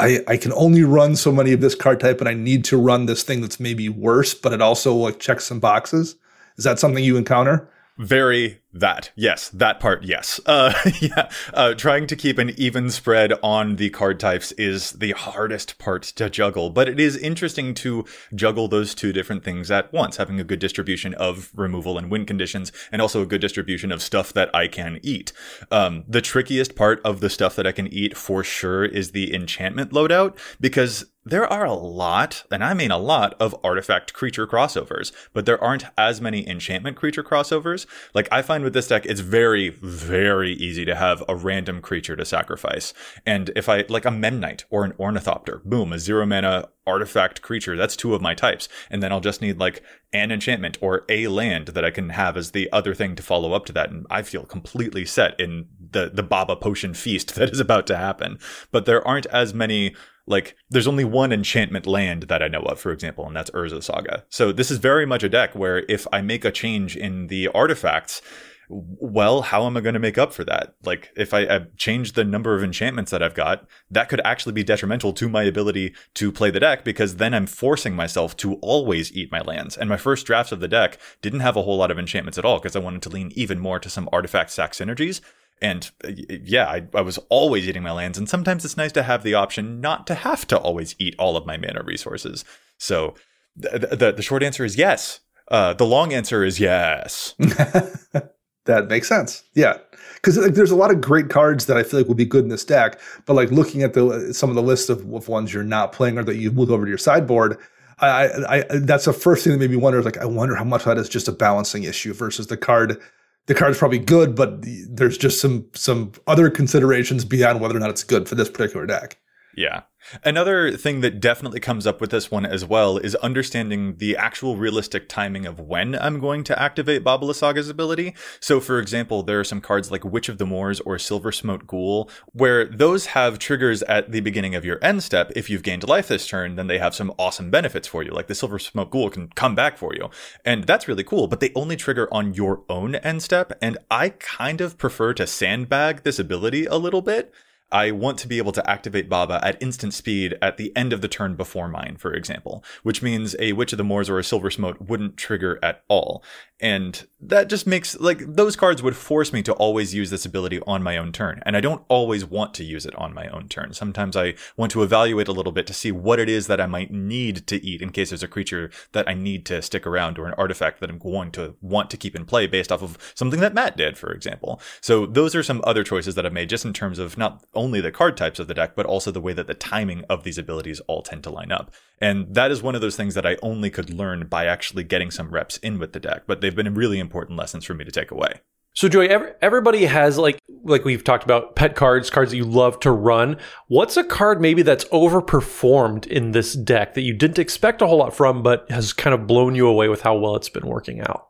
I, 0.00 0.20
I 0.26 0.36
can 0.38 0.52
only 0.54 0.82
run 0.82 1.14
so 1.14 1.30
many 1.30 1.52
of 1.52 1.60
this 1.60 1.74
card 1.74 2.00
type 2.00 2.20
and 2.20 2.28
I 2.28 2.34
need 2.34 2.64
to 2.66 2.80
run 2.80 3.06
this 3.06 3.22
thing 3.22 3.42
that's 3.42 3.60
maybe 3.60 3.88
worse, 3.88 4.32
but 4.32 4.52
it 4.52 4.62
also 4.62 4.94
like 4.94 5.20
checks 5.20 5.44
some 5.44 5.60
boxes. 5.60 6.16
Is 6.56 6.64
that 6.64 6.78
something 6.78 7.04
you 7.04 7.16
encounter? 7.16 7.68
Very 7.98 8.59
that. 8.72 9.10
Yes, 9.16 9.48
that 9.50 9.80
part, 9.80 10.04
yes. 10.04 10.38
Uh, 10.50 10.72
yeah, 11.00 11.30
uh, 11.54 11.74
trying 11.74 12.08
to 12.08 12.16
keep 12.16 12.36
an 12.36 12.50
even 12.56 12.90
spread 12.90 13.32
on 13.40 13.76
the 13.76 13.88
card 13.90 14.18
types 14.18 14.50
is 14.52 14.92
the 14.92 15.12
hardest 15.12 15.78
part 15.78 16.02
to 16.02 16.28
juggle, 16.28 16.70
but 16.70 16.88
it 16.88 16.98
is 16.98 17.16
interesting 17.16 17.72
to 17.72 18.04
juggle 18.34 18.66
those 18.66 18.92
two 18.92 19.12
different 19.12 19.44
things 19.44 19.70
at 19.70 19.92
once, 19.92 20.16
having 20.16 20.40
a 20.40 20.44
good 20.44 20.58
distribution 20.58 21.14
of 21.14 21.52
removal 21.54 21.96
and 21.96 22.10
win 22.10 22.26
conditions, 22.26 22.72
and 22.90 23.00
also 23.00 23.22
a 23.22 23.26
good 23.26 23.40
distribution 23.40 23.92
of 23.92 24.02
stuff 24.02 24.32
that 24.32 24.52
I 24.54 24.66
can 24.66 24.98
eat. 25.02 25.32
Um, 25.70 26.04
the 26.08 26.20
trickiest 26.20 26.74
part 26.74 27.00
of 27.04 27.20
the 27.20 27.30
stuff 27.30 27.54
that 27.54 27.66
I 27.66 27.72
can 27.72 27.86
eat 27.86 28.16
for 28.16 28.42
sure 28.42 28.84
is 28.84 29.12
the 29.12 29.32
enchantment 29.32 29.92
loadout, 29.92 30.36
because 30.60 31.06
there 31.24 31.46
are 31.46 31.66
a 31.66 31.74
lot, 31.74 32.44
and 32.50 32.64
I 32.64 32.72
mean 32.72 32.90
a 32.90 32.96
lot, 32.96 33.34
of 33.38 33.54
artifact 33.62 34.14
creature 34.14 34.46
crossovers, 34.46 35.12
but 35.34 35.44
there 35.44 35.62
aren't 35.62 35.84
as 35.98 36.18
many 36.18 36.48
enchantment 36.48 36.96
creature 36.96 37.22
crossovers. 37.22 37.84
Like, 38.14 38.26
I 38.32 38.40
find 38.40 38.64
with 38.64 38.72
this 38.72 38.88
deck, 38.88 39.04
it's 39.04 39.20
very, 39.20 39.68
very 39.68 40.52
easy 40.52 40.86
to 40.86 40.94
have 40.94 41.22
a 41.28 41.36
random 41.36 41.82
creature 41.82 42.16
to 42.16 42.24
sacrifice. 42.24 42.94
And 43.26 43.50
if 43.54 43.68
I, 43.68 43.84
like 43.90 44.06
a 44.06 44.10
Memnite 44.10 44.64
or 44.70 44.82
an 44.84 44.94
Ornithopter, 44.98 45.60
boom, 45.64 45.92
a 45.92 45.98
zero 45.98 46.24
mana 46.24 46.70
artifact 46.86 47.42
creature, 47.42 47.76
that's 47.76 47.96
two 47.96 48.14
of 48.14 48.22
my 48.22 48.34
types. 48.34 48.68
And 48.88 49.02
then 49.02 49.12
I'll 49.12 49.20
just 49.20 49.42
need 49.42 49.58
like 49.58 49.82
an 50.14 50.32
enchantment 50.32 50.78
or 50.80 51.04
a 51.10 51.28
land 51.28 51.68
that 51.68 51.84
I 51.84 51.90
can 51.90 52.10
have 52.10 52.38
as 52.38 52.52
the 52.52 52.72
other 52.72 52.94
thing 52.94 53.14
to 53.16 53.22
follow 53.22 53.52
up 53.52 53.66
to 53.66 53.72
that. 53.74 53.90
And 53.90 54.06
I 54.10 54.22
feel 54.22 54.44
completely 54.44 55.04
set 55.04 55.38
in 55.38 55.68
the, 55.78 56.10
the 56.12 56.22
Baba 56.22 56.56
potion 56.56 56.94
feast 56.94 57.34
that 57.36 57.50
is 57.50 57.60
about 57.60 57.86
to 57.88 57.96
happen. 57.96 58.38
But 58.70 58.86
there 58.86 59.06
aren't 59.06 59.26
as 59.26 59.52
many 59.52 59.94
like 60.30 60.56
there's 60.70 60.86
only 60.86 61.04
one 61.04 61.32
enchantment 61.32 61.86
land 61.86 62.24
that 62.24 62.42
I 62.42 62.48
know 62.48 62.60
of, 62.60 62.80
for 62.80 62.92
example, 62.92 63.26
and 63.26 63.36
that's 63.36 63.50
Urza's 63.50 63.86
Saga. 63.86 64.24
So 64.30 64.52
this 64.52 64.70
is 64.70 64.78
very 64.78 65.04
much 65.04 65.22
a 65.22 65.28
deck 65.28 65.54
where 65.54 65.84
if 65.88 66.06
I 66.12 66.22
make 66.22 66.44
a 66.44 66.52
change 66.52 66.96
in 66.96 67.26
the 67.26 67.48
artifacts, 67.48 68.22
well, 68.70 69.42
how 69.42 69.66
am 69.66 69.76
I 69.76 69.80
going 69.80 69.94
to 69.94 69.98
make 69.98 70.16
up 70.16 70.32
for 70.32 70.44
that? 70.44 70.74
Like, 70.84 71.10
if 71.16 71.34
I, 71.34 71.40
I 71.40 71.66
change 71.76 72.12
the 72.12 72.22
number 72.22 72.54
of 72.54 72.62
enchantments 72.62 73.10
that 73.10 73.20
I've 73.20 73.34
got, 73.34 73.66
that 73.90 74.08
could 74.08 74.20
actually 74.24 74.52
be 74.52 74.62
detrimental 74.62 75.12
to 75.14 75.28
my 75.28 75.42
ability 75.42 75.92
to 76.14 76.30
play 76.30 76.52
the 76.52 76.60
deck 76.60 76.84
because 76.84 77.16
then 77.16 77.34
I'm 77.34 77.46
forcing 77.46 77.96
myself 77.96 78.36
to 78.38 78.54
always 78.56 79.12
eat 79.12 79.32
my 79.32 79.40
lands. 79.40 79.76
And 79.76 79.88
my 79.88 79.96
first 79.96 80.24
drafts 80.24 80.52
of 80.52 80.60
the 80.60 80.68
deck 80.68 80.98
didn't 81.20 81.40
have 81.40 81.56
a 81.56 81.62
whole 81.62 81.78
lot 81.78 81.90
of 81.90 81.98
enchantments 81.98 82.38
at 82.38 82.44
all 82.44 82.58
because 82.58 82.76
I 82.76 82.80
wanted 82.80 83.02
to 83.02 83.08
lean 83.08 83.32
even 83.34 83.58
more 83.58 83.80
to 83.80 83.90
some 83.90 84.08
artifact 84.12 84.52
sack 84.52 84.70
synergies. 84.70 85.20
And 85.62 85.90
uh, 86.04 86.10
yeah, 86.44 86.66
I, 86.66 86.86
I 86.94 87.00
was 87.02 87.18
always 87.28 87.68
eating 87.68 87.82
my 87.82 87.92
lands. 87.92 88.18
And 88.18 88.28
sometimes 88.28 88.64
it's 88.64 88.76
nice 88.76 88.92
to 88.92 89.02
have 89.02 89.22
the 89.22 89.34
option 89.34 89.80
not 89.80 90.06
to 90.08 90.14
have 90.14 90.46
to 90.48 90.58
always 90.58 90.94
eat 90.98 91.14
all 91.18 91.36
of 91.36 91.46
my 91.46 91.56
mana 91.56 91.82
resources. 91.82 92.44
So 92.78 93.14
th- 93.60 93.82
the, 93.90 94.12
the 94.16 94.22
short 94.22 94.42
answer 94.42 94.64
is 94.64 94.76
yes. 94.76 95.20
Uh, 95.50 95.74
the 95.74 95.86
long 95.86 96.12
answer 96.12 96.44
is 96.44 96.60
yes. 96.60 97.34
that 97.38 98.88
makes 98.88 99.08
sense. 99.08 99.42
Yeah. 99.54 99.78
Because 100.14 100.38
like, 100.38 100.54
there's 100.54 100.70
a 100.70 100.76
lot 100.76 100.90
of 100.90 101.00
great 101.00 101.28
cards 101.28 101.66
that 101.66 101.76
I 101.76 101.82
feel 101.82 102.00
like 102.00 102.06
will 102.06 102.14
be 102.14 102.24
good 102.24 102.44
in 102.44 102.50
this 102.50 102.64
deck, 102.64 103.00
but 103.26 103.34
like 103.34 103.50
looking 103.50 103.82
at 103.82 103.94
the 103.94 104.32
some 104.32 104.50
of 104.50 104.56
the 104.56 104.62
list 104.62 104.90
of, 104.90 105.00
of 105.12 105.28
ones 105.28 105.52
you're 105.52 105.64
not 105.64 105.92
playing 105.92 106.18
or 106.18 106.24
that 106.24 106.36
you 106.36 106.52
move 106.52 106.70
over 106.70 106.84
to 106.84 106.88
your 106.88 106.98
sideboard, 106.98 107.58
I, 107.98 108.26
I, 108.26 108.56
I 108.58 108.64
that's 108.80 109.06
the 109.06 109.12
first 109.12 109.44
thing 109.44 109.52
that 109.52 109.58
made 109.58 109.70
me 109.70 109.76
wonder. 109.76 110.02
Like, 110.02 110.18
I 110.18 110.24
wonder 110.24 110.54
how 110.54 110.64
much 110.64 110.84
that 110.84 110.98
is 110.98 111.08
just 111.08 111.28
a 111.28 111.32
balancing 111.32 111.84
issue 111.84 112.12
versus 112.12 112.46
the 112.46 112.56
card. 112.56 113.00
The 113.46 113.54
card's 113.54 113.78
probably 113.78 113.98
good, 113.98 114.36
but 114.36 114.62
the, 114.62 114.84
there's 114.88 115.18
just 115.18 115.40
some 115.40 115.66
some 115.74 116.12
other 116.26 116.50
considerations 116.50 117.24
beyond 117.24 117.60
whether 117.60 117.76
or 117.76 117.80
not 117.80 117.90
it's 117.90 118.04
good 118.04 118.28
for 118.28 118.34
this 118.34 118.48
particular 118.48 118.86
deck. 118.86 119.18
Yeah. 119.60 119.82
Another 120.24 120.74
thing 120.74 121.02
that 121.02 121.20
definitely 121.20 121.60
comes 121.60 121.86
up 121.86 122.00
with 122.00 122.08
this 122.08 122.30
one 122.30 122.46
as 122.46 122.64
well 122.64 122.96
is 122.96 123.14
understanding 123.16 123.98
the 123.98 124.16
actual 124.16 124.56
realistic 124.56 125.06
timing 125.06 125.44
of 125.44 125.60
when 125.60 125.94
I'm 125.96 126.18
going 126.18 126.44
to 126.44 126.58
activate 126.58 127.04
Baba 127.04 127.26
Lysaga's 127.26 127.68
ability. 127.68 128.14
So, 128.40 128.58
for 128.58 128.78
example, 128.78 129.22
there 129.22 129.38
are 129.38 129.44
some 129.44 129.60
cards 129.60 129.90
like 129.90 130.02
Witch 130.02 130.30
of 130.30 130.38
the 130.38 130.46
Moors 130.46 130.80
or 130.80 130.96
Silversmote 130.96 131.66
Ghoul, 131.66 132.08
where 132.32 132.64
those 132.64 133.06
have 133.06 133.38
triggers 133.38 133.82
at 133.82 134.10
the 134.10 134.20
beginning 134.20 134.54
of 134.54 134.64
your 134.64 134.78
end 134.80 135.02
step. 135.02 135.30
If 135.36 135.50
you've 135.50 135.62
gained 135.62 135.86
life 135.86 136.08
this 136.08 136.26
turn, 136.26 136.56
then 136.56 136.66
they 136.66 136.78
have 136.78 136.94
some 136.94 137.12
awesome 137.18 137.50
benefits 137.50 137.86
for 137.86 138.02
you. 138.02 138.12
Like 138.12 138.28
the 138.28 138.34
Silversmote 138.34 138.88
Ghoul 138.88 139.10
can 139.10 139.28
come 139.28 139.54
back 139.54 139.76
for 139.76 139.94
you. 139.94 140.08
And 140.42 140.64
that's 140.64 140.88
really 140.88 141.04
cool, 141.04 141.26
but 141.26 141.40
they 141.40 141.52
only 141.54 141.76
trigger 141.76 142.08
on 142.10 142.32
your 142.32 142.62
own 142.70 142.94
end 142.94 143.22
step. 143.22 143.52
And 143.60 143.76
I 143.90 144.08
kind 144.08 144.62
of 144.62 144.78
prefer 144.78 145.12
to 145.12 145.26
sandbag 145.26 146.04
this 146.04 146.18
ability 146.18 146.64
a 146.64 146.76
little 146.76 147.02
bit. 147.02 147.34
I 147.72 147.90
want 147.90 148.18
to 148.18 148.28
be 148.28 148.38
able 148.38 148.52
to 148.52 148.70
activate 148.70 149.08
Baba 149.08 149.40
at 149.42 149.62
instant 149.62 149.94
speed 149.94 150.36
at 150.42 150.56
the 150.56 150.74
end 150.76 150.92
of 150.92 151.00
the 151.00 151.08
turn 151.08 151.36
before 151.36 151.68
mine, 151.68 151.96
for 151.98 152.12
example, 152.12 152.64
which 152.82 153.02
means 153.02 153.36
a 153.38 153.52
Witch 153.52 153.72
of 153.72 153.78
the 153.78 153.84
Moors 153.84 154.10
or 154.10 154.18
a 154.18 154.22
Silversmote 154.22 154.88
wouldn't 154.88 155.16
trigger 155.16 155.58
at 155.62 155.84
all. 155.88 156.22
And 156.62 157.06
that 157.20 157.48
just 157.48 157.66
makes, 157.66 157.98
like, 157.98 158.18
those 158.26 158.54
cards 158.54 158.82
would 158.82 158.96
force 158.96 159.32
me 159.32 159.42
to 159.44 159.54
always 159.54 159.94
use 159.94 160.10
this 160.10 160.26
ability 160.26 160.60
on 160.66 160.82
my 160.82 160.98
own 160.98 161.10
turn. 161.10 161.42
And 161.46 161.56
I 161.56 161.60
don't 161.60 161.82
always 161.88 162.24
want 162.24 162.52
to 162.54 162.64
use 162.64 162.84
it 162.84 162.94
on 162.96 163.14
my 163.14 163.28
own 163.28 163.48
turn. 163.48 163.72
Sometimes 163.72 164.14
I 164.14 164.34
want 164.58 164.70
to 164.72 164.82
evaluate 164.82 165.28
a 165.28 165.32
little 165.32 165.52
bit 165.52 165.66
to 165.68 165.74
see 165.74 165.90
what 165.90 166.18
it 166.18 166.28
is 166.28 166.48
that 166.48 166.60
I 166.60 166.66
might 166.66 166.90
need 166.90 167.46
to 167.46 167.64
eat 167.64 167.80
in 167.80 167.92
case 167.92 168.10
there's 168.10 168.22
a 168.22 168.28
creature 168.28 168.70
that 168.92 169.08
I 169.08 169.14
need 169.14 169.46
to 169.46 169.62
stick 169.62 169.86
around 169.86 170.18
or 170.18 170.26
an 170.26 170.34
artifact 170.36 170.80
that 170.80 170.90
I'm 170.90 170.98
going 170.98 171.30
to 171.32 171.54
want 171.62 171.88
to 171.90 171.96
keep 171.96 172.14
in 172.14 172.26
play 172.26 172.46
based 172.46 172.70
off 172.70 172.82
of 172.82 172.98
something 173.14 173.40
that 173.40 173.54
Matt 173.54 173.78
did, 173.78 173.96
for 173.96 174.12
example. 174.12 174.60
So 174.82 175.06
those 175.06 175.34
are 175.34 175.42
some 175.42 175.62
other 175.64 175.82
choices 175.82 176.14
that 176.16 176.26
I've 176.26 176.32
made 176.32 176.50
just 176.50 176.66
in 176.66 176.74
terms 176.74 176.98
of 176.98 177.16
not 177.16 177.42
only 177.60 177.80
the 177.80 177.92
card 177.92 178.16
types 178.16 178.38
of 178.38 178.48
the 178.48 178.54
deck, 178.54 178.74
but 178.74 178.86
also 178.86 179.10
the 179.10 179.20
way 179.20 179.34
that 179.34 179.46
the 179.46 179.54
timing 179.54 180.04
of 180.08 180.24
these 180.24 180.38
abilities 180.38 180.80
all 180.88 181.02
tend 181.02 181.22
to 181.24 181.30
line 181.30 181.52
up. 181.52 181.70
And 182.00 182.34
that 182.34 182.50
is 182.50 182.62
one 182.62 182.74
of 182.74 182.80
those 182.80 182.96
things 182.96 183.14
that 183.14 183.26
I 183.26 183.36
only 183.42 183.68
could 183.68 183.90
learn 183.90 184.26
by 184.26 184.46
actually 184.46 184.84
getting 184.84 185.10
some 185.10 185.30
reps 185.30 185.58
in 185.58 185.78
with 185.78 185.92
the 185.92 186.00
deck, 186.00 186.22
but 186.26 186.40
they've 186.40 186.56
been 186.56 186.74
really 186.74 186.98
important 186.98 187.38
lessons 187.38 187.66
for 187.66 187.74
me 187.74 187.84
to 187.84 187.92
take 187.92 188.10
away. 188.10 188.40
So 188.72 188.88
Joy, 188.88 189.06
every, 189.06 189.32
everybody 189.42 189.84
has 189.84 190.16
like 190.16 190.38
like 190.62 190.84
we've 190.84 191.04
talked 191.04 191.24
about 191.24 191.56
pet 191.56 191.74
cards, 191.74 192.10
cards 192.10 192.30
that 192.30 192.36
you 192.36 192.44
love 192.44 192.78
to 192.80 192.90
run. 192.90 193.36
What's 193.68 193.96
a 193.96 194.04
card 194.04 194.40
maybe 194.40 194.62
that's 194.62 194.84
overperformed 194.86 196.06
in 196.06 196.32
this 196.32 196.54
deck 196.54 196.94
that 196.94 197.02
you 197.02 197.14
didn't 197.14 197.38
expect 197.38 197.82
a 197.82 197.86
whole 197.86 197.98
lot 197.98 198.14
from, 198.14 198.42
but 198.42 198.70
has 198.70 198.92
kind 198.92 199.14
of 199.14 199.26
blown 199.26 199.54
you 199.54 199.66
away 199.66 199.88
with 199.88 200.02
how 200.02 200.16
well 200.16 200.36
it's 200.36 200.48
been 200.48 200.66
working 200.66 201.00
out? 201.00 201.28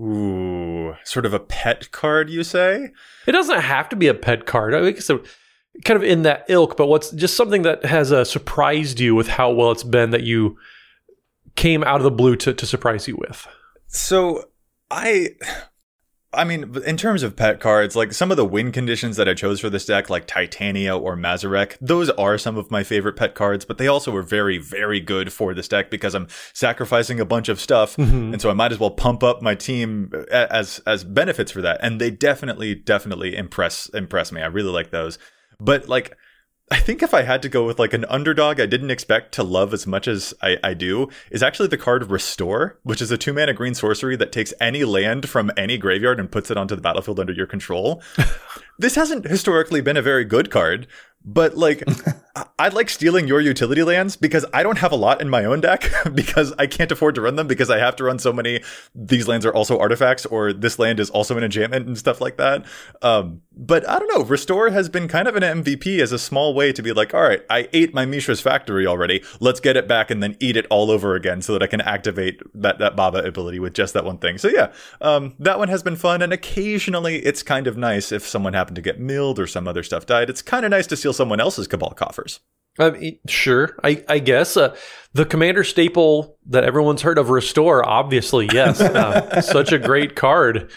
Ooh, 0.00 0.94
sort 1.04 1.24
of 1.26 1.32
a 1.32 1.40
pet 1.40 1.90
card, 1.90 2.28
you 2.28 2.44
say? 2.44 2.90
It 3.26 3.32
doesn't 3.32 3.60
have 3.60 3.88
to 3.88 3.96
be 3.96 4.08
a 4.08 4.14
pet 4.14 4.46
card. 4.46 4.74
I 4.74 4.82
think 4.82 5.00
so. 5.00 5.22
Kind 5.84 5.96
of 5.96 6.02
in 6.02 6.22
that 6.22 6.44
ilk, 6.48 6.76
but 6.76 6.86
what's 6.86 7.10
just 7.10 7.36
something 7.36 7.62
that 7.62 7.84
has 7.84 8.12
uh, 8.12 8.24
surprised 8.24 8.98
you 9.00 9.14
with 9.14 9.28
how 9.28 9.50
well 9.50 9.70
it's 9.72 9.82
been 9.82 10.10
that 10.10 10.22
you 10.22 10.56
came 11.54 11.84
out 11.84 11.96
of 11.96 12.02
the 12.02 12.10
blue 12.10 12.36
to, 12.36 12.54
to 12.54 12.66
surprise 12.66 13.06
you 13.06 13.16
with? 13.16 13.46
So 13.88 14.44
I 14.90 15.30
I 16.36 16.44
mean, 16.44 16.76
in 16.84 16.96
terms 16.96 17.22
of 17.22 17.34
pet 17.34 17.60
cards, 17.60 17.96
like 17.96 18.12
some 18.12 18.30
of 18.30 18.36
the 18.36 18.44
win 18.44 18.70
conditions 18.70 19.16
that 19.16 19.28
I 19.28 19.34
chose 19.34 19.60
for 19.60 19.70
this 19.70 19.86
deck, 19.86 20.10
like 20.10 20.26
Titania 20.26 20.96
or 20.96 21.16
Mazirek, 21.16 21.76
those 21.80 22.10
are 22.10 22.36
some 22.36 22.56
of 22.56 22.70
my 22.70 22.84
favorite 22.84 23.16
pet 23.16 23.34
cards, 23.34 23.64
but 23.64 23.78
they 23.78 23.86
also 23.86 24.12
were 24.12 24.22
very, 24.22 24.58
very 24.58 25.00
good 25.00 25.32
for 25.32 25.54
this 25.54 25.66
deck 25.66 25.90
because 25.90 26.14
I'm 26.14 26.28
sacrificing 26.52 27.20
a 27.20 27.24
bunch 27.24 27.48
of 27.48 27.58
stuff. 27.58 27.96
Mm-hmm. 27.96 28.34
And 28.34 28.42
so 28.42 28.50
I 28.50 28.54
might 28.54 28.72
as 28.72 28.78
well 28.78 28.90
pump 28.90 29.22
up 29.22 29.40
my 29.40 29.54
team 29.54 30.12
as, 30.30 30.80
as 30.86 31.04
benefits 31.04 31.50
for 31.50 31.62
that. 31.62 31.78
And 31.82 32.00
they 32.00 32.10
definitely, 32.10 32.74
definitely 32.74 33.34
impress, 33.34 33.88
impress 33.90 34.30
me. 34.30 34.42
I 34.42 34.46
really 34.46 34.70
like 34.70 34.90
those. 34.90 35.18
But 35.58 35.88
like, 35.88 36.16
I 36.70 36.80
think 36.80 37.00
if 37.02 37.14
I 37.14 37.22
had 37.22 37.42
to 37.42 37.48
go 37.48 37.64
with 37.64 37.78
like 37.78 37.92
an 37.92 38.04
underdog 38.06 38.58
I 38.58 38.66
didn't 38.66 38.90
expect 38.90 39.32
to 39.34 39.44
love 39.44 39.72
as 39.72 39.86
much 39.86 40.08
as 40.08 40.34
I, 40.42 40.58
I 40.64 40.74
do, 40.74 41.08
is 41.30 41.42
actually 41.42 41.68
the 41.68 41.78
card 41.78 42.10
Restore, 42.10 42.78
which 42.82 43.00
is 43.00 43.12
a 43.12 43.18
two 43.18 43.32
mana 43.32 43.52
green 43.52 43.74
sorcery 43.74 44.16
that 44.16 44.32
takes 44.32 44.52
any 44.60 44.84
land 44.84 45.28
from 45.28 45.52
any 45.56 45.78
graveyard 45.78 46.18
and 46.18 46.30
puts 46.30 46.50
it 46.50 46.56
onto 46.56 46.74
the 46.74 46.82
battlefield 46.82 47.20
under 47.20 47.32
your 47.32 47.46
control. 47.46 48.02
this 48.78 48.94
hasn't 48.94 49.26
historically 49.26 49.80
been 49.80 49.96
a 49.96 50.02
very 50.02 50.24
good 50.24 50.50
card, 50.50 50.86
but 51.24 51.56
like 51.56 51.82
I 52.58 52.68
like 52.68 52.90
stealing 52.90 53.26
your 53.26 53.40
utility 53.40 53.82
lands 53.82 54.16
because 54.16 54.44
I 54.52 54.62
don't 54.62 54.78
have 54.78 54.92
a 54.92 54.96
lot 54.96 55.22
in 55.22 55.30
my 55.30 55.44
own 55.44 55.60
deck 55.60 55.90
because 56.14 56.52
I 56.58 56.66
can't 56.66 56.92
afford 56.92 57.14
to 57.14 57.22
run 57.22 57.36
them 57.36 57.46
because 57.46 57.70
I 57.70 57.78
have 57.78 57.96
to 57.96 58.04
run 58.04 58.18
so 58.18 58.32
many. 58.32 58.62
These 58.94 59.26
lands 59.26 59.46
are 59.46 59.54
also 59.54 59.78
artifacts, 59.78 60.26
or 60.26 60.52
this 60.52 60.78
land 60.78 61.00
is 61.00 61.08
also 61.10 61.36
an 61.36 61.44
enchantment 61.44 61.86
and 61.86 61.96
stuff 61.96 62.20
like 62.20 62.36
that. 62.36 62.64
Um, 63.00 63.42
but 63.56 63.88
I 63.88 63.98
don't 63.98 64.08
know. 64.14 64.24
Restore 64.24 64.70
has 64.70 64.88
been 64.88 65.08
kind 65.08 65.28
of 65.28 65.36
an 65.36 65.42
MVP 65.42 65.98
as 66.00 66.12
a 66.12 66.18
small 66.18 66.54
way 66.54 66.72
to 66.72 66.82
be 66.82 66.92
like, 66.92 67.14
all 67.14 67.22
right, 67.22 67.42
I 67.48 67.68
ate 67.72 67.94
my 67.94 68.04
Mishra's 68.04 68.40
factory 68.40 68.86
already. 68.86 69.22
Let's 69.40 69.60
get 69.60 69.76
it 69.76 69.88
back 69.88 70.10
and 70.10 70.22
then 70.22 70.36
eat 70.40 70.56
it 70.56 70.66
all 70.68 70.90
over 70.90 71.14
again 71.14 71.40
so 71.40 71.54
that 71.54 71.62
I 71.62 71.66
can 71.66 71.80
activate 71.80 72.40
that 72.54 72.78
that 72.78 72.96
Baba 72.96 73.24
ability 73.24 73.58
with 73.58 73.72
just 73.72 73.94
that 73.94 74.04
one 74.04 74.18
thing. 74.18 74.36
So 74.36 74.48
yeah, 74.48 74.72
um, 75.00 75.34
that 75.38 75.58
one 75.58 75.68
has 75.68 75.82
been 75.82 75.96
fun, 75.96 76.20
and 76.20 76.32
occasionally 76.32 77.16
it's 77.20 77.42
kind 77.42 77.66
of 77.66 77.78
nice 77.78 78.12
if 78.12 78.26
someone 78.26 78.52
happened 78.66 78.76
to 78.76 78.82
get 78.82 78.98
milled 78.98 79.38
or 79.38 79.46
some 79.46 79.68
other 79.68 79.84
stuff 79.84 80.06
died. 80.06 80.28
It's 80.28 80.42
kind 80.42 80.64
of 80.64 80.72
nice 80.72 80.88
to 80.88 80.96
steal 80.96 81.12
someone 81.12 81.38
else's 81.38 81.68
Cabal 81.68 81.90
coffers. 81.90 82.40
I 82.78 82.90
mean, 82.90 83.18
sure, 83.28 83.78
I, 83.84 84.04
I 84.08 84.18
guess 84.18 84.56
uh, 84.56 84.76
the 85.14 85.24
commander 85.24 85.64
staple 85.64 86.36
that 86.46 86.64
everyone's 86.64 87.02
heard 87.02 87.16
of, 87.16 87.30
Restore. 87.30 87.88
Obviously, 87.88 88.48
yes, 88.52 88.80
uh, 88.80 89.40
such 89.40 89.72
a 89.72 89.78
great 89.78 90.16
card. 90.16 90.70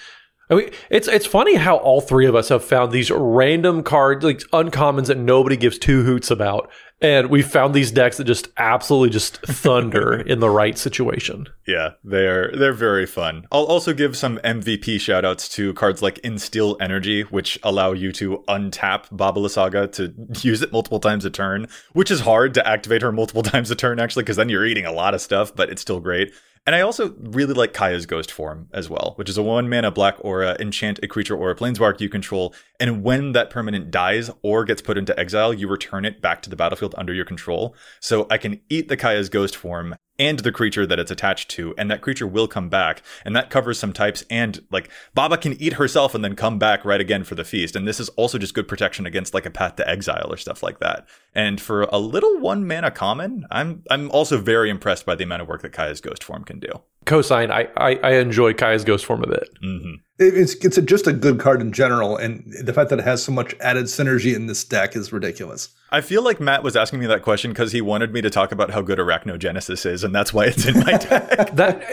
I 0.50 0.56
mean, 0.56 0.72
it's 0.90 1.08
it's 1.08 1.28
funny 1.28 1.56
how 1.56 1.78
all 1.78 2.02
three 2.02 2.26
of 2.26 2.34
us 2.34 2.50
have 2.50 2.64
found 2.64 2.92
these 2.92 3.12
random 3.12 3.84
cards, 3.84 4.26
like 4.26 4.40
uncommons 4.52 5.06
that 5.08 5.18
nobody 5.18 5.56
gives 5.56 5.78
two 5.78 6.04
hoots 6.04 6.32
about, 6.32 6.72
and 7.02 7.30
we 7.30 7.44
found 7.44 7.76
these 7.76 7.92
decks 7.92 8.18
that 8.18 8.24
just 8.24 8.48
absolutely 8.58 9.12
just 9.12 9.38
thunder 9.46 10.20
in 10.20 10.40
the 10.40 10.50
right 10.50 10.76
situation. 10.76 11.46
Yeah, 11.68 11.92
they're 12.04 12.52
they're 12.52 12.74
very 12.74 13.06
fun. 13.06 13.46
I'll 13.52 13.66
also 13.66 13.94
give 13.94 14.18
some 14.18 14.40
MVP 14.40 14.96
shoutouts 14.96 15.52
to 15.52 15.74
cards 15.76 16.02
like 16.02 16.18
Instill 16.20 16.78
Energy, 16.82 17.22
which 17.22 17.60
allow 17.62 17.92
you 17.92 18.12
to 18.14 18.44
untap 18.48 19.06
Baba 19.12 19.40
Lysaga 19.40 19.92
to 19.94 20.14
use 20.48 20.64
it 20.64 20.72
multiple 20.72 21.00
times 21.00 21.26
a 21.26 21.30
turn, 21.30 21.68
which 21.94 22.10
is 22.10 22.22
hard 22.22 22.56
to 22.56 22.68
activate 22.68 23.04
her 23.04 23.12
multiple 23.12 23.44
times 23.44 23.70
a 23.70 23.76
turn 23.76 24.00
actually, 24.00 24.24
because 24.24 24.38
then 24.38 24.50
you're 24.50 24.66
eating 24.66 24.88
a 24.88 24.92
lot 24.92 25.14
of 25.14 25.22
stuff, 25.22 25.56
but 25.56 25.70
it's 25.70 25.82
still 25.82 26.00
great. 26.00 26.34
And 26.70 26.76
I 26.76 26.82
also 26.82 27.16
really 27.18 27.56
like 27.56 27.74
Kaya's 27.74 28.06
Ghostform 28.06 28.68
as 28.72 28.92
well, 28.92 29.14
which 29.16 29.28
is 29.28 29.40
a 29.40 29.42
one 29.42 29.68
mana 29.68 29.90
black 29.90 30.18
aura, 30.20 30.56
enchant 30.60 31.00
a 31.02 31.08
creature 31.08 31.36
or 31.36 31.50
a 31.50 31.56
planeswalker 31.56 32.00
you 32.00 32.10
control, 32.10 32.54
and 32.80 33.02
when 33.04 33.32
that 33.32 33.50
permanent 33.50 33.90
dies 33.90 34.30
or 34.44 34.66
gets 34.66 34.80
put 34.80 34.96
into 34.96 35.20
exile, 35.20 35.52
you 35.52 35.68
return 35.68 36.06
it 36.06 36.22
back 36.22 36.44
to 36.44 36.50
the 36.52 36.56
battlefield 36.56 36.94
under 36.96 37.12
your 37.12 37.26
control. 37.26 37.74
So 38.02 38.28
I 38.30 38.38
can 38.38 38.62
eat 38.70 38.88
the 38.88 38.98
Kaya's 38.98 39.32
Ghostform 39.32 39.96
and 40.20 40.40
the 40.40 40.52
creature 40.52 40.86
that 40.86 41.00
it's 41.00 41.10
attached 41.10 41.50
to, 41.52 41.74
and 41.78 41.90
that 41.90 42.02
creature 42.02 42.28
will 42.28 42.48
come 42.48 42.70
back. 42.70 43.02
And 43.26 43.36
that 43.36 43.50
covers 43.50 43.80
some 43.80 43.94
types, 43.94 44.24
and 44.30 44.64
like 44.70 44.90
Baba 45.16 45.38
can 45.38 45.54
eat 45.54 45.74
herself 45.74 46.14
and 46.14 46.24
then 46.24 46.36
come 46.36 46.60
back 46.60 46.86
right 46.86 47.02
again 47.02 47.24
for 47.24 47.36
the 47.36 47.46
feast. 47.46 47.76
And 47.76 47.88
this 47.88 48.00
is 48.00 48.10
also 48.10 48.38
just 48.38 48.54
good 48.54 48.68
protection 48.68 49.06
against 49.06 49.34
like 49.34 49.46
a 49.46 49.52
path 49.52 49.78
to 49.78 49.90
exile 49.90 50.28
or 50.30 50.38
stuff 50.38 50.62
like 50.62 50.80
that. 50.80 51.08
And 51.34 51.62
for 51.62 51.84
a 51.84 51.98
little 51.98 52.40
one 52.40 52.68
mana 52.68 52.92
common, 52.92 53.46
I'm 53.50 53.84
I'm 53.90 54.12
also 54.12 54.38
very 54.38 54.70
impressed 54.70 55.06
by 55.06 55.16
the 55.16 55.24
amount 55.24 55.42
of 55.42 55.48
work 55.48 55.62
that 55.62 55.74
Kaya's 55.74 56.02
Ghostform 56.02 56.46
can 56.46 56.60
do. 56.60 56.70
Cosign, 57.06 57.52
I 57.52 57.70
I, 57.78 57.96
I 58.04 58.12
enjoy 58.16 58.54
Kai's 58.54 58.84
Ghost 58.84 59.06
form 59.06 59.24
a 59.24 59.28
bit. 59.28 59.50
Mm-hmm. 59.64 59.94
It's 60.20 60.54
it's 60.66 60.78
a, 60.78 60.82
just 60.82 61.08
a 61.08 61.14
good 61.14 61.40
card 61.40 61.62
in 61.62 61.72
general, 61.72 62.18
and 62.18 62.44
the 62.62 62.74
fact 62.74 62.90
that 62.90 63.00
it 63.00 63.06
has 63.06 63.24
so 63.24 63.32
much 63.32 63.56
added 63.62 63.86
synergy 63.86 64.36
in 64.36 64.48
this 64.48 64.66
deck 64.66 64.96
is 64.96 65.14
ridiculous. 65.14 65.70
I 65.92 66.02
feel 66.02 66.24
like 66.24 66.40
Matt 66.40 66.62
was 66.62 66.76
asking 66.76 67.00
me 67.00 67.08
that 67.08 67.24
question 67.24 67.52
because 67.52 67.72
he 67.72 67.82
wanted 67.82 68.14
me 68.14 68.22
to 68.22 68.30
talk 68.30 68.52
about 68.52 68.72
how 68.72 68.82
good 68.82 69.00
Arachnogenesis 69.00 69.86
is, 69.86 70.04
and 70.04 70.14
that's 70.14 70.34
why 70.34 70.46
it's 70.46 70.66
in 70.66 70.80
my 70.80 70.92
deck. 70.98 71.52
that 71.56 71.84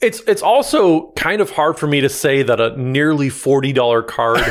it's 0.00 0.20
it's 0.26 0.42
also 0.42 1.12
kind 1.12 1.40
of 1.40 1.50
hard 1.50 1.78
for 1.78 1.86
me 1.86 2.00
to 2.00 2.08
say 2.08 2.42
that 2.42 2.60
a 2.60 2.76
nearly 2.76 3.28
forty 3.28 3.72
dollar 3.72 4.02
card 4.02 4.38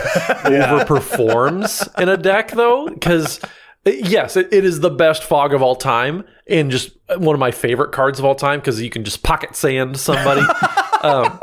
overperforms 0.46 2.02
in 2.02 2.08
a 2.08 2.18
deck, 2.18 2.52
though, 2.52 2.88
because 2.88 3.42
yes, 3.86 4.36
it, 4.36 4.52
it 4.52 4.66
is 4.66 4.80
the 4.80 4.90
best 4.90 5.24
fog 5.24 5.54
of 5.54 5.62
all 5.62 5.76
time, 5.76 6.24
and 6.48 6.72
just 6.72 6.92
one 7.18 7.34
of 7.34 7.40
my 7.40 7.52
favorite 7.52 7.92
cards 7.92 8.20
of 8.20 8.26
all 8.26 8.36
time 8.36 8.60
because 8.60 8.82
you 8.82 8.90
can 8.90 9.04
just 9.04 9.24
pocket 9.24 9.56
sand 9.56 9.98
somebody. 9.98 10.42
um, 11.04 11.40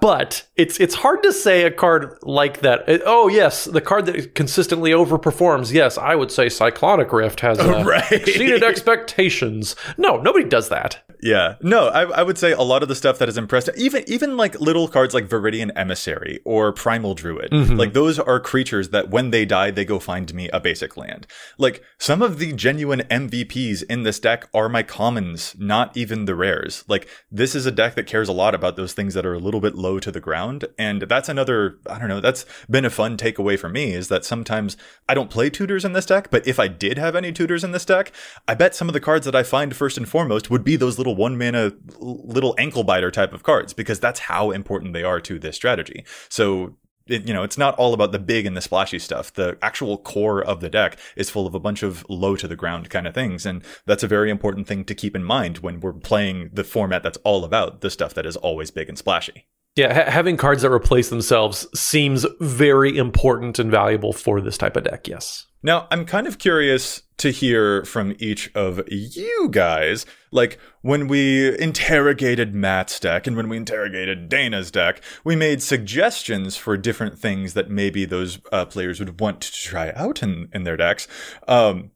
but 0.00 0.46
it's 0.56 0.78
it's 0.80 0.94
hard 0.94 1.22
to 1.22 1.32
say 1.32 1.64
a 1.64 1.70
card 1.70 2.18
like 2.22 2.60
that. 2.60 2.88
It, 2.88 3.02
oh 3.04 3.28
yes, 3.28 3.64
the 3.64 3.80
card 3.80 4.06
that 4.06 4.34
consistently 4.34 4.90
overperforms. 4.90 5.72
Yes, 5.72 5.98
I 5.98 6.14
would 6.14 6.30
say 6.30 6.48
Cyclonic 6.48 7.12
Rift 7.12 7.40
has 7.40 7.58
uh, 7.60 7.84
right. 7.84 8.10
exceeded 8.12 8.62
expectations. 8.62 9.76
No, 9.96 10.16
nobody 10.16 10.48
does 10.48 10.68
that. 10.68 11.02
Yeah, 11.22 11.56
no, 11.60 11.88
I, 11.88 12.02
I 12.04 12.22
would 12.22 12.38
say 12.38 12.52
a 12.52 12.62
lot 12.62 12.82
of 12.82 12.88
the 12.88 12.94
stuff 12.94 13.18
that 13.18 13.28
has 13.28 13.36
impressed, 13.36 13.68
even 13.76 14.04
even 14.06 14.36
like 14.36 14.58
little 14.60 14.88
cards 14.88 15.14
like 15.14 15.28
Viridian 15.28 15.70
Emissary 15.76 16.40
or 16.44 16.72
Primal 16.72 17.14
Druid, 17.14 17.50
mm-hmm. 17.50 17.76
like 17.76 17.92
those 17.92 18.18
are 18.18 18.40
creatures 18.40 18.90
that 18.90 19.10
when 19.10 19.30
they 19.30 19.44
die, 19.44 19.70
they 19.70 19.84
go 19.84 19.98
find 19.98 20.32
me 20.32 20.48
a 20.50 20.60
basic 20.60 20.96
land. 20.96 21.26
Like 21.58 21.82
some 21.98 22.22
of 22.22 22.38
the 22.38 22.52
genuine 22.52 23.00
MVPs 23.10 23.82
in 23.88 24.02
this 24.02 24.18
deck 24.18 24.48
are 24.54 24.68
my 24.68 24.82
commons, 24.82 25.54
not 25.58 25.96
even 25.96 26.24
the 26.24 26.34
rares. 26.34 26.84
Like 26.88 27.08
this 27.30 27.54
is 27.54 27.66
a 27.66 27.70
deck 27.70 27.94
that 27.96 28.06
cares 28.06 28.28
a 28.28 28.32
lot 28.32 28.54
about 28.54 28.76
those 28.76 28.92
things 28.92 29.14
that 29.14 29.26
are 29.26 29.34
a 29.34 29.38
little 29.38 29.60
bit 29.60 29.69
low 29.74 29.98
to 29.98 30.10
the 30.10 30.20
ground, 30.20 30.64
and 30.78 31.02
that's 31.02 31.28
another 31.28 31.78
I 31.88 31.98
don't 31.98 32.08
know. 32.08 32.20
That's 32.20 32.46
been 32.70 32.86
a 32.86 32.90
fun 32.90 33.16
takeaway 33.16 33.58
for 33.58 33.68
me 33.68 33.92
is 33.92 34.08
that 34.08 34.24
sometimes 34.24 34.78
I 35.06 35.14
don't 35.14 35.30
play 35.30 35.50
tutors 35.50 35.84
in 35.84 35.92
this 35.92 36.06
deck, 36.06 36.30
but 36.30 36.46
if 36.46 36.58
I 36.58 36.68
did 36.68 36.96
have 36.96 37.14
any 37.14 37.30
tutors 37.30 37.62
in 37.62 37.72
this 37.72 37.84
deck, 37.84 38.12
I 38.48 38.54
bet 38.54 38.74
some 38.74 38.88
of 38.88 38.94
the 38.94 39.00
cards 39.00 39.26
that 39.26 39.34
I 39.34 39.42
find 39.42 39.76
first 39.76 39.98
and 39.98 40.08
foremost 40.08 40.50
would 40.50 40.64
be 40.64 40.76
those 40.76 40.96
little 40.96 41.10
little 41.10 41.20
one 41.20 41.36
mana, 41.36 41.72
little 41.98 42.54
ankle 42.58 42.84
biter 42.84 43.10
type 43.10 43.32
of 43.32 43.42
cards 43.42 43.72
because 43.72 44.00
that's 44.00 44.20
how 44.20 44.50
important 44.50 44.92
they 44.92 45.02
are 45.02 45.20
to 45.20 45.38
this 45.38 45.56
strategy. 45.56 46.04
So 46.28 46.76
it, 47.06 47.26
you 47.26 47.34
know, 47.34 47.42
it's 47.42 47.58
not 47.58 47.74
all 47.76 47.92
about 47.92 48.12
the 48.12 48.18
big 48.18 48.46
and 48.46 48.56
the 48.56 48.60
splashy 48.60 48.98
stuff. 48.98 49.32
The 49.32 49.58
actual 49.62 49.98
core 49.98 50.42
of 50.42 50.60
the 50.60 50.68
deck 50.68 50.98
is 51.16 51.30
full 51.30 51.46
of 51.46 51.54
a 51.54 51.60
bunch 51.60 51.82
of 51.82 52.06
low 52.08 52.36
to 52.36 52.46
the 52.46 52.56
ground 52.56 52.90
kind 52.90 53.06
of 53.06 53.14
things. 53.14 53.44
And 53.44 53.64
that's 53.86 54.04
a 54.04 54.08
very 54.08 54.30
important 54.30 54.68
thing 54.68 54.84
to 54.84 54.94
keep 54.94 55.16
in 55.16 55.24
mind 55.24 55.58
when 55.58 55.80
we're 55.80 55.92
playing 55.92 56.50
the 56.52 56.64
format 56.64 57.02
that's 57.02 57.18
all 57.18 57.44
about 57.44 57.80
the 57.80 57.90
stuff 57.90 58.14
that 58.14 58.26
is 58.26 58.36
always 58.36 58.70
big 58.70 58.88
and 58.88 58.98
splashy. 58.98 59.46
Yeah, 59.76 59.94
ha- 59.94 60.10
having 60.10 60.36
cards 60.36 60.62
that 60.62 60.72
replace 60.72 61.10
themselves 61.10 61.66
seems 61.78 62.26
very 62.40 62.96
important 62.96 63.58
and 63.58 63.70
valuable 63.70 64.12
for 64.12 64.40
this 64.40 64.58
type 64.58 64.76
of 64.76 64.84
deck, 64.84 65.06
yes. 65.06 65.46
Now, 65.62 65.86
I'm 65.90 66.06
kind 66.06 66.26
of 66.26 66.38
curious 66.38 67.02
to 67.18 67.30
hear 67.30 67.84
from 67.84 68.16
each 68.18 68.50
of 68.54 68.80
you 68.88 69.48
guys. 69.50 70.06
Like, 70.32 70.58
when 70.80 71.06
we 71.06 71.58
interrogated 71.58 72.54
Matt's 72.54 72.98
deck 72.98 73.26
and 73.26 73.36
when 73.36 73.50
we 73.50 73.58
interrogated 73.58 74.30
Dana's 74.30 74.70
deck, 74.70 75.02
we 75.22 75.36
made 75.36 75.62
suggestions 75.62 76.56
for 76.56 76.78
different 76.78 77.18
things 77.18 77.52
that 77.52 77.68
maybe 77.68 78.06
those 78.06 78.40
uh, 78.50 78.64
players 78.64 78.98
would 79.00 79.20
want 79.20 79.42
to 79.42 79.52
try 79.52 79.92
out 79.94 80.22
in, 80.22 80.48
in 80.54 80.64
their 80.64 80.78
decks. 80.78 81.06
Um, 81.46 81.90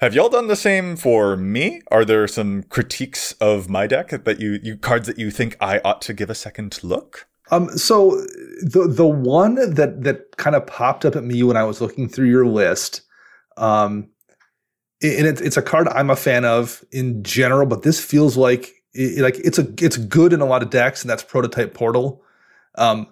have 0.00 0.14
y'all 0.14 0.30
done 0.30 0.46
the 0.46 0.56
same 0.56 0.96
for 0.96 1.36
me? 1.36 1.82
Are 1.90 2.06
there 2.06 2.26
some 2.26 2.62
critiques 2.64 3.32
of 3.32 3.68
my 3.68 3.86
deck 3.86 4.08
that 4.24 4.40
you, 4.40 4.58
you 4.62 4.78
cards 4.78 5.06
that 5.06 5.18
you 5.18 5.30
think 5.30 5.58
I 5.60 5.78
ought 5.84 6.00
to 6.02 6.14
give 6.14 6.30
a 6.30 6.34
second 6.34 6.82
look? 6.82 7.28
Um, 7.50 7.68
so 7.76 8.12
the 8.62 8.86
the 8.88 9.06
one 9.06 9.56
that 9.56 10.02
that 10.02 10.36
kind 10.36 10.56
of 10.56 10.66
popped 10.66 11.04
up 11.04 11.16
at 11.16 11.24
me 11.24 11.42
when 11.42 11.56
I 11.56 11.64
was 11.64 11.80
looking 11.80 12.08
through 12.08 12.28
your 12.28 12.46
list, 12.46 13.02
um, 13.56 14.08
and 15.02 15.26
it's 15.26 15.40
it's 15.40 15.56
a 15.56 15.62
card 15.62 15.88
I'm 15.88 16.10
a 16.10 16.16
fan 16.16 16.44
of 16.44 16.84
in 16.92 17.22
general, 17.22 17.66
but 17.66 17.82
this 17.82 18.02
feels 18.02 18.36
like 18.36 18.72
it, 18.94 19.20
like 19.20 19.36
it's 19.40 19.58
a 19.58 19.66
it's 19.80 19.96
good 19.96 20.32
in 20.32 20.40
a 20.40 20.46
lot 20.46 20.62
of 20.62 20.70
decks, 20.70 21.02
and 21.02 21.10
that's 21.10 21.24
Prototype 21.24 21.74
Portal. 21.74 22.22
Um, 22.76 23.08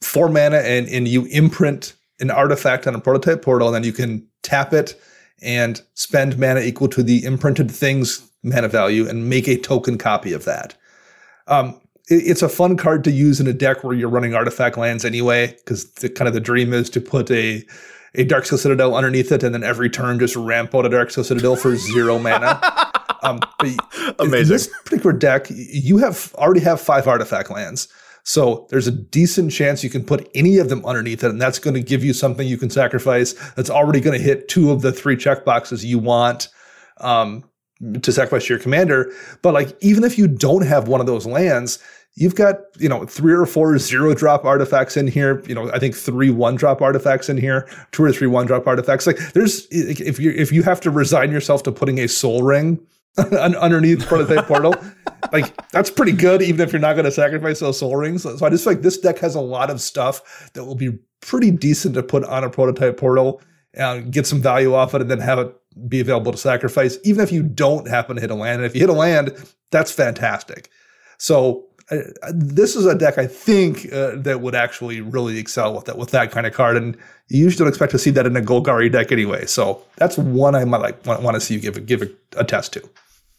four 0.00 0.28
mana, 0.28 0.58
and 0.58 0.88
and 0.88 1.06
you 1.06 1.26
imprint 1.26 1.92
an 2.20 2.30
artifact 2.30 2.86
on 2.86 2.94
a 2.94 3.00
Prototype 3.00 3.42
Portal, 3.42 3.68
and 3.68 3.74
then 3.74 3.84
you 3.84 3.92
can 3.92 4.26
tap 4.42 4.72
it 4.72 4.98
and 5.42 5.82
spend 5.94 6.38
mana 6.38 6.60
equal 6.60 6.88
to 6.88 7.02
the 7.02 7.24
imprinted 7.24 7.70
thing's 7.70 8.30
mana 8.42 8.68
value, 8.68 9.08
and 9.08 9.28
make 9.28 9.48
a 9.48 9.56
token 9.56 9.98
copy 9.98 10.32
of 10.32 10.44
that. 10.44 10.76
Um, 11.46 11.80
it's 12.08 12.42
a 12.42 12.48
fun 12.48 12.76
card 12.76 13.02
to 13.04 13.10
use 13.10 13.40
in 13.40 13.46
a 13.46 13.52
deck 13.54 13.82
where 13.82 13.94
you're 13.94 14.10
running 14.10 14.34
artifact 14.34 14.76
lands 14.76 15.04
anyway, 15.04 15.48
because 15.48 15.90
the 15.94 16.10
kind 16.10 16.28
of 16.28 16.34
the 16.34 16.40
dream 16.40 16.72
is 16.72 16.90
to 16.90 17.00
put 17.00 17.30
a 17.30 17.64
a 18.16 18.24
Darksteel 18.24 18.58
Citadel 18.58 18.94
underneath 18.94 19.32
it, 19.32 19.42
and 19.42 19.54
then 19.54 19.64
every 19.64 19.90
turn 19.90 20.18
just 20.18 20.36
ramp 20.36 20.74
out 20.74 20.86
a 20.86 20.88
Dark 20.88 21.08
Darksteel 21.08 21.24
Citadel 21.24 21.56
for 21.56 21.74
zero 21.76 22.18
mana. 22.18 22.60
Um, 23.22 23.40
Amazing. 24.18 24.40
In 24.40 24.48
this 24.48 24.68
particular 24.84 25.12
deck, 25.12 25.46
you 25.50 25.98
have 25.98 26.34
already 26.34 26.60
have 26.60 26.80
five 26.80 27.08
artifact 27.08 27.50
lands, 27.50 27.88
So 28.24 28.66
there's 28.70 28.86
a 28.86 28.92
decent 28.92 29.52
chance 29.52 29.84
you 29.84 29.90
can 29.90 30.04
put 30.04 30.28
any 30.34 30.56
of 30.56 30.70
them 30.70 30.84
underneath 30.84 31.22
it, 31.22 31.30
and 31.30 31.40
that's 31.40 31.58
going 31.58 31.74
to 31.74 31.82
give 31.82 32.02
you 32.02 32.12
something 32.12 32.48
you 32.48 32.56
can 32.56 32.70
sacrifice 32.70 33.34
that's 33.52 33.70
already 33.70 34.00
going 34.00 34.18
to 34.18 34.24
hit 34.24 34.48
two 34.48 34.70
of 34.70 34.80
the 34.82 34.92
three 34.92 35.16
checkboxes 35.16 35.84
you 35.84 35.98
want 35.98 36.48
um, 36.98 37.44
to 38.02 38.12
sacrifice 38.12 38.46
to 38.46 38.54
your 38.54 38.60
commander. 38.60 39.12
But 39.42 39.52
like, 39.52 39.76
even 39.82 40.04
if 40.04 40.18
you 40.18 40.26
don't 40.26 40.66
have 40.66 40.88
one 40.88 41.00
of 41.00 41.06
those 41.06 41.26
lands, 41.26 41.78
you've 42.14 42.34
got 42.34 42.56
you 42.78 42.88
know 42.88 43.04
three 43.04 43.34
or 43.34 43.44
four 43.44 43.76
zero 43.78 44.14
drop 44.14 44.44
artifacts 44.44 44.96
in 44.96 45.06
here 45.06 45.42
you 45.46 45.54
know 45.54 45.70
i 45.72 45.78
think 45.78 45.96
three 45.96 46.30
one 46.30 46.54
drop 46.54 46.80
artifacts 46.80 47.28
in 47.28 47.36
here 47.36 47.68
two 47.90 48.04
or 48.04 48.12
three 48.12 48.28
one 48.28 48.46
drop 48.46 48.68
artifacts 48.68 49.04
like 49.06 49.18
there's 49.32 49.66
if 49.70 50.20
you 50.20 50.30
if 50.30 50.52
you 50.52 50.62
have 50.62 50.80
to 50.80 50.90
resign 50.90 51.32
yourself 51.32 51.64
to 51.64 51.72
putting 51.72 51.98
a 51.98 52.06
Sol 52.06 52.42
Ring 52.42 52.80
underneath 53.32 54.06
prototype 54.06 54.46
portal 54.46 54.74
like 55.32 55.70
that's 55.70 55.90
pretty 55.90 56.12
good, 56.12 56.42
even 56.42 56.60
if 56.60 56.72
you're 56.72 56.80
not 56.80 56.94
going 56.94 57.04
to 57.04 57.10
sacrifice 57.10 57.60
those 57.60 57.78
Sol 57.78 57.96
Rings. 57.96 58.22
So, 58.22 58.36
so 58.36 58.46
I 58.46 58.50
just 58.50 58.64
feel 58.64 58.74
like 58.74 58.82
this 58.82 58.98
deck 58.98 59.18
has 59.18 59.34
a 59.34 59.40
lot 59.40 59.70
of 59.70 59.80
stuff 59.80 60.50
that 60.54 60.64
will 60.64 60.74
be 60.74 60.98
pretty 61.20 61.50
decent 61.50 61.94
to 61.94 62.02
put 62.02 62.24
on 62.24 62.44
a 62.44 62.50
prototype 62.50 62.96
portal 62.96 63.40
and 63.72 64.12
get 64.12 64.26
some 64.26 64.40
value 64.40 64.74
off 64.74 64.94
it, 64.94 65.00
and 65.00 65.10
then 65.10 65.18
have 65.18 65.38
it 65.38 65.54
be 65.88 66.00
available 66.00 66.30
to 66.30 66.38
sacrifice, 66.38 66.98
even 67.02 67.22
if 67.22 67.32
you 67.32 67.42
don't 67.42 67.88
happen 67.88 68.16
to 68.16 68.20
hit 68.20 68.30
a 68.30 68.34
land. 68.34 68.58
And 68.58 68.66
if 68.66 68.74
you 68.74 68.80
hit 68.80 68.90
a 68.90 68.94
land, 68.94 69.32
that's 69.70 69.90
fantastic. 69.90 70.70
So 71.18 71.66
uh, 71.90 71.98
this 72.32 72.76
is 72.76 72.86
a 72.86 72.94
deck 72.94 73.18
I 73.18 73.26
think 73.26 73.92
uh, 73.92 74.12
that 74.16 74.40
would 74.40 74.54
actually 74.54 75.00
really 75.00 75.38
excel 75.38 75.74
with 75.74 75.86
that 75.86 75.98
with 75.98 76.10
that 76.10 76.30
kind 76.30 76.46
of 76.46 76.52
card, 76.52 76.76
and 76.76 76.96
you 77.28 77.42
usually 77.42 77.64
don't 77.64 77.68
expect 77.68 77.92
to 77.92 77.98
see 77.98 78.10
that 78.10 78.26
in 78.26 78.36
a 78.36 78.40
Golgari 78.40 78.90
deck 78.90 79.10
anyway. 79.10 79.46
So 79.46 79.82
that's 79.96 80.16
one 80.16 80.54
I 80.54 80.64
might 80.64 80.80
like 80.80 81.04
want, 81.04 81.22
want 81.22 81.34
to 81.34 81.40
see 81.40 81.54
you 81.54 81.60
give 81.60 81.84
give 81.86 82.02
a, 82.02 82.10
a 82.36 82.44
test 82.44 82.72
to. 82.74 82.88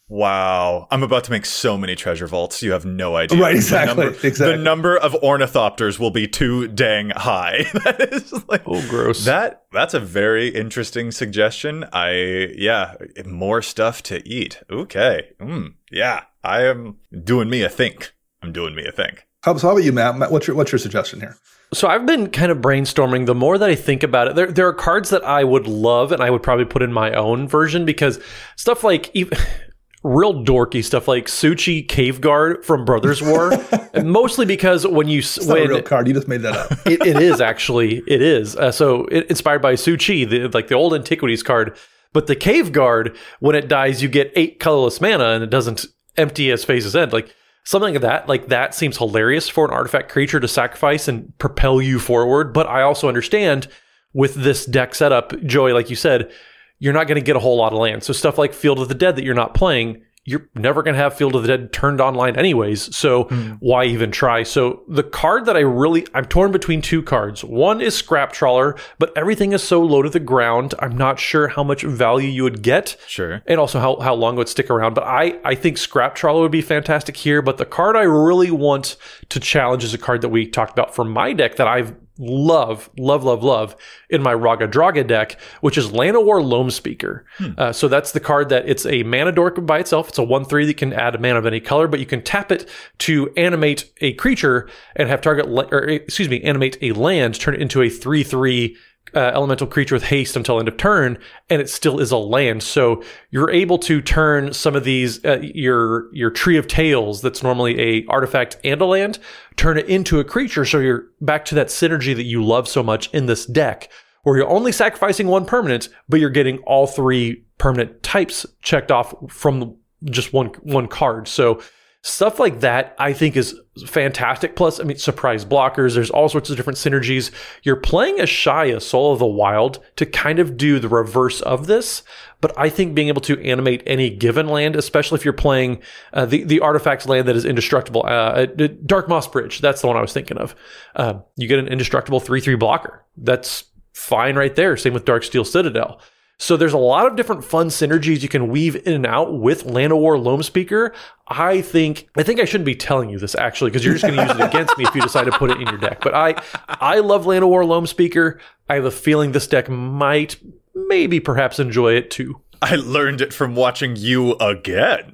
Wow. 0.08 0.88
I'm 0.92 1.02
about 1.02 1.24
to 1.26 1.32
make 1.32 1.46
so 1.46 1.78
many 1.78 1.96
treasure 1.96 2.28
vaults. 2.28 2.62
You 2.62 2.74
have 2.74 2.86
no 2.86 3.16
idea. 3.16 3.40
Right, 3.40 3.56
exactly. 3.56 3.96
The 3.96 4.12
number, 4.12 4.28
exactly. 4.28 4.58
The 4.58 4.64
number 4.64 4.98
of 4.98 5.14
ornithopters 5.14 6.00
will 6.00 6.12
be 6.12 6.28
too 6.28 6.68
dang 6.68 7.10
high. 7.10 7.66
that 7.86 8.10
is 8.12 8.32
like 8.48 8.64
Oh 8.66 8.88
gross. 8.88 9.26
That 9.26 9.64
that's 9.72 9.94
a 9.94 10.00
very 10.00 10.50
interesting 10.50 11.12
suggestion. 11.12 11.86
I 11.92 12.54
yeah, 12.56 12.96
more 13.26 13.62
stuff 13.62 14.04
to 14.04 14.28
eat. 14.28 14.62
Okay. 14.70 15.30
Mm, 15.40 15.74
yeah. 15.92 16.24
I 16.44 16.66
am 16.66 16.98
doing 17.24 17.50
me 17.50 17.64
a 17.64 17.70
think. 17.70 18.14
I'm 18.44 18.52
doing 18.52 18.76
me 18.76 18.86
a 18.86 18.92
think. 18.92 19.26
How, 19.42 19.58
so 19.58 19.68
how 19.68 19.74
about 19.74 19.84
you, 19.84 19.92
Matt? 19.92 20.18
Matt? 20.18 20.32
What's 20.32 20.48
your 20.48 20.56
what's 20.56 20.72
your 20.72 20.80
suggestion 20.80 21.20
here? 21.20 21.38
So 21.74 21.88
I've 21.88 22.06
been 22.06 22.30
kind 22.30 22.52
of 22.52 22.60
brainstorming. 22.60 23.26
The 23.26 23.36
more 23.36 23.58
that 23.58 23.70
I 23.70 23.76
think 23.76 24.04
about 24.04 24.28
it, 24.28 24.36
there 24.36 24.52
there 24.52 24.68
are 24.68 24.74
cards 24.74 25.10
that 25.10 25.24
I 25.24 25.44
would 25.44 25.68
love, 25.68 26.12
and 26.12 26.22
I 26.22 26.30
would 26.30 26.44
probably 26.44 26.66
put 26.66 26.84
in 26.84 26.94
my 26.94 27.12
own 27.14 27.48
version 27.48 27.86
because 27.86 28.20
stuff 28.56 28.84
like 28.84 29.10
even, 29.14 29.38
real 30.06 30.46
dorky 30.46 30.84
stuff 30.84 31.08
like 31.08 31.28
Su-Chi 31.28 31.84
Cave 31.88 32.22
Guard 32.22 32.64
from 32.64 32.86
Brothers 32.86 33.22
War, 33.22 33.52
mostly 34.04 34.46
because 34.46 34.86
when 34.86 35.08
you 35.08 35.20
it's 35.20 35.46
when, 35.46 35.58
not 35.58 35.66
a 35.66 35.70
real 35.70 35.82
card, 35.82 36.08
you 36.08 36.14
just 36.14 36.28
made 36.28 36.42
that 36.44 36.56
up. 36.56 36.72
it, 36.86 37.06
it 37.06 37.22
is 37.22 37.42
actually 37.42 38.04
it 38.08 38.22
is. 38.22 38.56
Uh, 38.56 38.72
so 38.72 39.06
it, 39.06 39.28
inspired 39.30 39.62
by 39.62 39.76
Su-Chi, 39.76 40.26
the, 40.26 40.50
like 40.54 40.68
the 40.68 40.76
old 40.76 40.94
antiquities 40.94 41.44
card. 41.44 41.76
But 42.14 42.28
the 42.28 42.36
Cave 42.36 42.72
Guard, 42.72 43.18
when 43.42 43.58
it 43.58 43.68
dies, 43.68 44.02
you 44.02 44.08
get 44.08 44.32
eight 44.36 44.60
colorless 44.60 45.02
mana, 45.02 45.32
and 45.32 45.44
it 45.44 45.50
doesn't 45.50 45.86
empty 46.16 46.50
as 46.50 46.64
phases 46.64 46.96
end. 46.96 47.12
Like 47.12 47.34
something 47.66 47.94
like 47.94 48.02
that, 48.04 48.30
like 48.30 48.48
that 48.48 48.74
seems 48.74 48.98
hilarious 48.98 49.50
for 49.50 49.66
an 49.66 49.72
artifact 49.72 50.10
creature 50.10 50.40
to 50.40 50.48
sacrifice 50.48 51.10
and 51.10 51.38
propel 51.40 51.82
you 51.82 52.00
forward. 52.00 52.54
But 52.54 52.68
I 52.68 52.84
also 52.84 53.10
understand 53.10 53.68
with 54.14 54.36
this 54.36 54.66
deck 54.66 54.96
setup, 54.96 55.38
Joey, 55.44 55.74
like 55.74 55.90
you 55.90 55.98
said 55.98 56.32
you're 56.80 56.94
not 56.94 57.08
going 57.08 57.20
to 57.20 57.26
get 57.26 57.36
a 57.36 57.40
whole 57.40 57.58
lot 57.58 57.74
of 57.74 57.80
land. 57.80 58.04
So 58.04 58.14
stuff 58.14 58.38
like 58.38 58.54
Field 58.54 58.80
of 58.80 58.90
the 58.90 58.96
Dead 58.96 59.16
that 59.16 59.24
you're 59.24 59.34
not 59.34 59.54
playing, 59.54 60.04
you're 60.28 60.50
never 60.56 60.82
going 60.82 60.96
to 60.96 61.00
have 61.00 61.16
Field 61.16 61.36
of 61.36 61.44
the 61.44 61.48
Dead 61.48 61.72
turned 61.72 62.02
online 62.02 62.36
anyways. 62.36 62.96
So 62.96 63.26
mm. 63.26 63.58
why 63.60 63.86
even 63.86 64.12
try? 64.12 64.42
So 64.42 64.82
the 64.88 65.04
card 65.04 65.46
that 65.46 65.56
I 65.56 65.60
really, 65.60 66.08
I'm 66.16 66.26
torn 66.26 66.52
between 66.52 66.82
two 66.82 67.04
cards. 67.04 67.44
One 67.44 67.80
is 67.80 67.96
Scrap 67.96 68.34
Trawler, 68.34 68.76
but 68.98 69.16
everything 69.16 69.54
is 69.54 69.62
so 69.62 69.84
low 69.84 70.02
to 70.02 70.10
the 70.10 70.20
ground. 70.20 70.74
I'm 70.80 70.98
not 70.98 71.20
sure 71.20 71.48
how 71.50 71.64
much 71.64 71.84
value 71.84 72.28
you 72.28 72.42
would 72.42 72.64
get. 72.64 72.98
Sure. 73.08 73.44
And 73.46 73.60
also 73.60 73.80
how, 73.80 74.00
how 74.00 74.16
long 74.16 74.34
it 74.34 74.40
would 74.40 74.50
stick 74.50 74.72
around. 74.72 74.96
But 74.96 75.04
I, 75.04 75.40
I 75.46 75.54
think 75.54 75.78
Scrap 75.78 76.16
Trawler 76.16 76.42
would 76.42 76.52
be 76.52 76.62
fantastic 76.62 77.16
here. 77.16 77.44
But 77.44 77.58
the 77.58 77.66
card 77.66 77.96
I 77.96 78.04
really 78.04 78.50
want 78.50 78.98
to 79.30 79.40
challenge 79.40 79.84
is 79.84 79.94
a 79.94 80.00
card 80.00 80.22
that 80.22 80.30
we 80.30 80.48
talked 80.48 80.74
about 80.74 80.96
for 80.96 81.06
my 81.06 81.34
deck 81.34 81.58
that 81.58 81.68
I've 81.68 81.96
love, 82.18 82.90
love, 82.98 83.24
love, 83.24 83.44
love 83.44 83.76
in 84.10 84.22
my 84.22 84.34
Raga 84.34 84.68
Draga 84.68 85.06
deck, 85.06 85.40
which 85.62 85.78
is 85.78 85.88
Llanowar 85.88 86.42
Loamspeaker. 86.42 87.24
Hmm. 87.38 87.52
Uh, 87.58 87.74
so 87.74 87.88
that's 87.88 88.12
the 88.12 88.20
card 88.20 88.50
that 88.50 88.68
it's 88.68 88.86
a 88.86 89.04
mana 89.04 89.32
dork 89.32 89.66
by 89.66 89.80
itself. 89.80 90.10
It's 90.10 90.18
a 90.18 90.24
1 90.24 90.46
3 90.46 90.66
that 90.66 90.78
can 90.78 90.94
add 90.94 91.16
a 91.16 91.20
mana 91.20 91.40
of 91.40 91.46
any 91.46 91.60
color, 91.60 91.88
but 91.88 92.00
you 92.00 92.06
can 92.06 92.22
tap 92.22 92.52
it 92.52 92.70
to 93.00 93.32
animate 93.36 93.92
a 94.02 94.14
creature 94.14 94.70
and 94.96 95.10
have 95.10 95.22
target, 95.22 95.50
la- 95.50 95.68
or 95.72 95.84
excuse 95.84 96.30
me, 96.30 96.42
animate 96.42 96.78
a 96.82 96.92
land, 96.94 97.40
turn 97.40 97.56
it 97.56 97.62
into 97.62 97.82
a 97.82 97.90
3 97.90 98.24
3 98.24 98.78
uh, 99.14 99.32
elemental 99.34 99.68
creature 99.68 99.96
with 99.96 100.04
haste 100.04 100.36
until 100.36 100.60
end 100.60 100.68
of 100.68 100.78
turn, 100.78 101.18
and 101.50 101.62
it 101.62 101.70
still 101.70 102.00
is 102.00 102.12
a 102.12 102.18
land. 102.18 102.64
So 102.64 103.04
you're 103.30 103.52
able 103.52 103.78
to 103.80 104.02
turn 104.02 104.54
some 104.54 104.76
of 104.76 104.84
these 104.84 105.24
uh, 105.24 105.40
your 105.42 106.14
your 106.14 106.30
tree 106.30 106.58
of 106.58 106.68
tales 106.68 107.22
that's 107.22 107.44
normally 107.44 107.80
a 107.80 108.06
artifact 108.08 108.58
and 108.64 108.82
a 108.82 108.86
land, 108.86 109.20
turn 109.56 109.78
it 109.78 109.88
into 109.88 110.20
a 110.20 110.24
creature. 110.24 110.66
So 110.66 110.80
you're 110.80 111.06
back 111.22 111.46
to 111.46 111.56
that 111.56 111.68
synergy 111.68 112.16
that 112.16 112.24
you 112.24 112.44
love 112.44 112.68
so 112.68 112.84
much 112.84 113.10
in 113.14 113.26
this 113.26 113.46
deck, 113.46 113.90
where 114.24 114.38
you're 114.38 114.50
only 114.50 114.72
sacrificing 114.72 115.28
one 115.28 115.46
permanent, 115.46 115.90
but 116.10 116.20
you're 116.20 116.30
getting 116.30 116.58
all 116.60 116.88
three 116.88 117.46
permanent 117.58 118.04
types 118.04 118.46
checked 118.62 118.92
off 118.92 119.14
from 119.30 119.78
just 120.06 120.34
one 120.34 120.48
one 120.64 120.88
card. 120.88 121.28
So 121.28 121.62
Stuff 122.06 122.40
like 122.40 122.60
that, 122.60 122.96
I 123.00 123.14
think, 123.14 123.36
is 123.36 123.60
fantastic. 123.88 124.56
Plus, 124.56 124.80
I 124.80 124.84
mean, 124.84 124.98
surprise 124.98 125.44
blockers. 125.44 125.96
There's 125.96 126.12
all 126.12 126.30
sorts 126.30 126.52
of 126.52 126.56
different 126.56 126.78
synergies. 126.78 127.32
You're 127.64 127.76
playing 127.76 128.18
Ashaya 128.18 128.80
Soul 128.80 129.14
of 129.14 129.18
the 129.18 129.26
Wild 129.26 129.84
to 129.96 130.06
kind 130.06 130.38
of 130.38 130.56
do 130.56 130.78
the 130.78 130.88
reverse 130.88 131.42
of 131.42 131.66
this. 131.66 132.04
But 132.42 132.54
I 132.60 132.70
think 132.70 132.94
being 132.94 133.08
able 133.08 133.24
to 133.24 133.44
animate 133.44 133.82
any 133.88 134.12
given 134.12 134.48
land, 134.48 134.76
especially 134.76 135.16
if 135.16 135.26
you're 135.26 135.34
playing 135.34 135.82
uh, 136.14 136.28
the 136.28 136.44
the 136.44 136.60
artifacts 136.60 137.08
land 137.08 137.28
that 137.28 137.36
is 137.36 137.44
indestructible, 137.44 138.04
uh, 138.06 138.10
uh 138.10 138.46
Darkmoss 138.46 139.32
Bridge. 139.32 139.60
That's 139.60 139.82
the 139.82 139.88
one 139.88 139.98
I 139.98 140.02
was 140.02 140.14
thinking 140.14 140.38
of. 140.38 140.56
Uh, 140.96 141.22
you 141.38 141.48
get 141.48 141.58
an 141.58 141.68
indestructible 141.68 142.20
three 142.20 142.40
three 142.40 142.54
blocker. 142.54 143.04
That's 143.18 143.64
fine 143.94 144.36
right 144.36 144.56
there. 144.56 144.78
Same 144.78 144.94
with 144.94 145.06
Darksteel 145.06 145.44
Citadel. 145.44 146.00
So 146.38 146.58
there's 146.58 146.74
a 146.74 146.78
lot 146.78 147.08
of 147.08 147.16
different 147.16 147.46
fun 147.46 147.68
synergies 147.68 148.22
you 148.22 148.28
can 148.28 148.50
weave 148.50 148.76
in 148.76 148.94
and 148.94 149.06
out 149.06 149.40
with 149.40 149.64
Llanowar 149.64 150.22
Loamspeaker. 150.22 150.94
I 151.28 151.62
think 151.62 152.10
I 152.18 152.24
think 152.24 152.40
I 152.40 152.46
shouldn't 152.46 152.66
be 152.66 152.76
telling 152.76 153.10
you 153.10 153.18
this 153.18 153.36
actually 153.36 153.72
because 153.72 153.86
you're 153.86 153.96
just 153.96 154.06
going 154.06 154.16
to 154.16 154.22
use 154.22 154.40
it 154.40 154.48
against 154.48 154.78
me 154.78 154.86
if 154.86 154.94
you 154.94 155.02
decide 155.02 155.26
to 155.26 155.32
put 155.32 155.50
it 155.52 155.62
in 155.62 155.68
your 155.68 155.78
deck. 155.78 156.02
But 156.02 156.14
I 156.14 156.36
I 156.68 157.00
love 157.00 157.26
Llanowar 157.26 157.66
Loamspeaker. 157.66 158.40
I 158.70 158.76
have 158.76 158.86
a 158.86 158.92
feeling 158.92 159.32
this 159.32 159.48
deck 159.48 159.70
might 159.70 160.38
maybe 160.76 161.20
perhaps 161.20 161.60
enjoy 161.60 161.94
it 161.94 162.12
too. 162.12 162.42
I 162.66 162.78
learned 162.78 163.22
it 163.22 163.32
from 163.32 163.54
watching 163.54 163.96
you 163.96 164.34
again. 164.38 165.14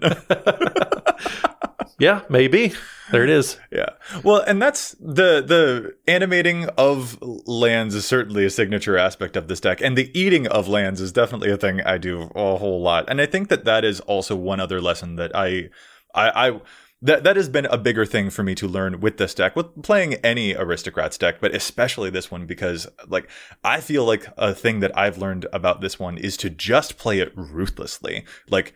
yeah, 2.00 2.22
maybe. 2.30 2.72
There 3.12 3.26
it 3.26 3.30
is. 3.30 3.60
Yeah. 3.70 3.90
Well, 4.24 4.38
and 4.38 4.62
that's 4.62 4.92
the 5.02 5.44
the 5.46 5.96
animating 6.08 6.68
of 6.78 7.22
lands 7.22 7.94
is 7.94 8.06
certainly 8.06 8.46
a 8.46 8.50
signature 8.50 8.98
aspect 8.98 9.36
of 9.36 9.50
this 9.50 9.60
deck, 9.60 9.82
and 9.82 9.98
the 9.98 10.18
eating 10.18 10.48
of 10.48 10.70
lands 10.70 11.02
is 11.02 11.12
definitely 11.12 11.52
a 11.52 11.58
thing 11.58 11.82
I 11.82 11.98
do 11.98 12.32
a 12.36 12.56
whole 12.56 12.82
lot. 12.82 13.10
And 13.10 13.20
I 13.20 13.26
think 13.26 13.50
that 13.50 13.66
that 13.66 13.84
is 13.84 14.00
also 14.00 14.38
one 14.38 14.62
other 14.62 14.80
lesson 14.80 15.18
that 15.18 15.36
I 15.36 15.72
I, 16.16 16.48
I 16.48 16.62
that 17.02 17.24
that 17.24 17.36
has 17.36 17.50
been 17.50 17.66
a 17.66 17.78
bigger 17.78 18.06
thing 18.06 18.30
for 18.30 18.44
me 18.44 18.54
to 18.56 18.68
learn 18.68 19.00
with 19.00 19.18
this 19.18 19.34
deck, 19.34 19.56
with 19.56 19.82
playing 19.82 20.16
any 20.16 20.54
aristocrats 20.54 21.18
deck, 21.18 21.42
but 21.42 21.56
especially 21.56 22.10
this 22.10 22.30
one 22.30 22.46
because 22.46 22.88
like 23.08 23.30
I 23.64 23.82
feel 23.82 24.06
like 24.06 24.28
a 24.38 24.54
thing 24.54 24.82
that 24.82 24.96
I've 24.98 25.18
learned 25.18 25.48
about 25.52 25.82
this 25.82 26.00
one 26.00 26.18
is 26.18 26.38
to 26.38 26.50
just 26.50 26.98
play 26.98 27.20
it 27.20 27.34
ruthlessly. 27.36 28.26
Like 28.50 28.76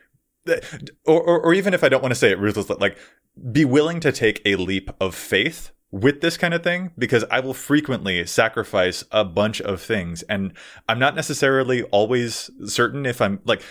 or, 1.05 1.21
or, 1.21 1.41
or 1.41 1.53
even 1.53 1.73
if 1.73 1.83
I 1.83 1.89
don't 1.89 2.01
want 2.01 2.13
to 2.13 2.19
say 2.19 2.31
it 2.31 2.39
ruthlessly, 2.39 2.77
like 2.79 2.97
be 3.51 3.65
willing 3.65 3.99
to 3.99 4.11
take 4.11 4.41
a 4.45 4.55
leap 4.55 4.89
of 4.99 5.13
faith 5.13 5.71
with 5.91 6.21
this 6.21 6.35
kind 6.35 6.53
of 6.53 6.63
thing 6.63 6.91
because 6.97 7.23
I 7.29 7.39
will 7.39 7.53
frequently 7.53 8.25
sacrifice 8.25 9.03
a 9.11 9.23
bunch 9.23 9.61
of 9.61 9.81
things 9.81 10.23
and 10.23 10.53
I'm 10.89 10.99
not 10.99 11.15
necessarily 11.15 11.83
always 11.83 12.49
certain 12.65 13.05
if 13.05 13.21
I'm 13.21 13.39
like 13.45 13.61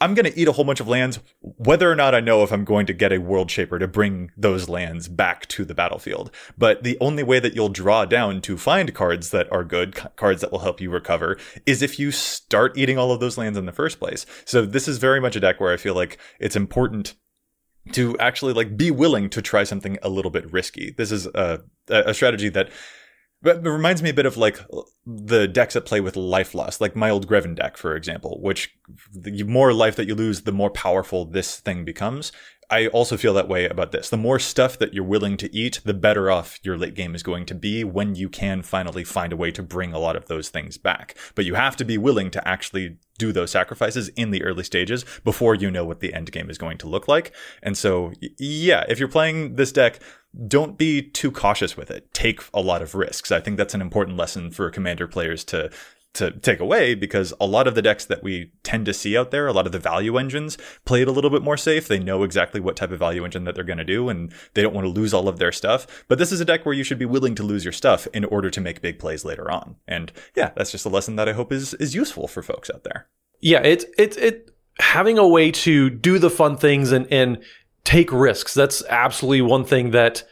I'm 0.00 0.14
going 0.14 0.30
to 0.30 0.38
eat 0.38 0.48
a 0.48 0.52
whole 0.52 0.64
bunch 0.64 0.80
of 0.80 0.88
lands 0.88 1.20
whether 1.40 1.90
or 1.90 1.94
not 1.94 2.14
I 2.14 2.20
know 2.20 2.42
if 2.42 2.52
I'm 2.52 2.64
going 2.64 2.86
to 2.86 2.92
get 2.92 3.12
a 3.12 3.18
world 3.18 3.50
shaper 3.50 3.78
to 3.78 3.88
bring 3.88 4.30
those 4.36 4.68
lands 4.68 5.08
back 5.08 5.46
to 5.48 5.64
the 5.64 5.74
battlefield. 5.74 6.30
But 6.56 6.82
the 6.82 6.98
only 7.00 7.22
way 7.22 7.40
that 7.40 7.54
you'll 7.54 7.68
draw 7.68 8.04
down 8.04 8.40
to 8.42 8.56
find 8.56 8.94
cards 8.94 9.30
that 9.30 9.50
are 9.52 9.64
good, 9.64 9.94
cards 10.16 10.40
that 10.40 10.52
will 10.52 10.60
help 10.60 10.80
you 10.80 10.90
recover 10.90 11.38
is 11.66 11.82
if 11.82 11.98
you 11.98 12.10
start 12.10 12.76
eating 12.76 12.98
all 12.98 13.12
of 13.12 13.20
those 13.20 13.38
lands 13.38 13.58
in 13.58 13.66
the 13.66 13.72
first 13.72 13.98
place. 13.98 14.26
So 14.44 14.64
this 14.64 14.88
is 14.88 14.98
very 14.98 15.20
much 15.20 15.36
a 15.36 15.40
deck 15.40 15.60
where 15.60 15.72
I 15.72 15.76
feel 15.76 15.94
like 15.94 16.18
it's 16.38 16.56
important 16.56 17.14
to 17.92 18.16
actually 18.18 18.54
like 18.54 18.76
be 18.76 18.90
willing 18.90 19.28
to 19.30 19.42
try 19.42 19.64
something 19.64 19.98
a 20.02 20.08
little 20.08 20.30
bit 20.30 20.50
risky. 20.50 20.94
This 20.96 21.12
is 21.12 21.26
a, 21.26 21.60
a 21.88 22.14
strategy 22.14 22.48
that 22.48 22.70
But 23.44 23.58
it 23.58 23.70
reminds 23.70 24.02
me 24.02 24.10
a 24.10 24.14
bit 24.14 24.26
of 24.26 24.36
like 24.36 24.58
the 25.06 25.46
decks 25.46 25.74
that 25.74 25.84
play 25.84 26.00
with 26.00 26.16
life 26.16 26.54
loss, 26.54 26.80
like 26.80 26.96
my 26.96 27.10
old 27.10 27.28
Greven 27.28 27.54
deck, 27.54 27.76
for 27.76 27.94
example, 27.94 28.40
which 28.40 28.74
the 29.12 29.44
more 29.44 29.72
life 29.72 29.96
that 29.96 30.08
you 30.08 30.14
lose, 30.14 30.40
the 30.40 30.52
more 30.52 30.70
powerful 30.70 31.26
this 31.26 31.60
thing 31.60 31.84
becomes. 31.84 32.32
I 32.70 32.86
also 32.88 33.18
feel 33.18 33.34
that 33.34 33.48
way 33.48 33.68
about 33.68 33.92
this. 33.92 34.08
The 34.08 34.16
more 34.16 34.38
stuff 34.38 34.78
that 34.78 34.94
you're 34.94 35.04
willing 35.04 35.36
to 35.36 35.54
eat, 35.54 35.80
the 35.84 35.92
better 35.92 36.30
off 36.30 36.58
your 36.62 36.78
late 36.78 36.94
game 36.94 37.14
is 37.14 37.22
going 37.22 37.44
to 37.46 37.54
be 37.54 37.84
when 37.84 38.14
you 38.14 38.30
can 38.30 38.62
finally 38.62 39.04
find 39.04 39.32
a 39.34 39.36
way 39.36 39.50
to 39.50 39.62
bring 39.62 39.92
a 39.92 39.98
lot 39.98 40.16
of 40.16 40.26
those 40.26 40.48
things 40.48 40.78
back. 40.78 41.14
But 41.34 41.44
you 41.44 41.54
have 41.54 41.76
to 41.76 41.84
be 41.84 41.98
willing 41.98 42.30
to 42.30 42.48
actually 42.48 42.96
do 43.18 43.32
those 43.32 43.50
sacrifices 43.50 44.08
in 44.10 44.30
the 44.30 44.42
early 44.42 44.64
stages 44.64 45.04
before 45.22 45.54
you 45.54 45.70
know 45.70 45.84
what 45.84 46.00
the 46.00 46.14
end 46.14 46.32
game 46.32 46.48
is 46.48 46.58
going 46.58 46.78
to 46.78 46.88
look 46.88 47.06
like. 47.06 47.32
And 47.62 47.76
so, 47.76 48.12
yeah, 48.38 48.84
if 48.88 48.98
you're 48.98 49.08
playing 49.08 49.56
this 49.56 49.70
deck, 49.70 50.00
don't 50.46 50.76
be 50.78 51.02
too 51.02 51.30
cautious 51.30 51.76
with 51.76 51.90
it. 51.90 52.12
Take 52.12 52.40
a 52.52 52.60
lot 52.60 52.82
of 52.82 52.94
risks. 52.94 53.30
I 53.30 53.40
think 53.40 53.56
that's 53.56 53.74
an 53.74 53.80
important 53.80 54.16
lesson 54.16 54.50
for 54.50 54.70
commander 54.70 55.06
players 55.06 55.44
to 55.44 55.70
to 56.14 56.30
take 56.30 56.60
away 56.60 56.94
because 56.94 57.34
a 57.40 57.46
lot 57.46 57.66
of 57.66 57.74
the 57.74 57.82
decks 57.82 58.04
that 58.04 58.22
we 58.22 58.52
tend 58.62 58.86
to 58.86 58.94
see 58.94 59.16
out 59.18 59.32
there, 59.32 59.48
a 59.48 59.52
lot 59.52 59.66
of 59.66 59.72
the 59.72 59.80
value 59.80 60.16
engines 60.16 60.56
play 60.84 61.02
it 61.02 61.08
a 61.08 61.10
little 61.10 61.28
bit 61.28 61.42
more 61.42 61.56
safe. 61.56 61.88
They 61.88 61.98
know 61.98 62.22
exactly 62.22 62.60
what 62.60 62.76
type 62.76 62.92
of 62.92 63.00
value 63.00 63.24
engine 63.24 63.44
that 63.44 63.56
they're 63.56 63.64
going 63.64 63.78
to 63.78 63.84
do 63.84 64.08
and 64.08 64.32
they 64.54 64.62
don't 64.62 64.74
want 64.74 64.84
to 64.84 64.92
lose 64.92 65.12
all 65.12 65.28
of 65.28 65.38
their 65.38 65.52
stuff. 65.52 66.04
But 66.08 66.18
this 66.18 66.30
is 66.30 66.40
a 66.40 66.44
deck 66.44 66.64
where 66.64 66.74
you 66.74 66.84
should 66.84 67.00
be 67.00 67.04
willing 67.04 67.34
to 67.34 67.42
lose 67.42 67.64
your 67.64 67.72
stuff 67.72 68.06
in 68.14 68.24
order 68.24 68.48
to 68.48 68.60
make 68.60 68.80
big 68.80 69.00
plays 69.00 69.24
later 69.24 69.50
on. 69.50 69.76
And 69.88 70.12
yeah, 70.36 70.52
that's 70.56 70.70
just 70.70 70.86
a 70.86 70.88
lesson 70.88 71.16
that 71.16 71.28
I 71.28 71.32
hope 71.32 71.52
is 71.52 71.74
is 71.74 71.94
useful 71.94 72.28
for 72.28 72.42
folks 72.42 72.70
out 72.70 72.84
there. 72.84 73.08
Yeah, 73.40 73.62
it's 73.64 73.84
it's 73.98 74.16
it 74.16 74.52
having 74.78 75.18
a 75.18 75.26
way 75.26 75.50
to 75.50 75.90
do 75.90 76.18
the 76.18 76.30
fun 76.30 76.56
things 76.56 76.92
and 76.92 77.08
and 77.12 77.42
take 77.84 78.12
risks. 78.12 78.54
That's 78.54 78.82
absolutely 78.88 79.42
one 79.42 79.64
thing 79.64 79.90
that 79.92 80.24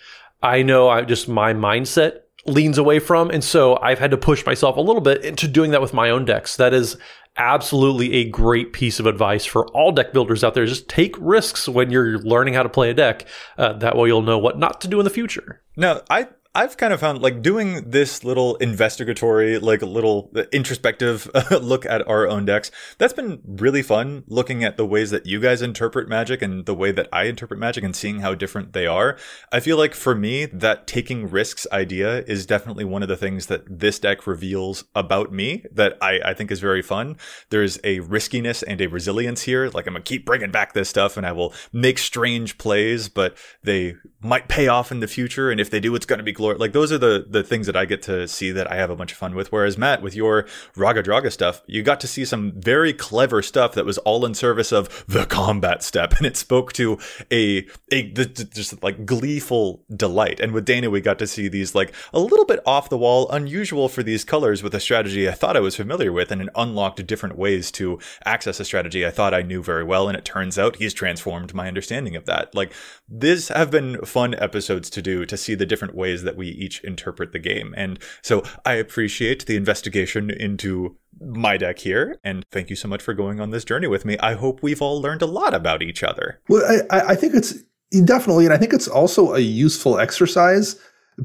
I 0.43 0.63
know 0.63 0.89
I 0.89 1.03
just 1.03 1.29
my 1.29 1.53
mindset 1.55 2.21
leans 2.47 2.79
away 2.79 2.99
from. 2.99 3.31
And 3.31 3.45
so 3.45 3.79
I've 3.81 3.99
had 3.99 4.11
to 4.11 4.17
push 4.17 4.45
myself 4.45 4.77
a 4.77 4.81
little 4.81 5.01
bit 5.01 5.25
into 5.25 5.47
doing 5.47 5.71
that 5.71 5.81
with 5.81 5.95
my 5.95 6.11
own 6.11 6.25
decks. 6.25 6.57
That 6.57 6.75
is 6.75 6.97
absolutely 7.37 8.15
a 8.15 8.29
great 8.29 8.73
piece 8.73 9.01
of 9.01 9.07
advice 9.07 9.45
for 9.45 9.67
all 9.69 9.93
deck 9.93 10.13
builders 10.13 10.43
out 10.43 10.55
there. 10.55 10.67
Just 10.67 10.89
take 10.89 11.15
risks 11.19 11.69
when 11.69 11.91
you're 11.91 12.19
learning 12.19 12.55
how 12.55 12.63
to 12.63 12.69
play 12.69 12.91
a 12.91 12.95
deck. 12.95 13.27
Uh, 13.57 13.73
that 13.75 13.97
way 13.97 14.09
you'll 14.09 14.23
know 14.23 14.39
what 14.39 14.59
not 14.59 14.81
to 14.83 14.89
do 14.89 14.99
in 15.01 15.05
the 15.05 15.11
future. 15.11 15.63
No, 15.77 16.03
I 16.11 16.29
I've 16.55 16.77
kind 16.77 16.93
of 16.93 17.01
found 17.01 17.23
like 17.23 17.41
doing 17.41 17.91
this 17.91 18.25
little 18.25 18.57
investigatory, 18.57 19.59
like 19.59 19.81
a 19.81 19.87
little 19.87 20.31
uh, 20.37 20.43
introspective 20.53 21.31
look 21.51 21.87
at 21.87 22.07
our 22.07 22.29
own 22.29 22.45
decks. 22.45 22.71
That's 22.99 23.15
been 23.15 23.41
really 23.47 23.83
fun 23.83 24.25
looking 24.27 24.63
at 24.63 24.77
the 24.77 24.85
ways 24.85 25.11
that 25.13 25.25
you 25.25 25.41
guys 25.41 25.63
interpret 25.63 26.11
magic 26.11 26.43
and 26.43 26.67
the 26.67 26.75
way 26.75 26.93
that 26.93 27.09
I 27.11 27.25
interpret 27.25 27.59
magic 27.59 27.85
and 27.85 27.97
seeing 27.97 28.21
how 28.21 28.35
different 28.35 28.75
they 28.75 28.87
are. 28.87 29.17
I 29.51 29.61
feel 29.61 29.79
like 29.79 29.95
for 29.95 30.15
me, 30.15 30.45
that 30.45 30.87
taking 30.87 31.31
risks 31.31 31.67
idea 31.73 32.23
is 32.25 32.45
definitely 32.45 32.85
one 32.85 33.03
of 33.03 33.09
the 33.09 33.17
things 33.17 33.47
that 33.47 33.63
this 33.67 33.99
deck 33.99 34.27
reveals 34.27 34.85
about 34.95 35.33
me 35.33 35.65
that 35.73 35.97
I, 36.03 36.21
I 36.23 36.35
think 36.35 36.51
is 36.51 36.61
very 36.61 36.83
fun. 36.83 37.17
There's 37.49 37.79
a 37.83 38.01
riskiness 38.01 38.63
and 38.63 38.79
a 38.83 38.89
resilience 38.89 39.43
here. 39.43 39.71
Like 39.71 39.87
I'm 39.87 39.95
gonna 39.95 40.05
keep 40.05 40.27
bringing 40.27 40.51
back 40.51 40.75
this 40.75 40.91
stuff 40.91 41.17
and 41.17 41.27
I 41.27 41.33
will 41.33 41.55
make 41.73 41.97
strange 41.97 42.59
plays, 42.59 43.09
but 43.09 43.39
they 43.63 43.95
might 44.21 44.49
pay 44.49 44.69
off 44.69 44.93
in 44.93 45.01
the 45.01 45.09
future. 45.09 45.51
And 45.51 45.59
if 45.59 45.71
they 45.71 45.81
do, 45.81 45.95
it's 45.95 46.05
to 46.05 46.23
be 46.23 46.42
Like 46.43 46.73
those 46.73 46.93
are 46.93 46.99
the 46.99 47.27
the 47.29 47.43
things 47.43 47.67
that 47.67 47.77
I 47.77 47.85
get 47.85 48.03
to 48.03 48.29
see 48.29 48.51
that 48.53 48.71
I 48.71 48.77
have 48.77 48.91
a 48.91 48.97
bunch 48.97 49.13
of 49.13 49.19
fun 49.19 49.35
with. 49.35 49.53
Whereas 49.53 49.79
Matt, 49.79 50.03
with 50.03 50.15
your 50.15 50.47
Raga 50.77 51.03
Draga 51.03 51.33
stuff, 51.33 51.63
you 51.67 51.83
got 51.83 52.01
to 52.01 52.07
see 52.07 52.25
some 52.25 52.53
very 52.57 52.93
clever 52.93 53.43
stuff 53.43 53.75
that 53.75 53.85
was 53.85 53.99
all 53.99 54.25
in 54.27 54.35
service 54.35 54.73
of 54.73 55.05
the 55.07 55.25
combat 55.27 55.83
step, 55.83 56.13
and 56.19 56.27
it 56.27 56.37
spoke 56.37 56.73
to 56.75 56.99
a 57.31 57.67
a 57.91 58.11
the, 58.13 58.27
just 58.27 58.83
like 58.83 59.07
gleeful 59.07 59.85
delight. 59.95 60.41
And 60.41 60.53
with 60.53 60.65
Dana, 60.65 60.91
we 60.91 61.01
got 61.01 61.19
to 61.21 61.27
see 61.27 61.49
these 61.49 61.75
like 61.75 61.93
a 62.13 62.21
little 62.21 62.47
bit 62.47 62.61
off 62.67 62.89
the 62.89 62.99
wall, 62.99 63.31
unusual 63.31 63.89
for 63.89 64.03
these 64.03 64.25
colors 64.25 64.63
with 64.63 64.75
a 64.75 64.81
strategy 64.81 65.29
I 65.29 65.33
thought 65.33 65.57
I 65.57 65.61
was 65.61 65.77
familiar 65.77 66.13
with, 66.13 66.31
and 66.31 66.43
it 66.43 66.49
unlocked 66.55 67.07
different 67.07 67.37
ways 67.39 67.71
to 67.73 67.99
access 68.25 68.61
a 68.61 68.65
strategy 68.65 69.07
I 69.07 69.11
thought 69.11 69.35
I 69.35 69.43
knew 69.43 69.63
very 69.63 69.85
well. 69.85 70.09
And 70.09 70.17
it 70.17 70.25
turns 70.25 70.59
out 70.59 70.77
he's 70.77 70.95
transformed 70.95 71.55
my 71.55 71.69
understanding 71.69 72.17
of 72.17 72.27
that. 72.27 72.55
Like 72.55 72.73
these 73.09 73.49
have 73.49 73.71
been 73.71 74.01
fun 74.05 74.35
episodes 74.35 74.91
to 74.91 75.03
do 75.03 75.25
to 75.27 75.37
see 75.37 75.55
the 75.55 75.67
different 75.67 75.95
ways 75.95 76.23
that 76.23 76.32
we 76.37 76.49
each 76.49 76.83
interpret 76.85 77.33
the 77.33 77.39
game. 77.39 77.75
And 77.77 77.99
so 78.23 78.43
I 78.65 78.75
appreciate 78.75 79.47
the 79.47 79.57
investigation 79.57 80.31
into 80.31 80.97
my 81.21 81.57
deck 81.57 81.79
here. 81.79 82.19
And 82.25 82.45
thank 82.51 82.71
you 82.71 82.77
so 82.77 82.89
much 82.89 83.03
for 83.03 83.15
going 83.15 83.41
on 83.41 83.51
this 83.51 83.65
journey 83.65 83.87
with 83.87 84.05
me. 84.05 84.19
I 84.19 84.35
hope 84.35 84.63
we've 84.63 84.83
all 84.83 85.01
learned 85.01 85.23
a 85.23 85.27
lot 85.27 85.55
about 85.55 85.83
each 85.83 86.03
other. 86.03 86.41
Well, 86.49 86.63
I, 86.91 87.01
I 87.01 87.15
think 87.15 87.35
it's 87.35 87.63
definitely, 88.05 88.45
and 88.45 88.55
I 88.55 88.59
think 88.59 88.73
it's 88.73 88.89
also 88.89 89.35
a 89.35 89.41
useful 89.41 89.99
exercise 89.99 90.79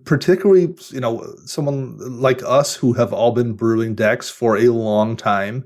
particularly 0.03 0.75
you 0.89 0.99
know 0.99 1.25
someone 1.45 1.97
like 2.19 2.43
us 2.43 2.75
who 2.75 2.93
have 2.93 3.13
all 3.13 3.31
been 3.31 3.53
brewing 3.53 3.95
decks 3.95 4.29
for 4.29 4.57
a 4.57 4.69
long 4.69 5.15
time 5.15 5.63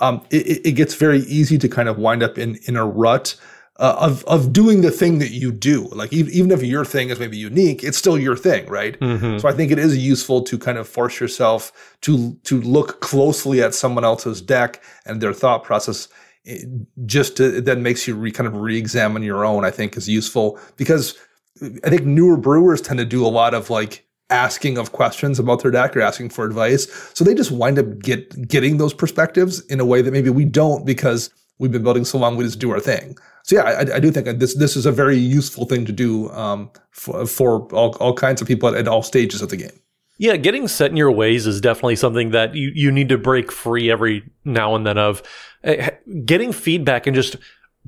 um, 0.00 0.24
it, 0.30 0.66
it, 0.66 0.72
gets 0.72 0.94
very 0.94 1.20
easy 1.20 1.56
to 1.58 1.68
kind 1.68 1.88
of 1.88 1.98
wind 1.98 2.22
up 2.22 2.38
in 2.38 2.56
in 2.66 2.76
a 2.76 2.86
rut 2.86 3.36
uh, 3.76 3.96
of 3.98 4.24
of 4.24 4.52
doing 4.52 4.82
the 4.82 4.90
thing 4.90 5.18
that 5.18 5.30
you 5.30 5.50
do. 5.50 5.88
Like 5.88 6.12
even, 6.12 6.32
even 6.32 6.50
if 6.50 6.62
your 6.62 6.84
thing 6.84 7.10
is 7.10 7.18
maybe 7.18 7.36
unique, 7.36 7.82
it's 7.82 7.98
still 7.98 8.18
your 8.18 8.36
thing, 8.36 8.66
right? 8.66 8.98
Mm-hmm. 9.00 9.38
So 9.38 9.48
I 9.48 9.52
think 9.52 9.72
it 9.72 9.78
is 9.78 9.96
useful 9.96 10.42
to 10.42 10.58
kind 10.58 10.78
of 10.78 10.88
force 10.88 11.20
yourself 11.20 11.72
to 12.02 12.34
to 12.44 12.60
look 12.60 13.00
closely 13.00 13.62
at 13.62 13.74
someone 13.74 14.04
else's 14.04 14.40
deck 14.40 14.82
and 15.06 15.20
their 15.20 15.32
thought 15.32 15.64
process. 15.64 16.08
It 16.44 16.68
just 17.06 17.38
to, 17.38 17.62
then 17.62 17.82
makes 17.82 18.06
you 18.06 18.14
re, 18.14 18.30
kind 18.30 18.46
of 18.46 18.54
re-examine 18.54 19.22
your 19.22 19.44
own. 19.44 19.64
I 19.64 19.70
think 19.70 19.96
is 19.96 20.08
useful 20.08 20.58
because 20.76 21.16
I 21.62 21.90
think 21.90 22.04
newer 22.04 22.36
brewers 22.36 22.80
tend 22.80 22.98
to 22.98 23.04
do 23.04 23.26
a 23.26 23.28
lot 23.28 23.54
of 23.54 23.70
like 23.70 24.06
asking 24.30 24.78
of 24.78 24.92
questions 24.92 25.38
about 25.38 25.62
their 25.62 25.70
deck 25.70 25.96
or 25.96 26.00
asking 26.00 26.28
for 26.30 26.44
advice. 26.44 26.86
So 27.14 27.24
they 27.24 27.34
just 27.34 27.50
wind 27.50 27.78
up 27.78 27.98
get 28.00 28.46
getting 28.46 28.76
those 28.76 28.94
perspectives 28.94 29.60
in 29.66 29.80
a 29.80 29.84
way 29.84 30.02
that 30.02 30.12
maybe 30.12 30.30
we 30.30 30.44
don't 30.44 30.84
because 30.84 31.30
we've 31.58 31.72
been 31.72 31.82
building 31.82 32.04
so 32.04 32.18
long. 32.18 32.36
We 32.36 32.44
just 32.44 32.58
do 32.58 32.70
our 32.70 32.80
thing 32.80 33.16
so 33.44 33.56
yeah, 33.56 33.62
I, 33.62 33.96
I, 33.96 34.00
do 34.00 34.10
think 34.10 34.38
this 34.38 34.54
this 34.54 34.74
is 34.74 34.86
a 34.86 34.92
very 34.92 35.18
useful 35.18 35.66
thing 35.66 35.84
to 35.84 35.92
do 35.92 36.30
um, 36.30 36.70
for, 36.90 37.26
for 37.26 37.68
all, 37.74 37.94
all 37.96 38.14
kinds 38.14 38.40
of 38.40 38.48
people 38.48 38.70
at, 38.70 38.74
at 38.74 38.88
all 38.88 39.02
stages 39.02 39.42
of 39.42 39.50
the 39.50 39.58
game. 39.58 39.80
Yeah, 40.16 40.36
getting 40.36 40.66
set 40.66 40.90
in 40.90 40.96
your 40.96 41.12
ways 41.12 41.46
is 41.46 41.60
definitely 41.60 41.96
something 41.96 42.30
that 42.30 42.54
you, 42.54 42.72
you 42.74 42.90
need 42.90 43.10
to 43.10 43.18
break 43.18 43.52
free 43.52 43.90
every 43.90 44.22
now 44.46 44.74
and 44.74 44.86
then 44.86 44.96
of. 44.96 45.22
Uh, 45.62 45.90
getting 46.24 46.52
feedback 46.52 47.06
and 47.06 47.14
just 47.14 47.36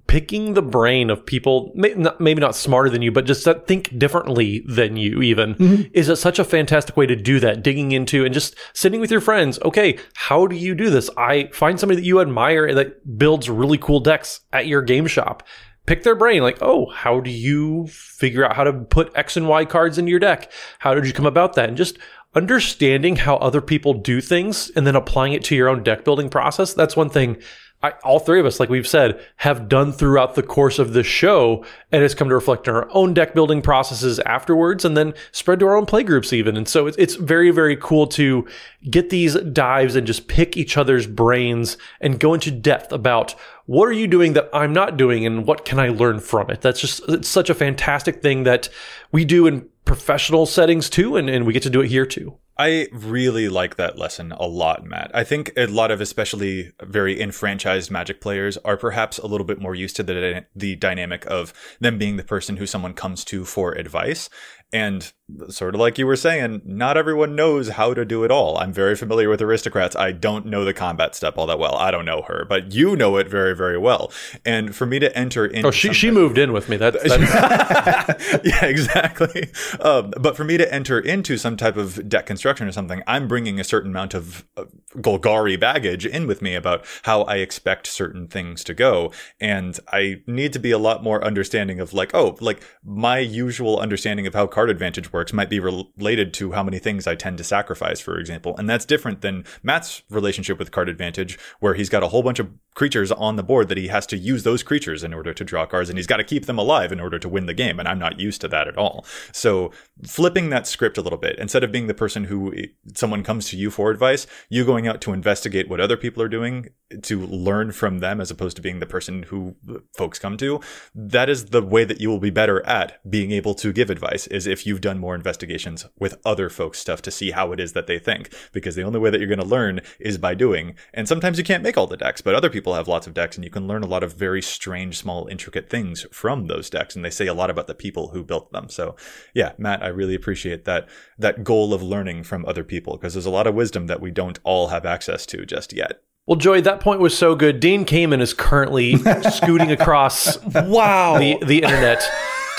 picking 0.07 0.55
the 0.55 0.63
brain 0.63 1.11
of 1.11 1.27
people, 1.27 1.73
maybe 1.75 2.41
not 2.41 2.55
smarter 2.55 2.89
than 2.89 3.03
you, 3.03 3.11
but 3.11 3.25
just 3.27 3.47
think 3.67 3.99
differently 3.99 4.65
than 4.69 4.97
you, 4.97 5.21
even, 5.21 5.55
mm-hmm. 5.55 5.83
is 5.93 6.09
it 6.09 6.17
such 6.17 6.39
a 6.39 6.45
fantastic 6.45 6.97
way 6.97 7.07
to 7.07 7.17
do 7.17 7.41
that. 7.41 7.63
Digging 7.63 7.91
into 7.93 8.25
and 8.25 8.33
just 8.33 8.55
sitting 8.73 9.01
with 9.01 9.11
your 9.11 9.21
friends. 9.21 9.59
Okay, 9.65 9.99
how 10.15 10.47
do 10.47 10.55
you 10.55 10.75
do 10.75 10.91
this? 10.91 11.11
I 11.17 11.49
find 11.53 11.81
somebody 11.81 12.01
that 12.01 12.07
you 12.07 12.21
admire 12.21 12.73
that 12.75 13.19
builds 13.19 13.51
really 13.51 13.79
cool 13.79 13.99
decks 13.99 14.41
at 14.53 14.69
your 14.69 14.83
game 14.83 15.09
shop. 15.09 15.43
Pick 15.87 16.03
their 16.03 16.17
brain, 16.17 16.43
like, 16.43 16.59
oh, 16.61 16.91
how 16.91 17.21
do 17.21 17.31
you 17.31 17.87
figure 17.89 18.45
out 18.45 18.57
how 18.57 18.65
to 18.65 18.73
put 18.73 19.13
X 19.17 19.37
and 19.37 19.49
Y 19.49 19.65
cards 19.65 19.99
into 19.99 20.11
your 20.11 20.21
deck? 20.21 20.53
How 20.79 20.95
did 20.95 21.07
you 21.07 21.13
come 21.13 21.27
about 21.27 21.55
that? 21.55 21.69
And 21.69 21.77
just 21.77 21.99
understanding 22.35 23.17
how 23.17 23.37
other 23.37 23.61
people 23.61 23.95
do 23.95 24.21
things 24.21 24.71
and 24.77 24.87
then 24.87 24.95
applying 24.95 25.33
it 25.33 25.43
to 25.45 25.57
your 25.57 25.69
own 25.69 25.83
deck 25.83 26.05
building 26.05 26.29
process. 26.29 26.75
That's 26.75 26.97
one 26.97 27.09
thing 27.09 27.39
I, 27.87 27.99
all 28.05 28.19
three 28.19 28.41
of 28.41 28.47
us, 28.47 28.59
like 28.59 28.69
we've 28.69 28.87
said, 28.87 29.21
have 29.37 29.69
done 29.69 29.93
throughout 29.93 30.35
the 30.35 30.43
course 30.43 30.79
of 30.79 30.93
this 30.93 31.07
show, 31.07 31.65
and 31.93 32.03
it's 32.03 32.15
come 32.15 32.29
to 32.29 32.35
reflect 32.35 32.69
in 32.69 32.75
our 32.75 32.89
own 32.91 33.15
deck 33.15 33.35
building 33.35 33.63
processes 33.63 34.19
afterwards, 34.21 34.85
and 34.85 34.97
then 34.97 35.15
spread 35.33 35.61
to 35.61 35.67
our 35.67 35.77
own 35.77 35.87
play 35.87 36.03
groups 36.03 36.33
even. 36.33 36.57
And 36.57 36.69
so 36.69 36.87
it's, 36.87 36.97
it's 36.99 37.15
very, 37.15 37.51
very 37.51 37.77
cool 37.77 38.07
to 38.09 38.47
get 38.91 39.11
these 39.11 39.35
dives 39.35 39.97
and 39.97 40.07
just 40.07 40.29
pick 40.29 40.57
each 40.57 40.77
other's 40.77 41.07
brains 41.07 41.77
and 42.01 42.21
go 42.21 42.35
into 42.35 42.51
depth 42.51 42.93
about 42.93 43.35
what 43.67 43.89
are 43.89 43.93
you 43.93 44.07
doing 44.07 44.35
that 44.35 44.49
I'm 44.53 44.73
not 44.73 44.97
doing, 44.97 45.27
and 45.27 45.47
what 45.47 45.65
can 45.65 45.79
I 45.79 45.89
learn 45.89 46.21
from 46.21 46.51
it. 46.51 46.61
That's 46.61 46.81
just 46.81 47.03
it's 47.09 47.29
such 47.29 47.51
a 47.51 47.55
fantastic 47.55 48.23
thing 48.23 48.45
that 48.45 48.69
we 49.13 49.25
do 49.25 49.47
in 49.47 49.69
professional 49.85 50.47
settings 50.47 50.91
too, 50.91 51.17
and, 51.17 51.31
and 51.31 51.47
we 51.47 51.53
get 51.53 51.63
to 51.63 51.71
do 51.71 51.81
it 51.81 51.89
here 51.89 52.07
too. 52.07 52.37
I 52.59 52.89
really 52.91 53.51
like 53.51 53.77
that 53.77 53.99
lesson 53.99 54.33
a 54.33 54.47
lot, 54.47 54.83
Matt. 54.85 55.11
I 55.13 55.25
think 55.25 55.53
a 55.59 55.67
lot 55.67 55.91
of 55.91 56.01
especially 56.01 56.73
very 56.83 57.21
enfranchised 57.21 57.91
Magic 57.91 58.19
players 58.19 58.57
are 58.59 58.79
perhaps 58.79 59.19
a 59.19 59.27
little 59.27 59.47
bit 59.47 59.61
more 59.61 59.75
used 59.75 59.95
to 59.97 60.03
the 60.03 60.47
the 60.55 60.75
dynamic 60.77 61.27
of 61.27 61.53
them 61.81 61.99
being 61.99 62.17
the 62.17 62.25
person 62.25 62.57
who 62.57 62.67
someone 62.67 62.95
comes 62.95 63.25
to 63.27 63.45
for 63.45 63.73
advice. 63.73 64.31
And 64.73 65.13
sort 65.49 65.75
of 65.75 65.81
like 65.81 65.99
you 65.99 66.07
were 66.07 66.17
saying, 66.17 66.63
not 66.65 66.97
everyone 66.97 67.35
knows 67.35 67.71
how 67.71 67.93
to 67.95 68.05
do 68.05 68.25
it 68.25 68.31
all. 68.31 68.59
I'm 68.59 68.73
very 68.73 68.95
familiar 68.95 69.29
with 69.29 69.41
aristocrats. 69.41 69.97
I 69.97 70.13
don't 70.13 70.47
know 70.47 70.65
the 70.65 70.73
combat 70.75 71.15
step 71.15 71.37
all 71.37 71.47
that 71.47 71.59
well. 71.59 71.75
I 71.75 71.91
don't 71.91 72.05
know 72.05 72.23
her, 72.23 72.45
but 72.49 72.73
you 72.73 72.97
know 72.97 73.17
it 73.17 73.29
very, 73.29 73.55
very 73.55 73.79
well. 73.79 74.13
And 74.45 74.75
for 74.75 74.87
me 74.87 74.99
to 75.01 75.17
enter 75.19 75.45
in, 75.45 75.67
oh, 75.67 75.71
she 75.71 75.93
she 75.93 76.11
moved 76.11 76.39
in 76.39 76.53
with 76.53 76.69
me. 76.69 76.77
That, 76.77 76.95
yeah, 78.45 78.65
exactly. 78.65 79.51
Um, 79.81 80.13
but 80.21 80.37
for 80.37 80.45
me 80.45 80.57
to 80.59 80.73
enter 80.73 80.99
into 80.99 81.37
some 81.37 81.57
type 81.57 81.77
of 81.77 82.09
deck 82.09 82.27
construction 82.27 82.69
or 82.69 82.73
something, 82.73 83.03
I'm 83.07 83.27
bringing 83.27 83.59
a 83.59 83.65
certain 83.65 83.91
amount 83.91 84.15
of 84.15 84.47
uh, 84.57 84.65
Golgari 84.97 85.59
baggage 85.59 86.07
in 86.07 86.27
with 86.27 86.41
me 86.41 86.55
about 86.55 86.85
how 87.03 87.23
I 87.23 87.37
expect 87.37 87.87
certain 87.87 88.29
things 88.29 88.63
to 88.65 88.75
go, 88.75 89.13
and 89.41 89.79
I 89.93 90.23
need 90.27 90.53
to 90.53 90.59
be 90.59 90.71
a 90.71 90.79
lot 90.79 91.03
more 91.03 91.25
understanding 91.25 91.81
of 91.81 91.93
like, 91.93 92.15
oh, 92.15 92.37
like 92.41 92.63
my 92.85 93.19
usual 93.19 93.79
understanding 93.79 94.27
of 94.27 94.35
how 94.35 94.47
card 94.57 94.71
advantage 94.71 95.13
works 95.13 95.35
might 95.35 95.51
be 95.51 95.61
related 95.61 96.33
to 96.33 96.53
how 96.53 96.63
many 96.63 96.79
things 96.79 97.07
I 97.07 97.15
tend 97.15 97.37
to 97.37 97.45
sacrifice, 97.45 98.01
for 98.01 98.19
example. 98.19 98.57
And 98.57 98.71
that's 98.71 98.87
different 98.87 99.21
than 99.21 99.45
Matt's 99.63 100.03
relationship 100.09 100.59
with 100.59 100.71
card 100.71 100.89
advantage, 100.89 101.39
where 101.61 101.75
he's 101.75 101.91
got 101.91 102.03
a 102.03 102.09
whole 102.09 102.23
bunch 102.23 102.39
of 102.39 102.49
creatures 102.75 103.13
on 103.13 103.37
the 103.37 103.43
board 103.43 103.69
that 103.69 103.77
he 103.77 103.89
has 103.89 104.07
to 104.07 104.17
use 104.17 104.45
those 104.45 104.63
creatures 104.63 105.05
in 105.05 105.13
order 105.13 105.35
to 105.35 105.45
draw 105.45 105.67
cards, 105.67 105.91
and 105.91 105.99
he's 105.99 106.07
got 106.07 106.17
to 106.17 106.25
keep 106.25 106.47
them 106.47 106.59
alive 106.59 106.91
in 106.91 107.01
order 107.01 107.19
to 107.19 107.29
win 107.29 107.45
the 107.45 107.53
game. 107.53 107.79
And 107.79 107.87
I'm 107.87 107.99
not 107.99 108.19
used 108.19 108.41
to 108.41 108.49
that 108.49 108.67
at 108.67 108.79
all. 108.79 109.05
So 109.31 109.73
flipping 110.07 110.49
that 110.49 110.67
script 110.67 110.97
a 110.97 111.03
little 111.03 111.19
bit, 111.19 111.39
instead 111.39 111.63
of 111.63 111.71
being 111.71 111.87
the 111.87 111.93
person 111.93 112.25
who 112.25 112.55
someone 112.95 113.23
comes 113.23 113.51
to 113.51 113.59
you 113.59 113.71
for 113.71 113.91
advice, 113.91 114.27
you 114.49 114.65
going 114.65 114.89
out 114.89 115.03
to 115.03 115.13
investigate 115.13 115.69
what 115.69 115.81
other 115.81 115.99
people 115.99 116.23
are 116.23 116.29
doing 116.29 116.69
to 117.03 117.27
learn 117.27 117.73
from 117.73 117.99
them 117.99 118.21
as 118.21 118.31
opposed 118.31 118.57
to 118.57 118.63
being 118.63 118.79
the 118.79 118.87
person 118.87 119.25
who 119.25 119.57
uh, 119.69 119.81
folks 119.95 120.19
come 120.19 120.39
to, 120.39 120.61
that 120.95 121.29
is 121.29 121.47
the 121.47 121.63
way 121.63 121.85
that 121.85 122.01
you 122.01 122.09
will 122.09 122.21
be 122.21 122.31
better 122.31 122.65
at 122.65 122.99
being 123.11 123.33
able 123.33 123.55
to 123.55 123.73
give 123.73 123.91
advice 123.91 124.27
is 124.29 124.46
if 124.47 124.67
you've 124.67 124.81
done 124.81 124.99
more 124.99 125.15
investigations 125.15 125.87
with 125.99 126.19
other 126.25 126.49
folks 126.49 126.79
stuff 126.79 127.03
to 127.03 127.11
see 127.11 127.31
how 127.31 127.53
it 127.53 127.61
is 127.61 127.73
that 127.73 127.87
they 127.87 127.99
think 127.99 128.33
because 128.53 128.75
the 128.75 128.83
only 128.83 128.99
way 128.99 129.11
that 129.11 129.19
you're 129.19 129.29
going 129.29 129.39
to 129.39 129.45
learn 129.45 129.81
is 129.99 130.19
by 130.19 130.35
doing 130.35 130.75
and 130.95 131.09
sometimes 131.09 131.39
you 131.39 131.45
can't 131.45 131.63
make 131.63 131.77
all 131.77 131.87
the 131.87 131.97
decks 131.97 132.21
but 132.21 132.35
other 132.35 132.51
people 132.51 132.75
have 132.75 132.89
lots 132.89 133.07
of 133.07 133.15
decks 133.15 133.37
and 133.37 133.45
you 133.45 133.51
can 133.51 133.67
learn 133.67 133.83
a 133.83 133.87
lot 133.87 134.03
of 134.03 134.15
very 134.15 134.43
strange 134.43 134.99
small 134.99 135.27
intricate 135.29 135.69
things 135.69 136.07
from 136.11 136.47
those 136.47 136.71
decks 136.71 136.95
and 136.97 137.05
they 137.05 137.11
say 137.11 137.27
a 137.27 137.35
lot 137.35 137.51
about 137.51 137.67
the 137.67 137.75
people 137.75 138.09
who 138.09 138.23
built 138.23 138.53
them. 138.53 138.69
So 138.69 138.97
yeah 139.35 139.53
matt 139.59 139.83
i 139.83 139.89
really 139.89 140.15
appreciate 140.15 140.65
that 140.65 140.89
that 141.19 141.45
goal 141.45 141.73
of 141.73 141.83
learning 141.83 142.23
from 142.25 142.45
other 142.47 142.65
people 142.65 142.97
because 142.97 143.15
there's 143.15 143.27
a 143.27 143.31
lot 143.31 143.47
of 143.47 143.55
wisdom 143.55 143.87
that 143.87 144.01
we 144.01 144.11
don't 144.11 144.39
all 144.45 144.69
have 144.69 144.85
access 144.85 145.27
to 145.27 145.47
just 145.47 145.73
yet. 145.73 146.03
Well, 146.27 146.37
Joy, 146.37 146.61
that 146.63 146.81
point 146.81 147.01
was 147.01 147.17
so 147.17 147.37
good. 147.37 147.61
Dean 147.61 147.85
Kamen 147.85 148.21
is 148.21 148.35
currently 148.35 148.97
scooting 149.31 149.71
across 149.71 150.43
wow. 150.45 151.19
the, 151.19 151.39
the 151.45 151.63
internet 151.63 152.03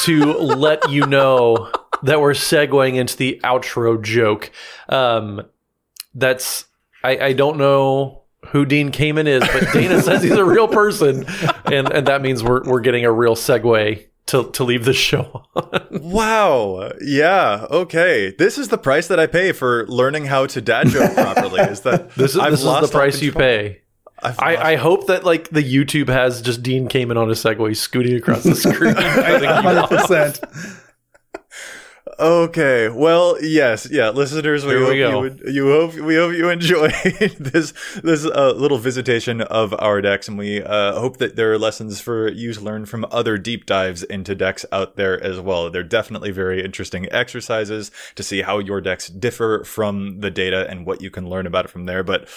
to 0.01 0.33
let 0.33 0.89
you 0.89 1.05
know 1.05 1.71
that 2.03 2.21
we're 2.21 2.31
segueing 2.31 2.95
into 2.95 3.17
the 3.17 3.39
outro 3.43 4.01
joke. 4.01 4.51
Um, 4.89 5.43
that's 6.13 6.65
I, 7.03 7.17
I 7.17 7.33
don't 7.33 7.57
know 7.57 8.23
who 8.47 8.65
Dean 8.65 8.91
Kamen 8.91 9.27
is, 9.27 9.41
but 9.41 9.71
Dana 9.73 10.01
says 10.03 10.23
he's 10.23 10.31
a 10.31 10.45
real 10.45 10.67
person, 10.67 11.25
and 11.65 11.91
and 11.91 12.07
that 12.07 12.21
means 12.21 12.43
we're 12.43 12.63
we're 12.63 12.81
getting 12.81 13.05
a 13.05 13.11
real 13.11 13.35
segue 13.35 14.07
to 14.27 14.51
to 14.51 14.63
leave 14.63 14.85
the 14.85 14.93
show. 14.93 15.43
wow. 15.91 16.91
Yeah. 17.01 17.65
Okay. 17.69 18.33
This 18.37 18.57
is 18.57 18.69
the 18.69 18.77
price 18.77 19.07
that 19.07 19.19
I 19.19 19.27
pay 19.27 19.51
for 19.51 19.87
learning 19.87 20.25
how 20.25 20.45
to 20.47 20.61
dad 20.61 20.87
joke 20.87 21.13
properly. 21.13 21.61
Is 21.61 21.81
that 21.81 22.11
this 22.15 22.35
is, 22.35 22.41
this 22.41 22.63
is 22.63 22.63
the 22.63 22.89
price 22.91 23.21
you 23.21 23.31
pay? 23.31 23.81
I, 24.23 24.57
I, 24.73 24.75
hope 24.77 25.07
that 25.07 25.23
like 25.23 25.49
the 25.49 25.61
YouTube 25.61 26.07
has 26.07 26.41
just 26.41 26.63
Dean 26.63 26.87
Kamen 26.87 27.17
on 27.17 27.29
a 27.29 27.33
Segway 27.33 27.75
scooting 27.75 28.15
across 28.15 28.43
the 28.43 28.55
screen. 28.55 28.95
Hundred 28.97 29.87
percent. 29.87 30.39
Okay. 32.19 32.89
Well, 32.89 33.37
yes, 33.43 33.87
yeah, 33.91 34.09
listeners, 34.09 34.65
we, 34.65 34.73
hope, 34.73 34.89
we 34.89 34.97
you, 34.97 35.39
you, 35.47 35.71
hope 35.71 35.93
we 35.93 36.15
hope 36.15 36.33
you 36.33 36.49
enjoy 36.49 36.87
this 37.39 37.73
this 38.03 38.25
uh, 38.25 38.53
little 38.57 38.79
visitation 38.79 39.41
of 39.41 39.75
our 39.77 40.01
decks, 40.01 40.27
and 40.27 40.35
we 40.35 40.63
uh, 40.63 40.99
hope 40.99 41.17
that 41.17 41.35
there 41.35 41.51
are 41.51 41.59
lessons 41.59 42.01
for 42.01 42.27
you 42.31 42.53
to 42.53 42.61
learn 42.61 42.87
from 42.87 43.05
other 43.11 43.37
deep 43.37 43.67
dives 43.67 44.01
into 44.01 44.33
decks 44.33 44.65
out 44.71 44.95
there 44.95 45.23
as 45.23 45.39
well. 45.39 45.69
They're 45.69 45.83
definitely 45.83 46.31
very 46.31 46.63
interesting 46.65 47.07
exercises 47.11 47.91
to 48.15 48.23
see 48.23 48.41
how 48.41 48.57
your 48.57 48.81
decks 48.81 49.09
differ 49.09 49.63
from 49.63 50.21
the 50.21 50.31
data 50.31 50.67
and 50.67 50.87
what 50.87 51.01
you 51.01 51.11
can 51.11 51.29
learn 51.29 51.45
about 51.45 51.65
it 51.65 51.71
from 51.71 51.85
there. 51.85 52.03
But 52.03 52.27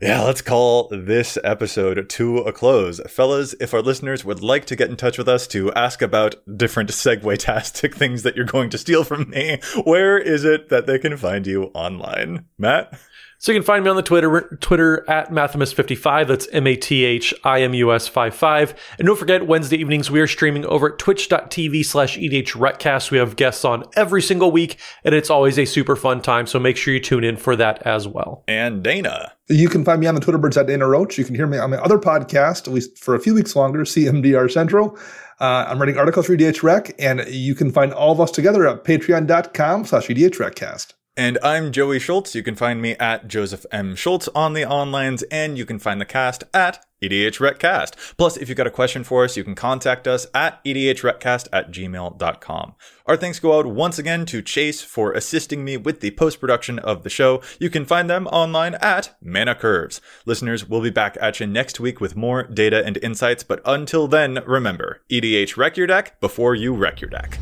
yeah, 0.00 0.22
let's 0.22 0.40
call 0.40 0.88
this 0.88 1.36
episode 1.44 2.08
to 2.08 2.38
a 2.38 2.52
close. 2.52 3.00
Fellas, 3.06 3.54
if 3.60 3.74
our 3.74 3.82
listeners 3.82 4.24
would 4.24 4.42
like 4.42 4.64
to 4.66 4.76
get 4.76 4.88
in 4.88 4.96
touch 4.96 5.18
with 5.18 5.28
us 5.28 5.46
to 5.48 5.70
ask 5.74 6.00
about 6.00 6.36
different 6.56 6.90
Segway-tastic 6.90 7.94
things 7.96 8.22
that 8.22 8.34
you're 8.34 8.46
going 8.46 8.70
to 8.70 8.78
steal 8.78 9.04
from 9.04 9.28
me, 9.28 9.60
where 9.84 10.18
is 10.18 10.44
it 10.44 10.70
that 10.70 10.86
they 10.86 10.98
can 10.98 11.18
find 11.18 11.46
you 11.46 11.64
online? 11.74 12.46
Matt? 12.56 12.98
So 13.40 13.52
you 13.52 13.58
can 13.58 13.64
find 13.64 13.82
me 13.82 13.88
on 13.88 13.96
the 13.96 14.02
Twitter, 14.02 14.58
Twitter 14.60 15.08
at 15.08 15.30
Mathimus55. 15.30 16.28
That's 16.28 16.46
M-A-T-H-I-M-U-S 16.52 18.06
55. 18.06 18.74
And 18.98 19.06
don't 19.06 19.18
forget, 19.18 19.46
Wednesday 19.46 19.78
evenings, 19.78 20.10
we 20.10 20.20
are 20.20 20.26
streaming 20.26 20.66
over 20.66 20.92
at 20.92 20.98
twitch.tv 20.98 21.86
slash 21.86 22.18
EDHRECast. 22.18 23.10
We 23.10 23.16
have 23.16 23.36
guests 23.36 23.64
on 23.64 23.84
every 23.96 24.20
single 24.20 24.50
week, 24.52 24.76
and 25.04 25.14
it's 25.14 25.30
always 25.30 25.58
a 25.58 25.64
super 25.64 25.96
fun 25.96 26.20
time. 26.20 26.46
So 26.46 26.58
make 26.58 26.76
sure 26.76 26.92
you 26.92 27.00
tune 27.00 27.24
in 27.24 27.38
for 27.38 27.56
that 27.56 27.80
as 27.86 28.06
well. 28.06 28.44
And 28.46 28.82
Dana. 28.82 29.32
You 29.48 29.70
can 29.70 29.86
find 29.86 30.02
me 30.02 30.06
on 30.06 30.14
the 30.14 30.20
Twitter 30.20 30.36
birds 30.36 30.58
at 30.58 30.66
Dana 30.66 30.86
Roach. 30.86 31.16
You 31.16 31.24
can 31.24 31.34
hear 31.34 31.46
me 31.46 31.56
on 31.56 31.70
my 31.70 31.78
other 31.78 31.98
podcast, 31.98 32.68
at 32.68 32.74
least 32.74 32.98
for 32.98 33.14
a 33.14 33.20
few 33.20 33.34
weeks 33.34 33.56
longer, 33.56 33.84
CMDR 33.84 34.50
Central. 34.50 34.98
Uh, 35.40 35.64
I'm 35.66 35.78
writing 35.78 35.96
articles 35.96 36.26
for 36.26 36.36
EDHREC, 36.36 36.92
and 36.98 37.26
you 37.26 37.54
can 37.54 37.72
find 37.72 37.94
all 37.94 38.12
of 38.12 38.20
us 38.20 38.30
together 38.30 38.68
at 38.68 38.84
patreon.com 38.84 39.86
slash 39.86 40.08
EDHRECast. 40.08 40.92
And 41.16 41.38
I'm 41.42 41.72
Joey 41.72 41.98
Schultz. 41.98 42.34
You 42.34 42.42
can 42.42 42.54
find 42.54 42.80
me 42.80 42.92
at 42.92 43.26
Joseph 43.26 43.66
M. 43.72 43.96
Schultz 43.96 44.28
on 44.28 44.52
the 44.52 44.62
onlines, 44.62 45.24
and 45.30 45.58
you 45.58 45.66
can 45.66 45.78
find 45.78 46.00
the 46.00 46.04
cast 46.04 46.44
at 46.54 46.84
EDHRECast. 47.02 48.16
Plus, 48.16 48.36
if 48.36 48.48
you've 48.48 48.58
got 48.58 48.66
a 48.66 48.70
question 48.70 49.02
for 49.02 49.24
us, 49.24 49.36
you 49.36 49.42
can 49.42 49.54
contact 49.54 50.06
us 50.06 50.26
at 50.34 50.62
EDHRECast 50.64 51.48
at 51.52 51.72
gmail.com. 51.72 52.74
Our 53.06 53.16
thanks 53.16 53.40
go 53.40 53.58
out 53.58 53.66
once 53.66 53.98
again 53.98 54.24
to 54.26 54.40
Chase 54.40 54.82
for 54.82 55.12
assisting 55.12 55.64
me 55.64 55.76
with 55.76 56.00
the 56.00 56.12
post 56.12 56.38
production 56.38 56.78
of 56.78 57.02
the 57.02 57.10
show. 57.10 57.42
You 57.58 57.70
can 57.70 57.86
find 57.86 58.08
them 58.08 58.26
online 58.28 58.76
at 58.76 59.16
Mana 59.20 59.56
Curves. 59.56 60.00
Listeners, 60.26 60.68
we'll 60.68 60.82
be 60.82 60.90
back 60.90 61.16
at 61.20 61.40
you 61.40 61.46
next 61.46 61.80
week 61.80 62.00
with 62.00 62.16
more 62.16 62.44
data 62.44 62.84
and 62.84 62.98
insights, 62.98 63.42
but 63.42 63.60
until 63.64 64.06
then, 64.06 64.40
remember 64.46 65.02
EDH 65.10 65.56
wreck 65.56 65.76
your 65.76 65.86
deck 65.86 66.20
before 66.20 66.54
you 66.54 66.72
wreck 66.74 67.00
your 67.00 67.10
deck. 67.10 67.38